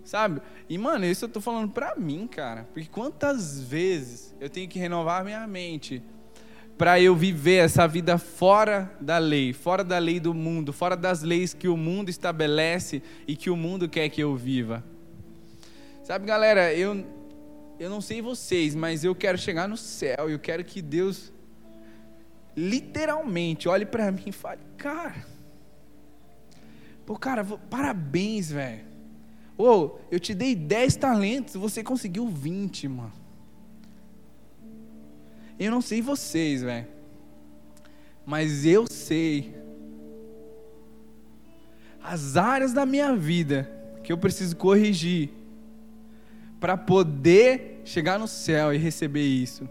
sabe? 0.05 0.40
E 0.68 0.77
mano, 0.77 1.05
isso 1.07 1.25
eu 1.25 1.29
tô 1.29 1.40
falando 1.40 1.72
pra 1.72 1.94
mim, 1.96 2.27
cara, 2.27 2.69
porque 2.73 2.88
quantas 2.88 3.61
vezes 3.61 4.35
eu 4.40 4.50
tenho 4.50 4.69
que 4.69 4.79
renovar 4.79 5.25
minha 5.25 5.46
mente 5.46 6.02
para 6.77 7.00
eu 7.00 7.17
viver 7.17 7.65
essa 7.65 7.88
vida 7.88 8.19
fora 8.19 8.94
da 9.00 9.17
lei, 9.17 9.52
fora 9.52 9.83
da 9.83 9.98
lei 9.98 10.21
do 10.21 10.35
mundo, 10.35 10.73
fora 10.73 10.94
das 10.94 11.23
leis 11.23 11.54
que 11.54 11.69
o 11.69 11.77
mundo 11.77 12.11
estabelece 12.11 13.02
e 13.27 13.35
que 13.35 13.48
o 13.48 13.56
mundo 13.56 13.88
quer 13.88 14.11
que 14.11 14.21
eu 14.21 14.37
viva. 14.37 14.85
Sabe, 16.02 16.27
galera, 16.27 16.73
eu 16.75 17.04
eu 17.79 17.90
não 17.90 18.00
sei 18.00 18.23
vocês, 18.23 18.75
mas 18.75 19.04
eu 19.04 19.15
quero 19.15 19.37
chegar 19.37 19.69
no 19.69 19.77
céu. 19.77 20.31
Eu 20.31 20.38
quero 20.38 20.65
que 20.65 20.81
Deus 20.81 21.33
literalmente 22.56 23.69
olhe 23.69 23.85
para 23.85 24.11
mim 24.11 24.25
e 24.27 24.33
fale: 24.33 24.61
Cara, 24.79 25.27
pô, 27.07 27.17
cara, 27.17 27.44
parabéns, 27.44 28.50
velho. 28.50 28.85
Ô, 29.57 29.92
eu 30.11 30.21
te 30.21 30.35
dei 30.35 30.54
10 30.54 30.96
talentos, 30.96 31.54
você 31.54 31.83
conseguiu 31.83 32.29
20, 32.29 32.88
mano. 32.88 33.13
Eu 35.59 35.71
não 35.71 35.81
sei 35.81 36.02
vocês, 36.02 36.63
velho. 36.63 36.87
Mas 38.27 38.67
eu 38.67 38.87
sei 38.87 39.54
as 42.02 42.37
áreas 42.37 42.73
da 42.73 42.85
minha 42.85 43.17
vida 43.17 43.71
que 44.04 44.13
eu 44.13 44.19
preciso 44.19 44.54
corrigir 44.57 45.31
para 46.61 46.77
poder 46.77 47.81
chegar 47.85 48.19
no 48.19 48.29
céu 48.29 48.73
e 48.73 48.79
receber 48.79 49.25
isso. 49.25 49.69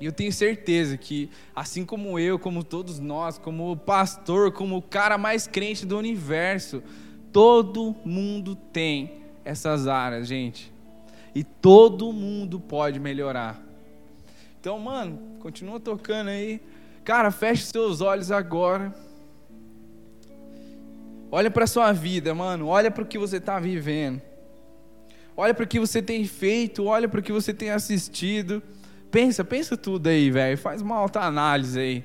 E 0.00 0.06
eu 0.06 0.12
tenho 0.12 0.32
certeza 0.32 0.96
que, 0.96 1.28
assim 1.54 1.84
como 1.84 2.18
eu, 2.18 2.38
como 2.38 2.62
todos 2.62 3.00
nós, 3.00 3.36
como 3.36 3.72
o 3.72 3.76
pastor, 3.76 4.52
como 4.52 4.76
o 4.76 4.82
cara 4.82 5.18
mais 5.18 5.46
crente 5.46 5.84
do 5.84 5.98
universo, 5.98 6.82
todo 7.32 7.96
mundo 8.04 8.54
tem 8.54 9.22
essas 9.44 9.88
áreas, 9.88 10.28
gente. 10.28 10.72
E 11.34 11.42
todo 11.42 12.12
mundo 12.12 12.60
pode 12.60 13.00
melhorar. 13.00 13.60
Então, 14.60 14.78
mano, 14.78 15.18
continua 15.40 15.80
tocando 15.80 16.28
aí. 16.28 16.60
Cara, 17.04 17.30
feche 17.30 17.64
seus 17.64 18.00
olhos 18.00 18.30
agora. 18.30 18.94
Olha 21.30 21.50
para 21.50 21.66
sua 21.66 21.92
vida, 21.92 22.34
mano. 22.34 22.68
Olha 22.68 22.90
para 22.90 23.02
o 23.02 23.06
que 23.06 23.18
você 23.18 23.36
está 23.36 23.58
vivendo. 23.58 24.22
Olha 25.36 25.54
para 25.54 25.64
o 25.64 25.68
que 25.68 25.78
você 25.78 26.02
tem 26.02 26.24
feito. 26.24 26.84
Olha 26.84 27.08
para 27.08 27.20
o 27.20 27.22
que 27.22 27.32
você 27.32 27.52
tem 27.52 27.70
assistido. 27.70 28.62
Pensa, 29.10 29.42
pensa 29.44 29.76
tudo 29.76 30.08
aí, 30.08 30.30
velho. 30.30 30.58
Faz 30.58 30.82
uma 30.82 30.96
alta 30.96 31.20
análise 31.20 31.78
aí. 31.78 32.04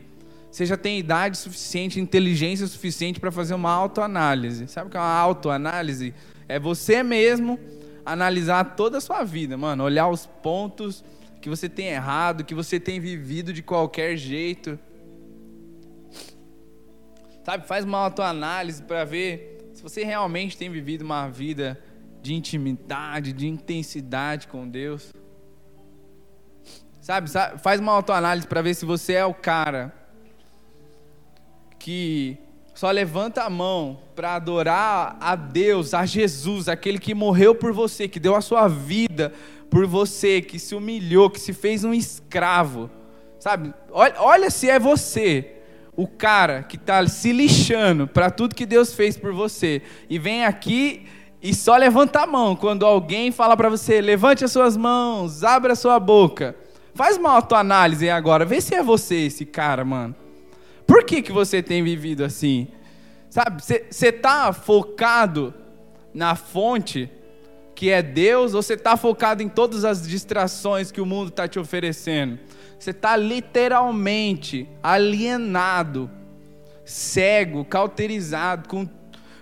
Você 0.49 0.65
já 0.65 0.77
tem 0.77 0.99
idade 0.99 1.37
suficiente, 1.37 1.99
inteligência 1.99 2.67
suficiente 2.67 3.19
para 3.19 3.31
fazer 3.31 3.55
uma 3.55 3.71
autoanálise. 3.71 4.67
Sabe 4.67 4.87
o 4.87 4.91
que 4.91 4.97
é 4.97 4.99
uma 4.99 5.17
autoanálise? 5.17 6.13
É 6.47 6.59
você 6.59 7.01
mesmo 7.01 7.59
analisar 8.05 8.75
toda 8.75 8.99
a 8.99 9.01
sua 9.01 9.23
vida, 9.23 9.57
mano. 9.57 9.83
Olhar 9.83 10.07
os 10.07 10.25
pontos 10.25 11.03
que 11.41 11.49
você 11.49 11.67
tem 11.67 11.87
errado, 11.87 12.43
que 12.45 12.53
você 12.53 12.79
tem 12.79 12.99
vivido 12.99 13.51
de 13.51 13.63
qualquer 13.63 14.15
jeito. 14.15 14.79
Sabe, 17.43 17.67
faz 17.67 17.83
uma 17.83 17.97
autoanálise 17.97 18.83
para 18.83 19.03
ver 19.03 19.71
se 19.73 19.81
você 19.81 20.03
realmente 20.03 20.55
tem 20.55 20.69
vivido 20.69 21.01
uma 21.01 21.27
vida 21.27 21.81
de 22.21 22.33
intimidade, 22.33 23.33
de 23.33 23.47
intensidade 23.47 24.47
com 24.47 24.69
Deus. 24.69 25.11
Sabe, 27.03 27.29
sabe 27.29 27.59
faz 27.59 27.81
uma 27.81 27.91
autoanálise 27.91 28.47
para 28.47 28.61
ver 28.61 28.73
se 28.73 28.85
você 28.85 29.11
é 29.11 29.25
o 29.25 29.33
cara 29.33 29.93
que 31.77 32.37
só 32.73 32.89
levanta 32.91 33.43
a 33.43 33.49
mão 33.49 33.99
para 34.15 34.35
adorar 34.35 35.17
a 35.19 35.35
Deus, 35.35 35.93
a 35.93 36.05
Jesus, 36.05 36.69
aquele 36.69 36.97
que 36.97 37.13
morreu 37.13 37.53
por 37.53 37.73
você, 37.73 38.07
que 38.07 38.21
deu 38.21 38.37
a 38.37 38.39
sua 38.39 38.69
vida 38.69 39.33
por 39.69 39.85
você, 39.85 40.41
que 40.41 40.57
se 40.57 40.75
humilhou, 40.75 41.29
que 41.29 41.41
se 41.41 41.51
fez 41.51 41.83
um 41.83 41.93
escravo. 41.93 42.89
Sabe? 43.37 43.73
Olha, 43.91 44.15
olha 44.19 44.49
se 44.49 44.69
é 44.69 44.79
você 44.79 45.57
o 45.97 46.07
cara 46.07 46.63
que 46.63 46.77
está 46.77 47.05
se 47.05 47.33
lixando 47.33 48.07
para 48.07 48.31
tudo 48.31 48.55
que 48.55 48.65
Deus 48.65 48.93
fez 48.93 49.17
por 49.17 49.33
você 49.33 49.81
e 50.09 50.17
vem 50.17 50.45
aqui 50.45 51.05
e 51.41 51.53
só 51.53 51.75
levanta 51.75 52.21
a 52.21 52.25
mão 52.25 52.55
quando 52.55 52.85
alguém 52.85 53.29
fala 53.29 53.57
para 53.57 53.67
você, 53.67 53.99
levante 53.99 54.45
as 54.45 54.53
suas 54.53 54.77
mãos, 54.77 55.43
abra 55.43 55.73
a 55.73 55.75
sua 55.75 55.99
boca. 55.99 56.62
Faz 56.95 57.17
uma 57.17 57.31
autoanálise 57.31 58.09
agora, 58.09 58.45
vê 58.45 58.61
se 58.61 58.75
é 58.75 58.83
você 58.83 59.15
esse 59.15 59.45
cara, 59.45 59.83
mano. 59.83 60.15
Por 60.85 61.03
que, 61.03 61.21
que 61.21 61.31
você 61.31 61.61
tem 61.61 61.83
vivido 61.83 62.23
assim? 62.23 62.67
Sabe, 63.29 63.63
você 63.63 64.07
está 64.07 64.53
focado 64.53 65.53
na 66.13 66.35
fonte 66.35 67.09
que 67.73 67.89
é 67.89 68.03
Deus 68.03 68.53
ou 68.53 68.61
você 68.61 68.75
está 68.75 68.95
focado 68.95 69.41
em 69.41 69.49
todas 69.49 69.83
as 69.83 70.07
distrações 70.07 70.91
que 70.91 71.01
o 71.01 71.05
mundo 71.05 71.29
está 71.29 71.47
te 71.47 71.57
oferecendo? 71.57 72.37
Você 72.77 72.91
está 72.91 73.15
literalmente 73.15 74.69
alienado, 74.83 76.11
cego, 76.85 77.65
cauterizado, 77.65 78.69
com, 78.69 78.87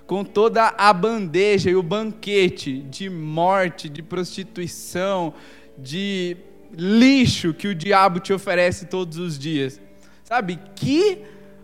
com 0.07 0.23
toda 0.23 0.73
a 0.77 0.93
bandeja 0.93 1.69
e 1.69 1.75
o 1.75 1.83
banquete 1.83 2.83
de 2.83 3.09
morte, 3.09 3.89
de 3.89 4.01
prostituição, 4.01 5.33
de 5.77 6.37
lixo 6.73 7.53
que 7.53 7.67
o 7.67 7.75
diabo 7.75 8.19
te 8.19 8.33
oferece 8.33 8.85
todos 8.85 9.17
os 9.17 9.37
dias. 9.37 9.79
Sabe, 10.23 10.59
que 10.75 11.19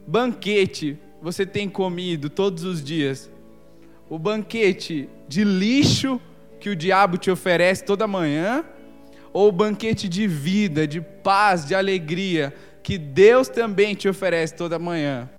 banquete 0.05 0.97
você 1.21 1.45
tem 1.45 1.69
comido 1.69 2.29
todos 2.29 2.63
os 2.63 2.83
dias? 2.83 3.29
O 4.09 4.19
banquete 4.19 5.09
de 5.27 5.43
lixo 5.43 6.21
que 6.59 6.69
o 6.69 6.75
diabo 6.75 7.17
te 7.17 7.29
oferece 7.29 7.83
toda 7.83 8.07
manhã? 8.07 8.65
ou 9.37 9.49
o 9.49 9.51
banquete 9.51 10.09
de 10.09 10.25
vida, 10.25 10.87
de 10.87 10.99
paz, 10.99 11.63
de 11.63 11.75
alegria, 11.75 12.51
que 12.81 12.97
Deus 12.97 13.47
também 13.47 13.93
te 13.93 14.09
oferece 14.09 14.55
toda 14.55 14.79
manhã. 14.79 15.29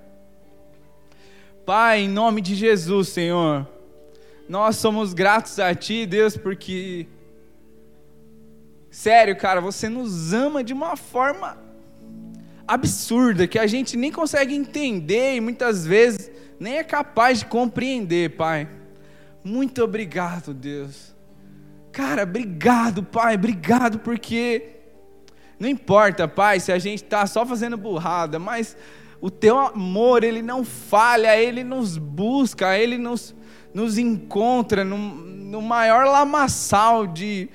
Pai, 1.66 2.02
em 2.02 2.08
nome 2.08 2.40
de 2.40 2.54
Jesus, 2.54 3.08
Senhor, 3.08 3.66
nós 4.48 4.76
somos 4.76 5.12
gratos 5.12 5.58
a 5.58 5.74
Ti, 5.74 6.06
Deus, 6.06 6.36
porque, 6.36 7.08
sério, 8.90 9.36
cara, 9.36 9.60
você 9.60 9.88
nos 9.88 10.32
ama 10.32 10.62
de 10.62 10.72
uma 10.72 10.96
forma 10.96 11.58
absurda, 12.66 13.46
que 13.46 13.58
a 13.58 13.66
gente 13.66 13.96
nem 13.96 14.12
consegue 14.12 14.54
entender 14.54 15.36
e 15.36 15.40
muitas 15.40 15.86
vezes 15.86 16.30
nem 16.60 16.78
é 16.78 16.84
capaz 16.84 17.40
de 17.40 17.46
compreender, 17.46 18.36
Pai. 18.36 18.68
Muito 19.42 19.82
obrigado, 19.82 20.52
Deus. 20.52 21.14
Cara, 21.90 22.24
obrigado, 22.24 23.02
Pai, 23.02 23.36
obrigado, 23.36 23.98
porque 24.00 24.76
não 25.58 25.68
importa, 25.68 26.28
Pai, 26.28 26.60
se 26.60 26.70
a 26.70 26.78
gente 26.78 27.02
está 27.02 27.26
só 27.26 27.46
fazendo 27.46 27.76
burrada, 27.76 28.38
mas 28.38 28.76
o 29.20 29.30
teu 29.30 29.58
amor, 29.58 30.22
ele 30.22 30.42
não 30.42 30.64
falha, 30.64 31.36
ele 31.36 31.64
nos 31.64 31.96
busca, 31.96 32.78
ele 32.78 32.98
nos, 32.98 33.34
nos 33.74 33.98
encontra 33.98 34.84
no, 34.84 34.96
no 34.96 35.60
maior 35.62 36.06
lamaçal 36.06 37.06
de 37.06 37.48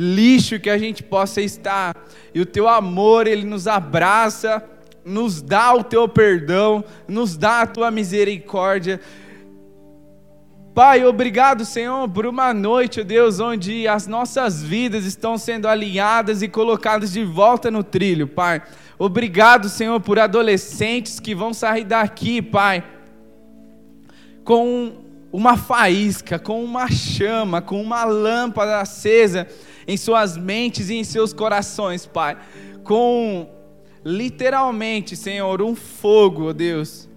lixo 0.00 0.60
que 0.60 0.70
a 0.70 0.78
gente 0.78 1.02
possa 1.02 1.40
estar, 1.40 1.96
e 2.32 2.40
o 2.40 2.46
teu 2.46 2.68
amor, 2.68 3.26
ele 3.26 3.44
nos 3.44 3.66
abraça, 3.66 4.62
nos 5.04 5.42
dá 5.42 5.74
o 5.74 5.82
teu 5.82 6.08
perdão, 6.08 6.84
nos 7.08 7.36
dá 7.36 7.62
a 7.62 7.66
tua 7.66 7.90
misericórdia, 7.90 9.00
Pai, 10.78 11.04
obrigado, 11.04 11.64
Senhor, 11.64 12.08
por 12.08 12.24
uma 12.24 12.54
noite, 12.54 13.02
Deus, 13.02 13.40
onde 13.40 13.88
as 13.88 14.06
nossas 14.06 14.62
vidas 14.62 15.04
estão 15.04 15.36
sendo 15.36 15.66
alinhadas 15.66 16.40
e 16.40 16.46
colocadas 16.46 17.12
de 17.12 17.24
volta 17.24 17.68
no 17.68 17.82
trilho, 17.82 18.28
Pai. 18.28 18.62
Obrigado, 18.96 19.68
Senhor, 19.68 19.98
por 19.98 20.20
adolescentes 20.20 21.18
que 21.18 21.34
vão 21.34 21.52
sair 21.52 21.82
daqui, 21.82 22.40
Pai, 22.40 22.84
com 24.44 24.92
uma 25.32 25.56
faísca, 25.56 26.38
com 26.38 26.62
uma 26.62 26.88
chama, 26.88 27.60
com 27.60 27.82
uma 27.82 28.04
lâmpada 28.04 28.78
acesa 28.78 29.48
em 29.88 29.96
suas 29.96 30.36
mentes 30.36 30.90
e 30.90 30.94
em 30.94 31.02
seus 31.02 31.32
corações, 31.32 32.06
Pai. 32.06 32.36
Com 32.84 33.48
literalmente, 34.04 35.16
Senhor, 35.16 35.60
um 35.62 35.74
fogo, 35.74 36.52
Deus 36.52 37.08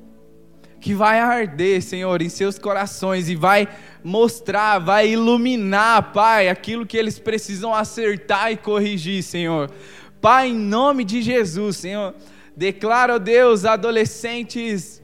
que 0.81 0.95
vai 0.95 1.19
arder, 1.19 1.79
Senhor, 1.83 2.23
em 2.23 2.27
seus 2.27 2.57
corações 2.57 3.29
e 3.29 3.35
vai 3.35 3.67
mostrar, 4.03 4.79
vai 4.79 5.09
iluminar, 5.09 6.11
Pai, 6.11 6.49
aquilo 6.49 6.87
que 6.87 6.97
eles 6.97 7.19
precisam 7.19 7.73
acertar 7.73 8.51
e 8.51 8.57
corrigir, 8.57 9.21
Senhor. 9.21 9.69
Pai, 10.19 10.49
em 10.49 10.55
nome 10.55 11.03
de 11.03 11.21
Jesus, 11.21 11.77
Senhor, 11.77 12.15
declaro, 12.57 13.19
Deus, 13.19 13.63
adolescentes 13.63 15.01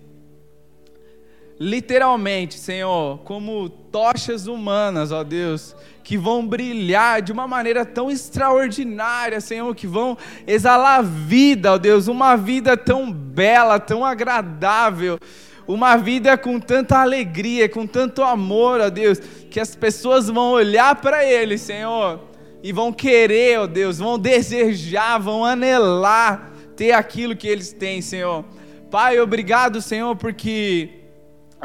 literalmente, 1.59 2.57
Senhor, 2.57 3.19
como 3.19 3.69
tochas 3.69 4.47
humanas, 4.47 5.11
ó 5.11 5.23
Deus, 5.23 5.75
que 6.07 6.17
vão 6.17 6.47
brilhar 6.47 7.21
de 7.21 7.33
uma 7.33 7.45
maneira 7.45 7.83
tão 7.83 8.09
extraordinária, 8.09 9.41
Senhor, 9.41 9.75
que 9.75 9.85
vão 9.85 10.17
exalar 10.47 11.03
vida, 11.03 11.73
ó 11.73 11.77
Deus, 11.77 12.07
uma 12.07 12.37
vida 12.37 12.77
tão 12.77 13.11
bela, 13.11 13.77
tão 13.77 14.05
agradável 14.05 15.19
uma 15.67 15.97
vida 15.97 16.37
com 16.37 16.61
tanta 16.61 16.97
alegria, 16.97 17.67
com 17.67 17.85
tanto 17.85 18.23
amor, 18.23 18.79
ó 18.79 18.89
Deus, 18.89 19.19
que 19.51 19.59
as 19.59 19.75
pessoas 19.75 20.29
vão 20.29 20.51
olhar 20.51 20.95
para 20.95 21.25
Ele, 21.25 21.57
Senhor, 21.57 22.21
e 22.63 22.71
vão 22.71 22.93
querer, 22.93 23.59
ó 23.59 23.67
Deus, 23.67 23.97
vão 23.97 24.17
desejar, 24.17 25.17
vão 25.17 25.43
anelar 25.43 26.53
ter 26.77 26.93
aquilo 26.93 27.35
que 27.35 27.49
eles 27.49 27.73
têm, 27.73 28.01
Senhor. 28.01 28.45
Pai, 28.89 29.19
obrigado, 29.19 29.81
Senhor, 29.81 30.15
porque 30.15 31.06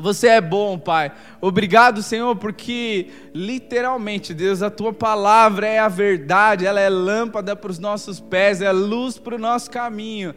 você 0.00 0.28
é 0.28 0.40
bom, 0.40 0.78
Pai. 0.78 1.12
Obrigado, 1.40 2.02
Senhor, 2.02 2.34
porque 2.36 3.08
literalmente, 3.34 4.32
Deus, 4.32 4.62
a 4.62 4.70
tua 4.70 4.92
palavra 4.92 5.66
é 5.66 5.78
a 5.78 5.88
verdade, 5.88 6.64
ela 6.64 6.80
é 6.80 6.88
lâmpada 6.88 7.54
para 7.54 7.70
os 7.70 7.78
nossos 7.78 8.18
pés, 8.18 8.62
é 8.62 8.72
luz 8.72 9.18
para 9.18 9.34
o 9.34 9.38
nosso 9.38 9.70
caminho. 9.70 10.34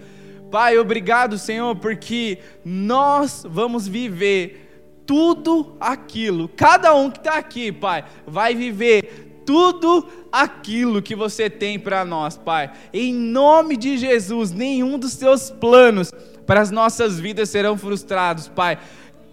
Pai, 0.52 0.78
obrigado, 0.78 1.38
Senhor, 1.38 1.76
porque 1.78 2.40
nós 2.64 3.46
vamos 3.48 3.88
viver 3.88 4.66
tudo 5.06 5.78
aquilo, 5.80 6.50
cada 6.50 6.94
um 6.96 7.12
que 7.12 7.20
está 7.20 7.38
aqui, 7.38 7.72
Pai, 7.72 8.04
vai 8.26 8.56
viver 8.56 9.42
tudo 9.46 10.08
aquilo 10.32 11.02
que 11.02 11.16
você 11.16 11.50
tem 11.50 11.80
para 11.80 12.04
nós, 12.04 12.36
Pai. 12.36 12.72
Em 12.92 13.14
nome 13.14 13.78
de 13.78 13.98
Jesus, 13.98 14.52
nenhum 14.52 14.98
dos 14.98 15.14
seus 15.14 15.52
planos 15.52 16.12
para 16.46 16.62
as 16.62 16.72
nossas 16.72 17.20
vidas 17.20 17.50
serão 17.50 17.78
frustrados, 17.78 18.48
Pai. 18.48 18.80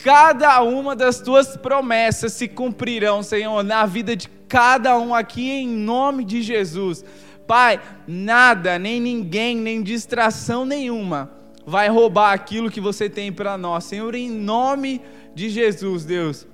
Cada 0.03 0.63
uma 0.63 0.97
das 0.97 1.21
tuas 1.21 1.57
promessas 1.57 2.33
se 2.33 2.49
cumprirão, 2.49 3.23
Senhor, 3.23 3.63
na 3.63 3.87
vida 3.87 4.17
de 4.17 4.29
cada 4.49 4.99
um 4.99 5.15
aqui, 5.15 5.51
em 5.51 5.69
nome 5.69 6.25
de 6.25 6.43
Jesus. 6.43 7.05
Pai, 7.47 7.81
nada, 8.07 8.79
nem 8.79 9.01
ninguém, 9.01 9.57
nem 9.57 9.83
distração 9.83 10.65
nenhuma 10.65 11.43
vai 11.67 11.89
roubar 11.89 12.33
aquilo 12.33 12.71
que 12.71 12.81
você 12.81 13.09
tem 13.09 13.33
para 13.33 13.57
nós, 13.57 13.85
Senhor, 13.85 14.15
em 14.15 14.31
nome 14.31 15.01
de 15.35 15.49
Jesus, 15.49 16.05
Deus. 16.05 16.47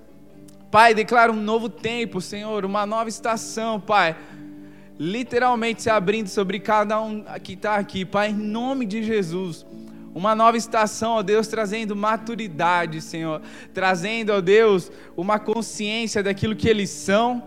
Pai, 0.71 0.95
declara 0.95 1.33
um 1.33 1.37
novo 1.37 1.69
tempo, 1.69 2.21
Senhor, 2.21 2.65
uma 2.65 2.85
nova 2.85 3.09
estação, 3.09 3.81
Pai. 3.81 4.17
Literalmente 4.99 5.83
se 5.83 5.91
abrindo 5.91 6.29
sobre 6.29 6.61
cada 6.61 7.01
um 7.01 7.25
que 7.43 7.55
está 7.55 7.77
aqui, 7.77 8.05
Pai, 8.05 8.31
em 8.31 8.35
nome 8.35 8.85
de 8.85 9.03
Jesus. 9.03 9.65
Uma 10.19 10.35
nova 10.35 10.57
estação, 10.57 11.13
ó 11.13 11.23
Deus, 11.23 11.47
trazendo 11.47 11.95
maturidade, 11.95 13.01
Senhor. 13.01 13.41
Trazendo, 13.73 14.33
ó 14.33 14.41
Deus, 14.41 14.91
uma 15.17 15.39
consciência 15.39 16.23
daquilo 16.23 16.57
que 16.57 16.69
eles 16.69 16.91
são. 16.91 17.43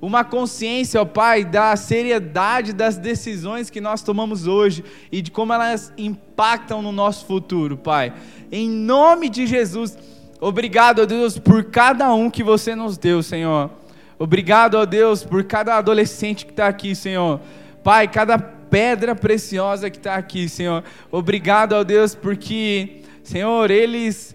Uma 0.00 0.24
consciência, 0.24 1.00
ó 1.00 1.04
Pai, 1.04 1.44
da 1.44 1.76
seriedade 1.76 2.72
das 2.72 2.96
decisões 2.96 3.70
que 3.70 3.80
nós 3.80 4.02
tomamos 4.02 4.46
hoje 4.46 4.82
e 5.12 5.20
de 5.20 5.30
como 5.30 5.52
elas 5.52 5.92
impactam 5.96 6.80
no 6.80 6.92
nosso 6.92 7.26
futuro, 7.26 7.76
Pai. 7.76 8.12
Em 8.50 8.68
nome 8.68 9.28
de 9.28 9.46
Jesus 9.46 9.96
Obrigado, 10.40 11.00
ó 11.00 11.06
Deus, 11.06 11.38
por 11.38 11.64
cada 11.64 12.12
um 12.12 12.28
que 12.28 12.42
você 12.42 12.74
nos 12.74 12.98
deu, 12.98 13.22
Senhor. 13.22 13.70
Obrigado, 14.18 14.74
ó 14.74 14.84
Deus, 14.84 15.24
por 15.24 15.42
cada 15.44 15.76
adolescente 15.76 16.44
que 16.44 16.52
está 16.52 16.68
aqui, 16.68 16.94
Senhor. 16.94 17.40
Pai, 17.82 18.06
cada 18.08 18.38
pedra 18.74 19.14
preciosa 19.14 19.88
que 19.88 19.98
está 19.98 20.16
aqui, 20.16 20.48
Senhor. 20.48 20.82
Obrigado, 21.08 21.74
ó 21.74 21.84
Deus, 21.84 22.12
porque, 22.12 23.02
Senhor, 23.22 23.70
eles 23.70 24.34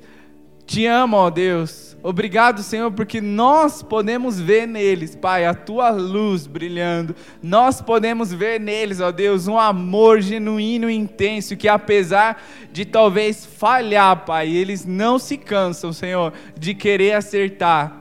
te 0.65 0.85
amam, 0.85 1.19
ó 1.19 1.29
Deus. 1.29 1.97
Obrigado, 2.01 2.63
Senhor, 2.63 2.89
porque 2.89 3.19
nós 3.19 3.83
podemos 3.83 4.39
ver 4.39 4.65
neles, 4.65 5.13
Pai, 5.13 5.45
a 5.45 5.53
tua 5.53 5.89
luz 5.89 6.47
brilhando. 6.47 7.13
Nós 7.43 7.81
podemos 7.81 8.31
ver 8.31 8.61
neles, 8.61 9.01
ó 9.01 9.11
Deus, 9.11 9.45
um 9.45 9.59
amor 9.59 10.21
genuíno 10.21 10.89
e 10.89 10.95
intenso 10.95 11.57
que 11.57 11.67
apesar 11.67 12.41
de 12.71 12.85
talvez 12.85 13.45
falhar, 13.45 14.23
Pai, 14.23 14.47
eles 14.47 14.85
não 14.85 15.19
se 15.19 15.35
cansam, 15.35 15.91
Senhor, 15.91 16.31
de 16.57 16.73
querer 16.73 17.11
acertar. 17.11 17.99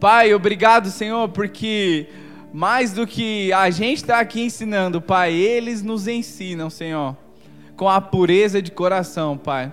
Pai, 0.00 0.32
obrigado, 0.32 0.88
Senhor, 0.88 1.28
porque 1.28 2.08
mais 2.54 2.92
do 2.92 3.04
que 3.04 3.52
a 3.52 3.68
gente 3.68 3.96
está 3.96 4.20
aqui 4.20 4.40
ensinando, 4.42 5.02
Pai, 5.02 5.32
eles 5.34 5.82
nos 5.82 6.06
ensinam, 6.06 6.70
Senhor, 6.70 7.16
com 7.74 7.90
a 7.90 8.00
pureza 8.00 8.62
de 8.62 8.70
coração, 8.70 9.36
Pai. 9.36 9.72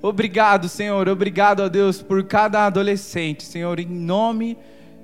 Obrigado, 0.00 0.66
Senhor. 0.66 1.06
Obrigado, 1.06 1.62
a 1.62 1.68
Deus, 1.68 2.00
por 2.00 2.24
cada 2.24 2.64
adolescente, 2.64 3.42
Senhor, 3.42 3.78
em 3.78 3.84
nome 3.84 4.56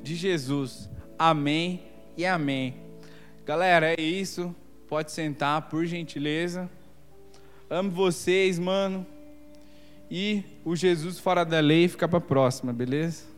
de 0.03 0.17
Jesus. 0.17 0.89
Amém 1.19 1.83
e 2.17 2.25
amém. 2.25 2.77
Galera, 3.45 3.93
é 3.93 4.01
isso. 4.01 4.57
Pode 4.89 5.13
sentar, 5.13 5.69
por 5.69 5.85
gentileza. 5.85 6.71
Amo 7.69 7.91
vocês, 7.91 8.59
mano. 8.59 9.07
E 10.11 10.43
o 10.65 10.75
Jesus 10.75 11.19
fora 11.19 11.45
da 11.45 11.61
lei 11.61 11.87
fica 11.87 12.09
para 12.09 12.19
próxima, 12.19 12.73
beleza? 12.73 13.30